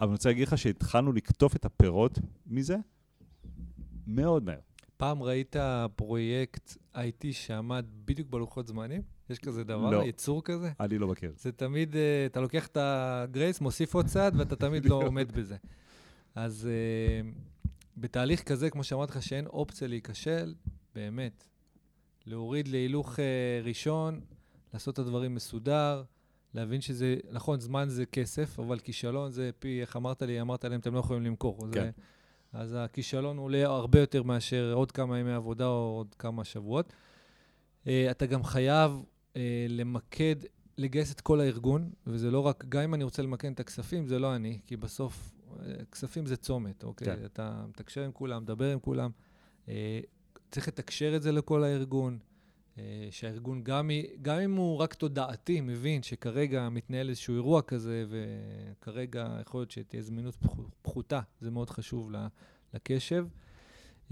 אבל 0.00 0.08
אני 0.08 0.14
רוצה 0.14 0.28
להגיד 0.28 0.48
לך 0.48 0.58
שהתחלנו 0.58 1.12
לקטוף 1.12 1.56
את 1.56 1.64
הפירות 1.64 2.18
מזה 2.46 2.76
מאוד 4.06 4.44
מהר. 4.44 4.58
פעם 4.96 5.22
ראית 5.22 5.56
פרויקט 5.96 6.76
IT 6.94 7.32
שעמד 7.32 7.86
בדיוק 8.04 8.28
בלוחות 8.30 8.66
זמנים? 8.66 9.02
יש 9.30 9.38
כזה 9.38 9.64
דבר, 9.64 9.90
לא. 9.90 10.02
יצור 10.02 10.44
כזה? 10.44 10.72
אני 10.80 10.98
לא 10.98 11.08
מכיר. 11.08 11.32
זה 11.36 11.52
תמיד, 11.52 11.96
אה, 11.96 12.26
אתה 12.26 12.40
לוקח 12.40 12.66
את 12.66 12.76
הגרייס, 12.80 13.60
מוסיף 13.60 13.94
עוד 13.94 14.06
צעד, 14.06 14.36
ואתה 14.36 14.56
תמיד 14.56 14.84
לא 14.84 14.94
עומד 15.06 15.32
בזה. 15.32 15.56
אז 16.34 16.68
uh, 16.68 17.26
בתהליך 17.96 18.42
כזה, 18.42 18.70
כמו 18.70 18.84
שאמרתי 18.84 19.12
לך, 19.12 19.22
שאין 19.22 19.46
אופציה 19.46 19.88
להיכשל, 19.88 20.54
באמת, 20.94 21.44
להוריד 22.26 22.68
להילוך 22.68 23.16
uh, 23.16 23.20
ראשון, 23.64 24.20
לעשות 24.74 24.94
את 24.94 24.98
הדברים 24.98 25.34
מסודר, 25.34 26.02
להבין 26.54 26.80
שזה, 26.80 27.16
נכון, 27.30 27.60
זמן 27.60 27.88
זה 27.88 28.06
כסף, 28.06 28.60
אבל 28.60 28.78
כישלון 28.78 29.30
זה 29.30 29.50
פי, 29.58 29.80
איך 29.80 29.96
אמרת 29.96 30.22
לי, 30.22 30.40
אמרת 30.40 30.64
להם, 30.64 30.80
אתם 30.80 30.94
לא 30.94 30.98
יכולים 30.98 31.22
למכור. 31.22 31.58
כן. 31.72 31.80
זה, 31.80 31.90
אז 32.56 32.76
הכישלון 32.78 33.38
עולה 33.38 33.64
הרבה 33.64 34.00
יותר 34.00 34.22
מאשר 34.22 34.72
עוד 34.74 34.92
כמה 34.92 35.18
ימי 35.18 35.32
עבודה 35.32 35.66
או 35.66 35.94
עוד 35.96 36.14
כמה 36.14 36.44
שבועות. 36.44 36.92
Uh, 37.84 37.88
אתה 38.10 38.26
גם 38.26 38.44
חייב 38.44 39.02
uh, 39.34 39.36
למקד, 39.68 40.36
לגייס 40.78 41.12
את 41.12 41.20
כל 41.20 41.40
הארגון, 41.40 41.90
וזה 42.06 42.30
לא 42.30 42.40
רק, 42.40 42.64
גם 42.68 42.82
אם 42.82 42.94
אני 42.94 43.04
רוצה 43.04 43.22
למקד 43.22 43.50
את 43.50 43.60
הכספים, 43.60 44.06
זה 44.06 44.18
לא 44.18 44.36
אני, 44.36 44.58
כי 44.66 44.76
בסוף 44.76 45.32
כספים 45.92 46.26
זה 46.26 46.36
צומת, 46.36 46.84
אוקיי? 46.84 47.06
כן. 47.06 47.24
אתה 47.24 47.64
מתקשר 47.68 48.02
עם 48.04 48.12
כולם, 48.12 48.42
מדבר 48.42 48.72
עם 48.72 48.80
כולם. 48.80 49.10
אה, 49.68 50.00
צריך 50.50 50.68
לתקשר 50.68 51.16
את 51.16 51.22
זה 51.22 51.32
לכל 51.32 51.64
הארגון, 51.64 52.18
שהארגון, 53.10 53.62
גם, 53.62 53.90
גם 54.22 54.38
אם 54.38 54.56
הוא 54.56 54.76
רק 54.76 54.94
תודעתי, 54.94 55.60
מבין 55.60 56.02
שכרגע 56.02 56.68
מתנהל 56.68 57.08
איזשהו 57.08 57.34
אירוע 57.34 57.62
כזה, 57.62 58.04
וכרגע 58.08 59.38
יכול 59.40 59.60
להיות 59.60 59.70
שתהיה 59.70 60.02
זמינות 60.02 60.36
פחותה, 60.82 61.20
זה 61.40 61.50
מאוד 61.50 61.70
חשוב 61.70 62.10
לקשב. 62.74 63.26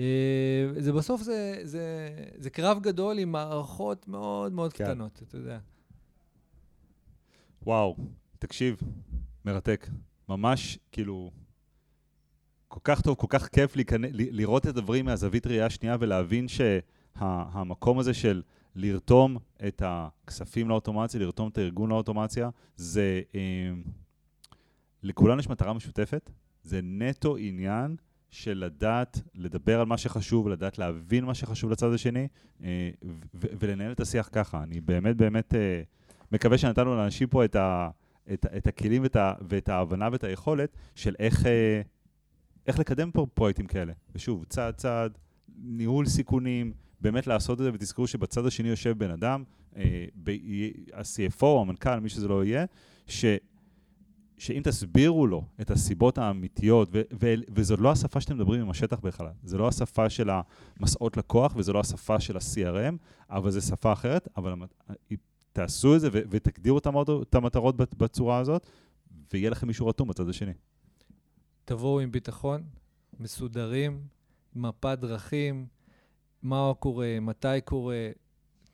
אה, 0.01 0.69
זה 0.79 0.93
בסוף 0.93 1.23
זה, 1.23 1.61
זה, 1.63 2.09
זה 2.37 2.51
קרב 2.51 2.79
גדול 2.83 3.19
עם 3.19 3.33
מערכות 3.33 4.09
מאוד 4.09 4.53
מאוד 4.53 4.73
כן. 4.73 4.85
קטנות, 4.85 5.23
אתה 5.29 5.37
יודע. 5.37 5.59
וואו, 7.63 7.97
תקשיב, 8.39 8.81
מרתק. 9.45 9.89
ממש, 10.29 10.79
כאילו, 10.93 11.31
כל 12.69 12.81
כך 12.85 13.01
טוב, 13.01 13.17
כל 13.17 13.27
כך 13.31 13.49
כיף. 13.49 13.73
לראות 14.11 14.63
את 14.63 14.69
הדברים 14.69 15.05
מהזווית 15.05 15.47
ראייה 15.47 15.67
השנייה 15.67 15.97
ולהבין 16.01 16.49
שהמקום 16.49 17.04
שה... 17.19 17.63
הזה 17.99 18.15
של 18.15 18.43
לרתום 18.75 19.37
את 19.67 19.83
הכספים 19.85 20.69
לאוטומציה, 20.69 21.21
לרתום 21.21 21.49
את 21.49 21.59
הארגון 21.59 21.91
לאוטומציה, 21.91 22.51
זה... 22.77 23.21
אה, 23.35 23.41
לכולנו 25.03 25.41
יש 25.41 25.49
מטרה 25.49 25.73
משותפת, 25.73 26.31
זה 26.63 26.81
נטו 26.83 27.37
עניין 27.37 27.97
של 28.31 28.59
לדעת 28.65 29.21
לדבר 29.35 29.81
על 29.81 29.87
מה 29.87 29.99
שחשוב, 29.99 30.49
לדעת 30.49 30.79
להבין 30.79 31.25
מה 31.25 31.35
שחשוב 31.35 31.71
לצד 31.71 31.93
השני, 31.93 32.29
אה, 32.65 32.91
ולנהל 33.35 33.93
את 33.93 34.01
השיח 34.01 34.29
ככה. 34.33 34.63
אני 34.63 34.81
באמת 34.81 35.17
באמת 35.17 35.55
אה, 35.55 35.83
מקווה 36.33 36.59
שנתנו 36.59 36.97
לאנשים 36.97 37.29
פה 37.29 37.45
את 37.45 37.57
ה... 37.57 37.91
את, 38.33 38.47
את 38.57 38.67
הכלים 38.67 39.03
ואת, 39.03 39.17
ה, 39.17 39.33
ואת 39.49 39.69
ההבנה 39.69 40.09
ואת 40.13 40.25
היכולת 40.25 40.77
של 40.95 41.15
איך, 41.19 41.47
אה, 41.47 41.81
איך 42.67 42.79
לקדם 42.79 43.11
פה 43.11 43.27
פרויקטים 43.35 43.67
כאלה. 43.67 43.93
ושוב, 44.15 44.45
צעד 44.49 44.75
צעד, 44.75 45.19
ניהול 45.57 46.07
סיכונים, 46.07 46.73
באמת 47.05 47.27
לעשות 47.27 47.59
את 47.61 47.65
זה, 47.65 47.71
ותזכרו 47.75 48.07
שבצד 48.07 48.47
השני 48.47 48.69
יושב 48.69 48.99
בן 48.99 49.11
אדם, 49.11 49.45
אה, 49.77 50.07
ה-CFO 50.93 51.43
או 51.43 51.61
המנכ"ל, 51.61 51.99
מי 51.99 52.09
שזה 52.09 52.29
לא 52.29 52.45
יהיה, 52.45 52.65
ש... 53.07 53.25
שאם 54.39 54.61
תסבירו 54.65 55.27
לו 55.27 55.45
את 55.61 55.71
הסיבות 55.71 56.19
האמיתיות, 56.19 56.89
ו- 56.93 57.03
ו- 57.21 57.35
וזו 57.49 57.77
לא 57.77 57.93
השפה 57.93 58.21
שאתם 58.21 58.37
מדברים 58.37 58.61
עם 58.61 58.71
השטח 58.71 59.01
בכלל, 59.01 59.29
זו 59.45 59.59
לא 59.59 59.69
השפה 59.69 60.11
של 60.11 60.31
המסעות 60.81 61.17
לקוח 61.17 61.53
וזו 61.57 61.73
לא 61.73 61.81
השפה 61.81 62.21
של 62.21 62.37
ה-CRM, 62.37 62.95
אבל 63.31 63.51
זו 63.51 63.61
שפה 63.61 63.93
אחרת, 63.93 64.29
אבל 64.37 64.55
תעשו 65.53 65.97
את 65.97 66.01
זה 66.01 66.09
ו- 66.13 66.23
ותגדירו 66.31 66.79
את 67.23 67.35
המטרות 67.35 67.77
בצורה 67.77 68.39
הזאת, 68.39 68.67
ויהיה 69.33 69.51
לכם 69.51 69.67
מישהו 69.67 69.87
רתום 69.87 70.09
בצד 70.09 70.29
השני. 70.29 70.53
תבואו 71.65 72.01
עם 72.01 72.13
ביטחון, 72.13 72.63
מסודרים, 73.21 74.01
מפת 74.55 74.99
דרכים, 75.01 75.67
מה 76.45 76.73
קורה, 76.79 77.19
מתי 77.21 77.61
קורה, 77.65 78.11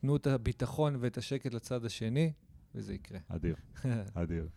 תנו 0.00 0.16
את 0.16 0.26
הביטחון 0.26 0.96
ואת 1.00 1.18
השקט 1.18 1.54
לצד 1.54 1.84
השני, 1.84 2.32
וזה 2.74 2.94
יקרה. 2.94 3.18
אדיר, 3.28 3.54
אדיר. 4.14 4.48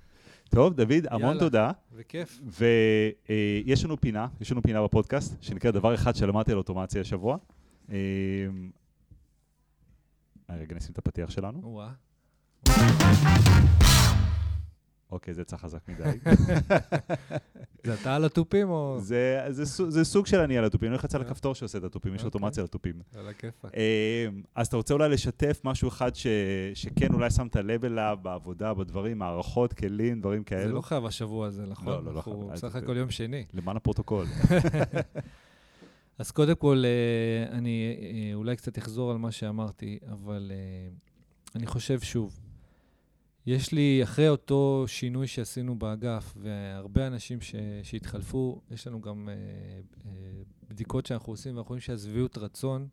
טוב, 0.49 0.74
דוד, 0.74 1.07
המון 1.09 1.28
יאללה, 1.28 1.39
תודה. 1.39 1.72
וכיף. 1.91 2.41
ויש 2.45 3.82
אה, 3.82 3.86
לנו 3.86 4.01
פינה, 4.01 4.28
יש 4.41 4.51
לנו 4.51 4.61
פינה 4.61 4.84
בפודקאסט, 4.84 5.43
שנקראת 5.43 5.74
דבר 5.74 5.95
אחד 5.95 6.16
שלמדתי 6.16 6.51
על 6.51 6.57
אוטומציה 6.57 7.01
השבוע. 7.01 7.38
אה, 7.91 7.97
רגע, 10.49 10.76
נשים 10.76 10.91
את 10.91 10.97
הפתיח 10.97 11.30
שלנו. 11.30 11.59
וואה. 11.64 11.91
אוקיי, 15.14 15.34
זה 15.34 15.43
צריך 15.43 15.61
חזק 15.61 15.80
מדי. 15.88 16.03
זה 17.86 17.93
אתה 17.93 18.16
על 18.16 18.26
התופים 18.26 18.70
או... 18.70 18.97
זה, 18.99 19.45
זה, 19.49 19.91
זה 19.91 20.03
סוג 20.03 20.26
של 20.26 20.39
אני 20.39 20.57
על 20.57 20.66
התופים, 20.66 20.88
אני 20.88 20.97
הולך 20.97 21.16
על 21.16 21.22
הכפתור 21.22 21.55
שעושה 21.55 21.78
את 21.78 21.84
התופים, 21.84 22.16
יש 22.16 22.20
אוקיי. 22.20 22.28
אוטומציה 22.28 22.64
לתופים. 22.64 23.01
על 23.16 23.28
הכיפאק. 23.28 23.72
אמ, 23.76 24.41
אז 24.55 24.68
אתה 24.68 24.78
רוצה 24.78 24.93
אולי 24.93 25.09
לשתף 25.09 25.61
משהו 25.64 25.88
אחד 25.88 26.16
ש, 26.16 26.28
שכן 26.74 27.14
אולי 27.14 27.30
שמת 27.30 27.55
לב 27.55 27.86
אליו 27.86 28.18
בעבודה, 28.22 28.74
בדברים, 28.74 29.18
מערכות, 29.18 29.74
כלים, 29.74 30.20
דברים 30.20 30.43
כאלו? 30.43 30.68
זה 30.68 30.74
לא 30.74 30.82
חייב 30.82 31.05
השבוע 31.05 31.47
הזה, 31.47 31.66
נכון? 31.66 31.88
לא, 31.88 32.03
לא, 32.03 32.14
לא 32.14 32.22
חייב. 32.22 32.36
אנחנו 32.36 32.49
בסך 32.53 32.76
הכל 32.76 32.97
יום 32.97 33.11
שני. 33.11 33.45
למען 33.53 33.78
הפרוטוקול. 33.78 34.26
אז 36.20 36.32
קודם 36.32 36.55
כל, 36.55 36.84
אה, 36.86 37.57
אני 37.57 37.95
אה, 38.01 38.34
אולי 38.34 38.55
קצת 38.55 38.78
אחזור 38.78 39.11
על 39.11 39.18
מה 39.18 39.32
שאמרתי, 39.32 39.99
אבל 40.11 40.51
אה, 40.53 40.89
אני 41.55 41.68
חושב 41.68 41.99
שוב, 41.99 42.39
יש 43.46 43.72
לי, 43.72 44.04
אחרי 44.04 44.30
אותו 44.30 44.84
שינוי 44.88 45.28
שעשינו 45.28 45.80
באגף, 45.80 46.34
והרבה 46.38 47.08
אנשים 47.08 47.41
ש, 47.41 47.56
שהתחלפו, 47.84 48.62
יש 48.72 48.88
לנו 48.88 49.02
גם 49.02 49.30
אה, 49.30 49.34
אה, 50.06 50.12
בדיקות 50.70 51.06
שאנחנו 51.06 51.34
עושים, 51.34 51.56
ואנחנו 51.56 51.70
רואים 51.70 51.82
שהשביעות 51.82 52.38
רצון 52.38 52.88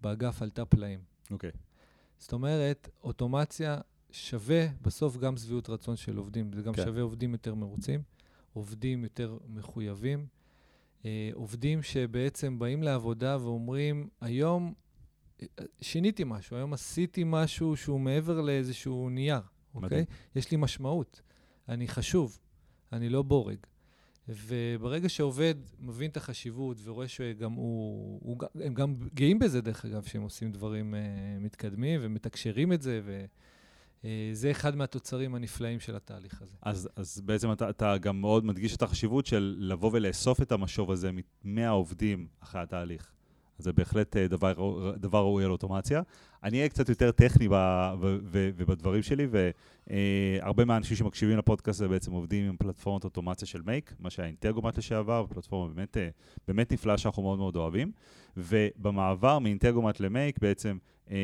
באגף 0.00 0.42
עלתה 0.42 0.64
פלאים. 0.64 1.00
אוקיי. 1.30 1.50
Okay. 1.50 1.56
זאת 2.18 2.32
אומרת, 2.32 2.88
אוטומציה 3.04 3.80
שווה 4.10 4.66
בסוף 4.82 5.16
גם 5.16 5.36
שביעות 5.36 5.70
רצון 5.70 5.96
של 5.96 6.16
עובדים. 6.16 6.50
זה 6.52 6.62
גם 6.62 6.72
okay. 6.72 6.76
כן. 6.76 6.84
שווה 6.84 7.02
עובדים 7.02 7.32
יותר 7.32 7.54
מרוצים, 7.54 8.02
עובדים 8.52 9.02
יותר 9.04 9.38
מחויבים, 9.48 10.26
אה, 11.04 11.30
עובדים 11.34 11.82
שבעצם 11.82 12.58
באים 12.58 12.82
לעבודה 12.82 13.38
ואומרים, 13.40 14.08
היום 14.20 14.74
אה, 15.42 15.46
שיניתי 15.80 16.22
משהו, 16.26 16.56
היום 16.56 16.72
עשיתי 16.72 17.22
משהו 17.26 17.76
שהוא 17.76 18.00
מעבר 18.00 18.40
לאיזשהו 18.40 19.08
נייר. 19.10 19.40
אוקיי? 19.84 20.04
יש 20.36 20.50
לי 20.50 20.56
משמעות. 20.56 21.20
אני 21.68 21.88
חשוב, 21.88 22.38
אני 22.92 23.08
לא 23.08 23.22
בורג. 23.22 23.58
וברגע 24.28 25.08
שעובד 25.08 25.54
מבין 25.80 26.10
את 26.10 26.16
החשיבות 26.16 26.76
ורואה 26.84 27.08
שגם 27.08 27.52
הוא, 27.52 28.20
הוא, 28.22 28.36
הם 28.54 28.74
גם 28.74 28.94
גאים 29.14 29.38
בזה, 29.38 29.60
דרך 29.60 29.84
אגב, 29.84 30.04
שהם 30.04 30.22
עושים 30.22 30.52
דברים 30.52 30.94
uh, 30.94 30.96
מתקדמים 31.42 32.00
ומתקשרים 32.02 32.72
את 32.72 32.82
זה, 32.82 33.00
וזה 33.04 34.48
uh, 34.48 34.50
אחד 34.50 34.76
מהתוצרים 34.76 35.34
הנפלאים 35.34 35.80
של 35.80 35.96
התהליך 35.96 36.42
הזה. 36.42 36.56
אז, 36.62 36.88
אז 36.96 37.20
בעצם 37.20 37.52
אתה, 37.52 37.70
אתה 37.70 37.98
גם 37.98 38.20
מאוד 38.20 38.44
מדגיש 38.44 38.76
את 38.76 38.82
החשיבות 38.82 39.26
של 39.26 39.56
לבוא 39.58 39.90
ולאסוף 39.92 40.42
את 40.42 40.52
המשוב 40.52 40.90
הזה 40.90 41.10
מהעובדים 41.44 42.26
אחרי 42.40 42.60
התהליך. 42.60 43.12
זה 43.58 43.72
בהחלט 43.72 44.16
אה, 44.16 44.28
דבר, 44.28 44.52
דבר 44.96 45.18
ראוי 45.18 45.44
על 45.44 45.50
אוטומציה. 45.50 46.02
אני 46.44 46.58
אהיה 46.58 46.68
קצת 46.68 46.88
יותר 46.88 47.10
טכני 47.10 47.48
ובדברים 48.56 49.02
שלי, 49.02 49.26
והרבה 49.30 50.64
מהאנשים 50.64 50.96
שמקשיבים 50.96 51.38
לפודקאסט 51.38 51.80
הזה 51.80 51.88
בעצם 51.88 52.12
עובדים 52.12 52.48
עם 52.48 52.56
פלטפורמת 52.56 53.04
אוטומציה 53.04 53.48
של 53.48 53.62
מייק, 53.66 53.94
מה 54.00 54.10
שהיה 54.10 54.28
אינטגומט 54.28 54.78
לשעבר, 54.78 55.26
פלטפורמה 55.28 55.74
באמת, 55.74 55.96
אה, 55.96 56.08
באמת 56.48 56.72
נפלאה 56.72 56.98
שאנחנו 56.98 57.22
מאוד 57.22 57.38
מאוד 57.38 57.56
אוהבים. 57.56 57.92
ובמעבר 58.36 59.38
מאינטגומט 59.38 60.00
למייק 60.00 60.38
בעצם 60.38 60.78
אה, 61.10 61.16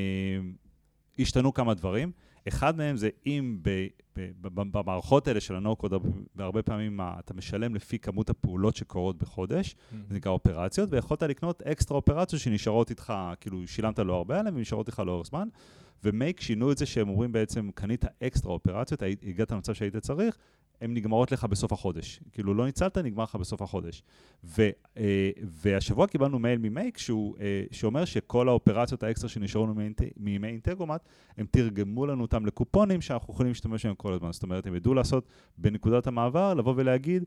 השתנו 1.19 1.55
כמה 1.55 1.75
דברים. 1.75 2.13
אחד 2.49 2.77
מהם 2.77 2.97
זה 2.97 3.09
אם 3.27 3.59
ב, 3.63 3.87
ב, 4.17 4.31
ב, 4.41 4.49
במערכות 4.79 5.29
האלה 5.29 5.41
של 5.41 5.55
ה-No-Code, 5.55 5.95
והרבה 6.37 6.63
פעמים 6.63 7.01
אתה 7.19 7.35
משלם 7.35 7.75
לפי 7.75 7.99
כמות 7.99 8.31
הפעולות 8.31 8.77
שקורות 8.77 9.19
בחודש, 9.19 9.71
mm-hmm. 9.75 9.97
זה 10.09 10.17
נקרא 10.17 10.33
אופרציות, 10.33 10.89
ויכולת 10.93 11.23
לקנות 11.23 11.63
אקסטרה 11.63 11.97
אופרציות 11.97 12.43
שנשארות 12.43 12.91
איתך, 12.91 13.13
כאילו 13.41 13.67
שילמת 13.67 13.99
לו 13.99 14.15
הרבה 14.15 14.41
עליהן 14.41 14.57
ונשארות 14.57 14.87
איתך 14.87 15.03
לאורך 15.07 15.27
זמן, 15.27 15.49
ומייק 16.05 16.41
שינו 16.41 16.73
את 16.73 16.79
זה 16.79 16.87
שהם 16.87 17.09
אומרים 17.09 17.33
בעצם, 17.33 17.71
קנית 17.75 18.05
אקסטרה 18.23 18.53
אופרציות, 18.53 19.03
הגעת 19.23 19.53
למצב 19.53 19.75
שהיית 19.75 19.97
צריך, 19.97 20.39
הן 20.83 20.95
נגמרות 20.95 21.33
לך 21.33 21.45
בסוף 21.45 21.73
החודש. 21.73 22.21
כאילו, 22.33 22.55
לא 22.55 22.65
ניצלת, 22.65 22.99
נגמר 22.99 23.25
לך 23.25 23.37
בסוף 23.37 23.63
החודש. 23.63 24.03
ו, 24.45 24.71
אה, 24.97 25.31
והשבוע 25.43 26.07
קיבלנו 26.07 26.39
מייל 26.39 26.59
ממייק 26.59 26.99
שהוא, 26.99 27.37
אה, 27.41 27.65
שאומר 27.71 28.05
שכל 28.05 28.49
האופרציות 28.49 29.03
האקסטרה 29.03 29.29
שנשארו 29.29 29.67
לנו 29.67 29.75
מימי 30.17 30.49
אינטגרומט, 30.49 31.01
הם 31.37 31.47
תרגמו 31.51 32.07
לנו 32.07 32.23
אותם 32.23 32.47
לקופונים 32.47 33.01
שאנחנו 33.01 33.35
יכולים 33.35 33.51
להשתמש 33.51 33.87
בהם 33.87 33.95
כל 33.95 34.13
הזמן. 34.13 34.33
זאת 34.33 34.43
אומרת, 34.43 34.67
הם 34.67 34.75
ידעו 34.75 34.95
לעשות 34.95 35.29
בנקודת 35.59 36.07
המעבר, 36.07 36.55
לבוא 36.55 36.75
ולהגיד, 36.77 37.25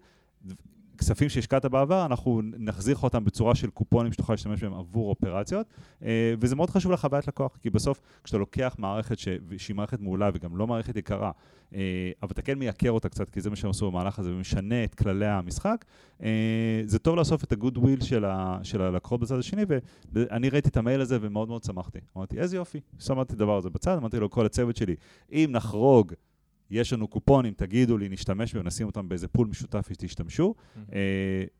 כספים 0.98 1.30
שהשקעת 1.30 1.66
בעבר, 1.66 2.06
אנחנו 2.06 2.42
נחזיר 2.58 2.96
לך 2.96 3.04
אותם 3.04 3.26
בצורה 3.26 3.56
של 3.56 3.70
קופונים 3.70 4.14
שתוכל 4.14 4.34
להשתמש 4.34 4.64
בהם 4.64 4.74
עבור 4.74 5.10
אופרציות, 5.10 5.68
אה, 6.04 6.34
וזה 6.40 6.56
מאוד 6.56 6.70
חשוב 6.70 6.92
לחוויית 6.92 7.28
לקוח, 7.28 7.58
כי 7.62 7.70
בסוף 7.70 8.00
כשאתה 8.24 8.38
לוקח 8.38 8.76
מערכת 8.80 9.20
ש... 9.20 9.28
שהיא 9.58 9.76
מערכת 9.76 10.00
מעולה 10.00 10.30
וגם 10.34 10.58
לא 10.58 10.68
מערכת 10.68 10.96
יקרה, 10.96 11.32
אה, 11.76 12.12
אבל 12.24 12.32
אתה 12.32 12.42
כן 12.42 12.60
מייקר 12.60 12.92
אותה 12.92 13.10
קצת, 13.10 13.30
כי 13.30 13.42
זה 13.42 13.50
מה 13.50 13.56
שהם 13.56 13.70
עשו 13.70 13.92
במהלך 13.92 14.20
הזה, 14.20 14.32
ומשנה 14.32 14.84
את 14.84 14.96
כללי 14.96 15.28
המשחק, 15.28 15.86
אה, 16.24 16.82
זה 16.86 17.00
טוב 17.00 17.16
לאסוף 17.16 17.44
את 17.44 17.52
ה 17.52 17.78
goodwill 17.78 18.02
של, 18.02 18.26
ה... 18.26 18.60
של 18.64 18.82
הלקוחות 18.82 19.20
בצד 19.20 19.40
השני, 19.40 19.64
ואני 20.14 20.50
ראיתי 20.50 20.70
את 20.70 20.78
המייל 20.78 21.02
הזה 21.02 21.18
ומאוד 21.22 21.48
מאוד 21.48 21.64
שמחתי. 21.64 22.00
אמרתי, 22.18 22.40
איזה 22.40 22.56
יופי, 22.56 22.80
שמעתי 23.00 23.34
את 23.34 23.42
הדבר 23.42 23.58
הזה 23.58 23.70
בצד, 23.70 23.98
אמרתי 23.98 24.20
לו, 24.20 24.30
כל 24.30 24.46
הצוות 24.46 24.76
שלי, 24.76 24.96
אם 25.32 25.50
נחרוג 25.52 26.14
יש 26.72 26.94
לנו 26.94 27.08
קופונים, 27.08 27.54
תגידו 27.54 27.98
לי, 27.98 28.10
נשתמש 28.10 28.54
בהם, 28.54 28.68
נשים 28.68 28.88
אותם 28.88 29.10
באיזה 29.10 29.28
pool 29.28 29.48
משותף 29.48 29.88
שתשתמשו, 29.90 30.54
mm-hmm. 30.58 30.92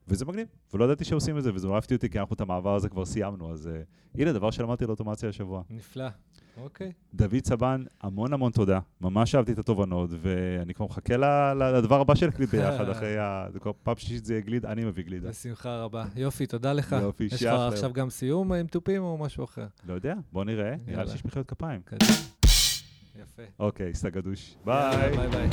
וזה 0.08 0.26
מגניב, 0.26 0.48
ולא 0.74 0.86
ידעתי 0.86 1.04
שעושים 1.04 1.38
את 1.38 1.44
זה, 1.44 1.54
וזה 1.54 1.68
אהבתי 1.68 1.96
אותו, 1.96 2.10
כי 2.10 2.20
אנחנו 2.20 2.34
את 2.34 2.42
המעבר 2.42 2.76
הזה 2.76 2.90
כבר 2.90 3.06
סיימנו, 3.06 3.54
אז 3.54 3.68
אה, 3.68 3.82
הנה, 4.16 4.34
דבר 4.34 4.52
שלמדתי 4.52 4.84
על 4.84 4.90
אוטומציה 4.90 5.30
השבוע. 5.30 5.62
נפלא, 5.70 6.08
אוקיי. 6.58 6.92
דוד 7.14 7.46
סבן, 7.46 7.84
המון 8.02 8.34
המון 8.34 8.52
תודה, 8.52 8.80
ממש 9.02 9.36
אהבתי 9.36 9.52
את 9.52 9.60
התובנות, 9.60 10.10
ואני 10.22 10.74
כבר 10.74 10.86
מחכה 10.86 11.18
לדבר 11.56 12.02
הבא 12.02 12.16
של 12.16 12.30
גליד 12.30 12.50
ביחד, 12.50 12.90
אחרי 12.96 13.18
ה... 13.18 13.48
פעם 13.84 13.96
שלישית 13.98 14.26
זה 14.26 14.34
יהיה 14.34 14.42
גליד, 14.42 14.66
אני 14.66 14.86
מביא 14.86 15.04
גלידה. 15.04 15.30
בשמחה 15.30 15.78
רבה. 15.78 16.06
יופי, 16.16 16.48
תודה 16.48 16.74
לך. 16.74 16.96
יופי, 17.02 17.24
יש 17.24 17.44
לך 17.44 17.54
עכשיו 17.54 17.94
גם 17.94 18.10
סיום 18.10 18.52
עם 18.52 18.68
תופים 18.68 19.04
או 19.04 19.18
משהו 19.18 19.44
אחר? 19.44 19.68
לא 19.88 19.94
יודע, 19.94 20.14
בוא 20.32 20.44
נראה, 20.44 20.76
נראה 20.88 21.04
לי 21.04 21.10
שיש 21.10 21.26
מחיאות 21.26 21.48
כפיים. 21.48 21.82
יפה. 23.22 23.42
אוקיי, 23.60 23.94
סטגדוש. 23.94 24.56
ביי. 24.66 25.12
ביי 25.18 25.28
ביי. 25.28 25.50